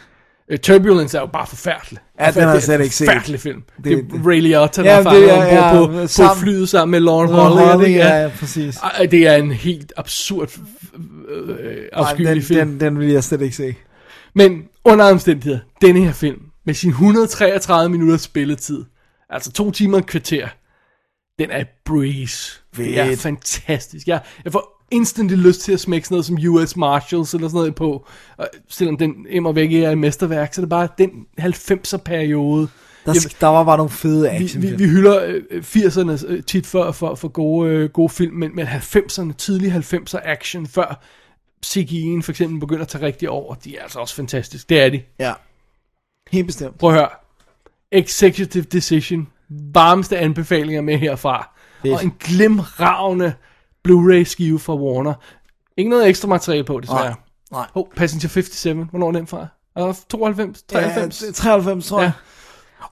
Uh, 0.53 0.57
Turbulence 0.59 1.17
er 1.17 1.21
jo 1.21 1.27
bare 1.33 1.47
forfærdelig. 1.47 1.99
Ja, 2.21 2.31
den 2.31 2.35
har 2.35 2.41
jeg 2.41 2.49
Det 2.49 2.57
er 2.57 2.61
slet 2.67 2.81
ikke 2.81 2.95
set. 2.97 3.07
Forfærdelig 3.09 3.41
film. 3.41 3.63
Det, 3.77 3.85
Det- 3.85 4.07
det 4.13 4.21
er 4.21 4.29
Ray 4.29 4.41
Liotta, 4.41 4.83
der 4.83 4.91
Ja, 4.91 4.97
ja, 4.97 5.03
det 5.03 5.33
ombord 5.33 5.53
ja, 5.53 5.87
på, 5.87 5.93
på 5.93 6.07
sammen- 6.07 6.43
flyet 6.43 6.69
sammen 6.69 6.91
med 6.91 7.01
Lauren 7.01 7.29
Holly. 7.31 7.89
Ja, 7.91 8.23
ja, 8.23 8.31
præcis. 8.41 8.79
Det 9.11 9.27
er 9.27 9.35
en 9.37 9.53
helt 9.53 9.93
absurd, 9.97 10.51
øh, 11.29 11.77
afskyelig 11.93 12.35
den, 12.35 12.43
film. 12.43 12.69
den, 12.71 12.81
den 12.81 12.99
vil 12.99 13.09
jeg 13.09 13.25
slet 13.25 13.41
ikke 13.41 13.57
se. 13.57 13.75
Men 14.35 14.63
under 14.85 15.05
omstændigheder, 15.11 15.59
denne 15.83 16.01
her 16.05 16.13
film, 16.13 16.41
med 16.67 16.75
sin 16.75 16.91
133 16.91 17.89
minutters 17.91 18.23
spilletid, 18.23 18.85
altså 19.33 19.53
to 19.53 19.71
timer 19.71 19.99
og 19.99 20.07
kvarter, 20.07 20.49
den 21.39 21.51
er 21.51 21.65
breeze. 21.85 22.61
Det 22.77 22.99
er 22.99 23.17
fantastisk. 23.17 24.07
Jeg, 24.09 24.21
jeg 24.45 24.53
får 24.53 24.87
instantly 24.91 25.35
lyst 25.35 25.61
til 25.61 25.73
at 25.73 25.81
smække 25.81 26.07
sådan 26.09 26.15
noget 26.15 26.27
som 26.27 26.53
US 26.55 26.77
Marshals 26.77 27.35
eller 27.35 27.49
sådan 27.49 27.59
noget 27.59 27.75
på. 27.75 28.07
Og 28.37 28.49
selvom 28.69 28.97
den 28.97 29.27
immer 29.29 29.53
væk 29.53 29.73
er 29.73 29.91
et 29.91 29.99
mesterværk, 29.99 30.55
så 30.55 30.61
er 30.61 30.63
det 30.63 30.71
bare 30.71 30.89
den 30.99 31.11
90'er 31.41 31.97
periode 31.97 32.69
Der, 33.07 33.13
sk- 33.15 33.37
der 33.41 33.47
var 33.47 33.65
bare 33.65 33.77
nogle 33.77 33.91
fede 33.91 34.31
vi, 34.31 34.45
action 34.45 34.63
vi, 34.63 34.75
vi 34.77 34.85
hylder 34.89 35.25
øh, 35.51 35.63
80'erne 35.63 36.27
øh, 36.27 36.43
tit 36.43 36.67
for, 36.67 36.93
for, 36.93 37.15
for 37.15 37.29
gode, 37.29 37.71
øh, 37.71 37.91
gode 37.91 38.09
film, 38.09 38.35
men, 38.35 38.57
men 38.57 38.67
90'erne, 38.67 39.33
tidlige 39.33 39.75
90'er 39.75 40.21
action, 40.25 40.67
før 40.67 41.03
CGI'en 41.67 42.23
for 42.23 42.31
eksempel 42.31 42.61
begynder 42.61 42.83
at 42.83 42.89
tage 42.89 43.07
rigtig 43.07 43.31
over, 43.31 43.55
de 43.55 43.77
er 43.77 43.83
altså 43.83 43.99
også 43.99 44.15
fantastiske. 44.15 44.69
Det 44.69 44.81
er 44.83 44.89
de. 44.89 45.03
Ja. 45.19 45.33
Helt 46.31 46.47
bestemt. 46.47 46.79
Prøv 46.79 46.91
at 46.91 46.97
høre. 46.97 47.09
Executive 47.93 48.65
Decision. 48.65 49.29
Varmeste 49.75 50.19
anbefalinger 50.19 50.81
med 50.81 50.99
herfra. 50.99 51.57
Fedt. 51.83 51.95
Og 51.95 52.05
en 52.05 52.13
glimragende 52.21 53.35
Blu-ray 53.89 54.25
skive 54.25 54.59
fra 54.59 54.77
Warner. 54.77 55.15
Ikke 55.77 55.91
noget 55.91 56.09
ekstra 56.09 56.29
materiale 56.29 56.65
på, 56.65 56.81
desværre. 56.81 57.05
Nej, 57.05 57.15
nej. 57.53 57.67
Oh, 57.75 57.87
Passenger 57.97 58.29
57. 58.29 58.89
Hvornår 58.91 59.09
er 59.09 59.13
den 59.13 59.27
fra? 59.27 59.47
Er 59.77 59.87
der 59.87 59.95
92? 60.09 60.63
93? 60.63 61.23
Ja, 61.23 61.33
93, 61.33 61.87
tror 61.87 62.01
jeg. 62.01 62.13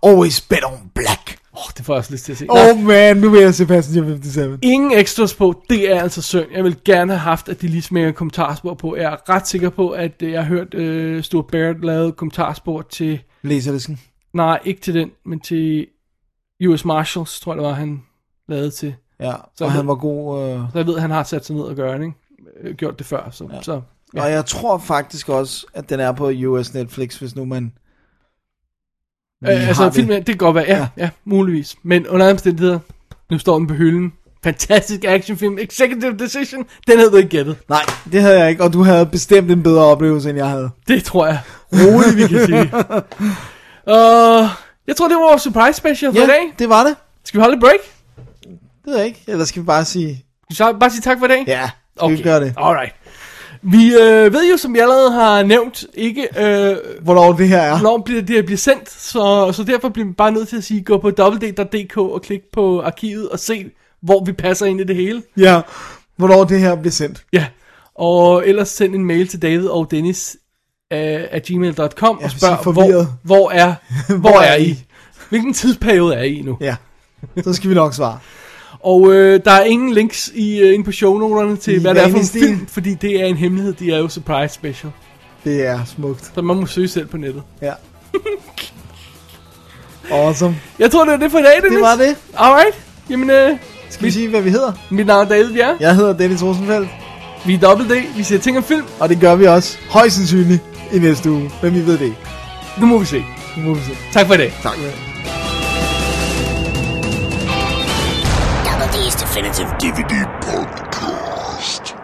Ja. 0.02 0.08
Always 0.08 0.40
bet 0.40 0.64
on 0.64 0.90
black. 0.94 1.40
Åh, 1.52 1.58
oh, 1.58 1.70
det 1.76 1.84
får 1.84 1.94
jeg 1.94 1.98
også 1.98 2.12
lyst 2.12 2.24
til 2.24 2.32
at 2.32 2.38
se. 2.38 2.46
Oh 2.48 2.78
man, 2.78 3.16
nu 3.16 3.30
vil 3.30 3.40
jeg 3.40 3.54
se 3.54 3.66
Passenger 3.66 4.04
57. 4.04 4.58
Ingen 4.62 4.92
extras 4.92 5.34
på, 5.34 5.62
det 5.70 5.92
er 5.92 6.02
altså 6.02 6.22
synd. 6.22 6.46
Jeg 6.54 6.64
vil 6.64 6.76
gerne 6.84 7.12
have 7.12 7.20
haft, 7.20 7.48
at 7.48 7.62
de 7.62 7.68
lige 7.68 7.82
smækker 7.82 8.12
kommentarspor 8.12 8.74
på. 8.74 8.96
Jeg 8.96 9.12
er 9.12 9.34
ret 9.34 9.48
sikker 9.48 9.70
på, 9.70 9.90
at 9.90 10.22
øh, 10.22 10.32
jeg 10.32 10.44
har 10.44 10.48
hørt 10.48 10.74
uh, 10.74 11.22
Stuart 11.22 11.46
Barrett 11.46 11.84
lave 11.84 12.12
kommentarspor 12.12 12.82
til... 12.82 13.20
Læserlisten. 13.42 14.00
Nej, 14.32 14.60
ikke 14.64 14.80
til 14.80 14.94
den, 14.94 15.10
men 15.24 15.40
til 15.40 15.86
US 16.66 16.84
Marshals, 16.84 17.40
tror 17.40 17.52
jeg 17.52 17.58
det 17.58 17.66
var, 17.66 17.72
han 17.74 18.02
lavede 18.48 18.70
til. 18.70 18.94
Ja, 19.20 19.32
Så 19.56 19.64
og 19.64 19.72
han 19.72 19.78
ved- 19.78 19.86
var 19.86 19.94
god. 19.94 20.42
Øh... 20.42 20.58
Så 20.72 20.78
jeg 20.78 20.86
ved, 20.86 20.94
at 20.96 21.02
han 21.02 21.10
har 21.10 21.22
sat 21.22 21.44
sig 21.46 21.56
ned 21.56 21.62
og 21.64 21.76
gøre 21.76 21.98
det, 21.98 22.04
ikke? 22.04 22.16
Øh, 22.68 22.74
Gjort 22.76 22.98
det 22.98 23.06
før, 23.06 23.28
så... 23.30 23.48
Ja. 23.52 23.62
så 23.62 23.80
Ja. 24.14 24.22
Og 24.22 24.30
jeg 24.30 24.46
tror 24.46 24.78
faktisk 24.78 25.28
også, 25.28 25.66
at 25.74 25.90
den 25.90 26.00
er 26.00 26.12
på 26.12 26.30
US 26.46 26.74
Netflix, 26.74 27.18
hvis 27.18 27.36
nu 27.36 27.44
man... 27.44 27.72
lige 29.42 29.52
øh, 29.56 29.68
altså, 29.68 29.82
har 29.82 29.90
filmen, 29.90 30.16
det 30.16 30.26
kan 30.26 30.36
godt 30.36 30.54
være, 30.54 30.64
ja, 30.68 30.76
ja, 30.78 30.88
ja, 30.96 31.10
muligvis. 31.24 31.76
Men 31.82 32.08
under 32.08 32.30
omstændigheder, 32.30 32.78
nu 33.30 33.38
står 33.38 33.58
den 33.58 33.66
på 33.66 33.74
hylden. 33.74 34.12
Fantastisk 34.44 35.04
actionfilm, 35.04 35.58
Executive 35.58 36.16
Decision, 36.16 36.64
den 36.86 36.98
havde 36.98 37.10
du 37.10 37.16
ikke 37.16 37.28
gættet. 37.28 37.56
Nej, 37.68 37.82
det 38.12 38.22
havde 38.22 38.40
jeg 38.40 38.50
ikke, 38.50 38.62
og 38.64 38.72
du 38.72 38.82
havde 38.82 39.06
bestemt 39.06 39.50
en 39.50 39.62
bedre 39.62 39.84
oplevelse, 39.84 40.30
end 40.30 40.38
jeg 40.38 40.48
havde. 40.48 40.70
Det 40.88 41.04
tror 41.04 41.26
jeg 41.26 41.40
roligt, 41.72 42.16
vi 42.16 42.26
kan 42.26 42.46
sige. 42.46 42.72
Og 43.90 44.48
jeg 44.86 44.96
tror, 44.96 45.08
det 45.08 45.16
var 45.16 45.28
vores 45.30 45.42
surprise 45.42 45.72
special 45.72 46.12
for 46.12 46.18
Ja, 46.18 46.24
i 46.24 46.28
dag. 46.28 46.54
det 46.58 46.68
var 46.68 46.84
det. 46.84 46.96
Skal 47.24 47.38
vi 47.38 47.42
holde 47.42 47.54
et 47.54 47.60
break? 47.60 47.80
Det 48.44 48.58
ved 48.86 48.96
jeg 48.96 49.06
ikke. 49.06 49.22
Eller 49.26 49.44
skal 49.44 49.62
vi 49.62 49.66
bare 49.66 49.84
sige... 49.84 50.24
Vi 50.48 50.54
bare 50.80 50.90
sige 50.90 51.00
tak 51.00 51.18
for 51.18 51.26
i 51.26 51.28
dag? 51.28 51.44
Ja, 51.46 51.70
skal 51.96 52.16
vi 52.16 52.22
gøre 52.22 52.40
det? 52.40 52.54
Alright. 52.56 52.94
Vi 53.62 53.94
øh, 53.94 54.32
ved 54.32 54.50
jo, 54.50 54.56
som 54.56 54.74
jeg 54.76 54.82
allerede 54.82 55.12
har 55.12 55.42
nævnt, 55.42 55.84
ikke 55.94 56.22
øh, 56.22 56.76
Hvornår 57.02 57.32
det 57.32 57.48
her 57.48 57.58
er. 57.58 57.78
hvornår 57.78 57.98
bliver, 57.98 58.22
det 58.22 58.36
her 58.36 58.42
bliver 58.42 58.58
sendt, 58.58 58.90
så, 58.90 59.52
så 59.52 59.64
derfor 59.64 59.88
bliver 59.88 60.06
vi 60.06 60.12
bare 60.12 60.32
nødt 60.32 60.48
til 60.48 60.56
at 60.56 60.64
sige, 60.64 60.82
gå 60.82 60.98
på 60.98 61.10
www.dk 61.18 61.96
og 61.96 62.22
klik 62.22 62.40
på 62.52 62.80
arkivet 62.82 63.28
og 63.28 63.38
se, 63.38 63.70
hvor 64.02 64.24
vi 64.24 64.32
passer 64.32 64.66
ind 64.66 64.80
i 64.80 64.84
det 64.84 64.96
hele. 64.96 65.22
Ja, 65.36 65.60
hvornår 66.16 66.44
det 66.44 66.60
her 66.60 66.74
bliver 66.76 66.92
sendt. 66.92 67.24
Ja, 67.32 67.46
og 67.94 68.48
ellers 68.48 68.68
send 68.68 68.94
en 68.94 69.04
mail 69.04 69.28
til 69.28 69.42
David 69.42 69.66
og 69.68 69.90
Dennis 69.90 70.36
at 70.90 71.42
gmail.com 71.42 72.16
og 72.16 72.22
vil 72.22 72.30
spørg, 72.30 72.58
sige 72.62 72.72
hvor, 72.72 73.06
hvor, 73.22 73.50
er, 73.50 73.74
hvor 74.16 74.40
er 74.40 74.56
I? 74.56 74.78
Hvilken 75.28 75.54
tidsperiode 75.54 76.14
er 76.14 76.22
I 76.22 76.42
nu? 76.44 76.56
Ja, 76.60 76.76
så 77.44 77.52
skal 77.52 77.70
vi 77.70 77.74
nok 77.74 77.94
svare. 77.94 78.18
Og 78.80 79.12
øh, 79.12 79.40
der 79.44 79.50
er 79.50 79.62
ingen 79.64 79.92
links 79.92 80.30
i, 80.34 80.58
øh, 80.58 80.74
inde 80.74 80.84
på 80.84 80.92
shownoterne 80.92 81.56
til, 81.56 81.74
I 81.76 81.80
hvad 81.80 81.94
det 81.94 82.02
er 82.04 82.08
for 82.08 82.18
en 82.18 82.24
stil. 82.24 82.42
film, 82.48 82.66
fordi 82.66 82.94
det 82.94 83.20
er 83.20 83.24
en 83.26 83.36
hemmelighed. 83.36 83.72
De 83.72 83.92
er 83.92 83.98
jo 83.98 84.08
surprise 84.08 84.54
special. 84.54 84.92
Det 85.44 85.66
er 85.66 85.80
smukt. 85.84 86.30
Så 86.34 86.42
man 86.42 86.56
må 86.56 86.66
søge 86.66 86.88
selv 86.88 87.06
på 87.06 87.16
nettet. 87.16 87.42
Ja. 87.62 87.72
Awesome. 90.10 90.56
Jeg 90.78 90.90
tror, 90.90 91.04
det 91.04 91.10
var 91.12 91.16
det 91.18 91.30
for 91.30 91.38
i 91.38 91.42
dag, 91.42 91.54
Dennis. 91.62 91.72
Det 91.76 91.80
var 91.82 91.96
det. 91.96 92.16
Alright. 92.38 92.78
Jamen, 93.10 93.30
øh, 93.30 93.56
Skal 93.90 94.06
vi 94.06 94.10
sige, 94.10 94.28
hvad 94.28 94.40
vi 94.42 94.50
hedder? 94.50 94.72
mit 94.90 95.06
navn 95.06 95.24
er 95.24 95.28
David 95.28 95.52
Bjerre. 95.52 95.76
Jeg 95.80 95.94
hedder 95.96 96.12
Dennis 96.16 96.42
Rosenfeldt, 96.42 96.88
Vi 97.46 97.54
er 97.54 97.58
Double 97.58 97.84
D. 97.96 98.02
Vi 98.16 98.22
ser 98.22 98.38
ting 98.38 98.56
om 98.56 98.62
film. 98.64 98.84
og 99.00 99.08
det 99.08 99.20
gør 99.20 99.34
vi 99.34 99.44
også 99.46 99.78
højst 99.90 100.16
sandsynligt 100.16 100.62
i 100.92 100.98
næste 100.98 101.30
uge. 101.30 101.50
Men 101.62 101.74
vi 101.74 101.86
ved 101.86 101.98
det 101.98 102.04
ikke. 102.04 102.16
Nu 102.80 102.86
må 102.86 102.98
vi 102.98 103.04
se. 103.04 103.24
Nu 103.56 103.62
må 103.68 103.74
vi 103.74 103.80
se. 103.80 103.92
Tak 104.12 104.26
for 104.26 104.34
i 104.34 104.36
dag. 104.36 104.52
Tak 104.62 104.74
for 104.74 104.82
det. 104.82 104.94
Double 108.66 108.88
D's 108.94 109.16
Definitive 109.22 109.68
DVD 109.80 110.14
Podcast. 110.42 111.96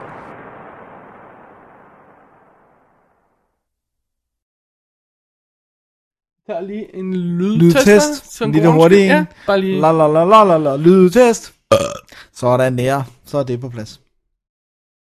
Der 6.47 6.55
er 6.55 6.61
lige 6.61 6.97
en 6.97 7.15
lydtest. 7.15 7.87
Lydtest. 7.87 8.41
En 8.43 8.53
lille 8.53 8.69
hurtig 8.73 8.99
en. 9.03 9.07
Ja, 9.09 9.25
bare 9.47 9.61
lige. 9.61 9.81
La 9.81 9.93
la 9.93 10.07
la 10.07 10.25
la 10.25 10.45
la 10.45 10.59
la. 10.59 10.77
Lydtest. 10.77 11.55
Sådan 12.33 12.79
der. 12.79 13.03
Så 13.25 13.39
er 13.39 13.43
det 13.43 13.61
på 13.61 13.69
plads. 13.69 14.01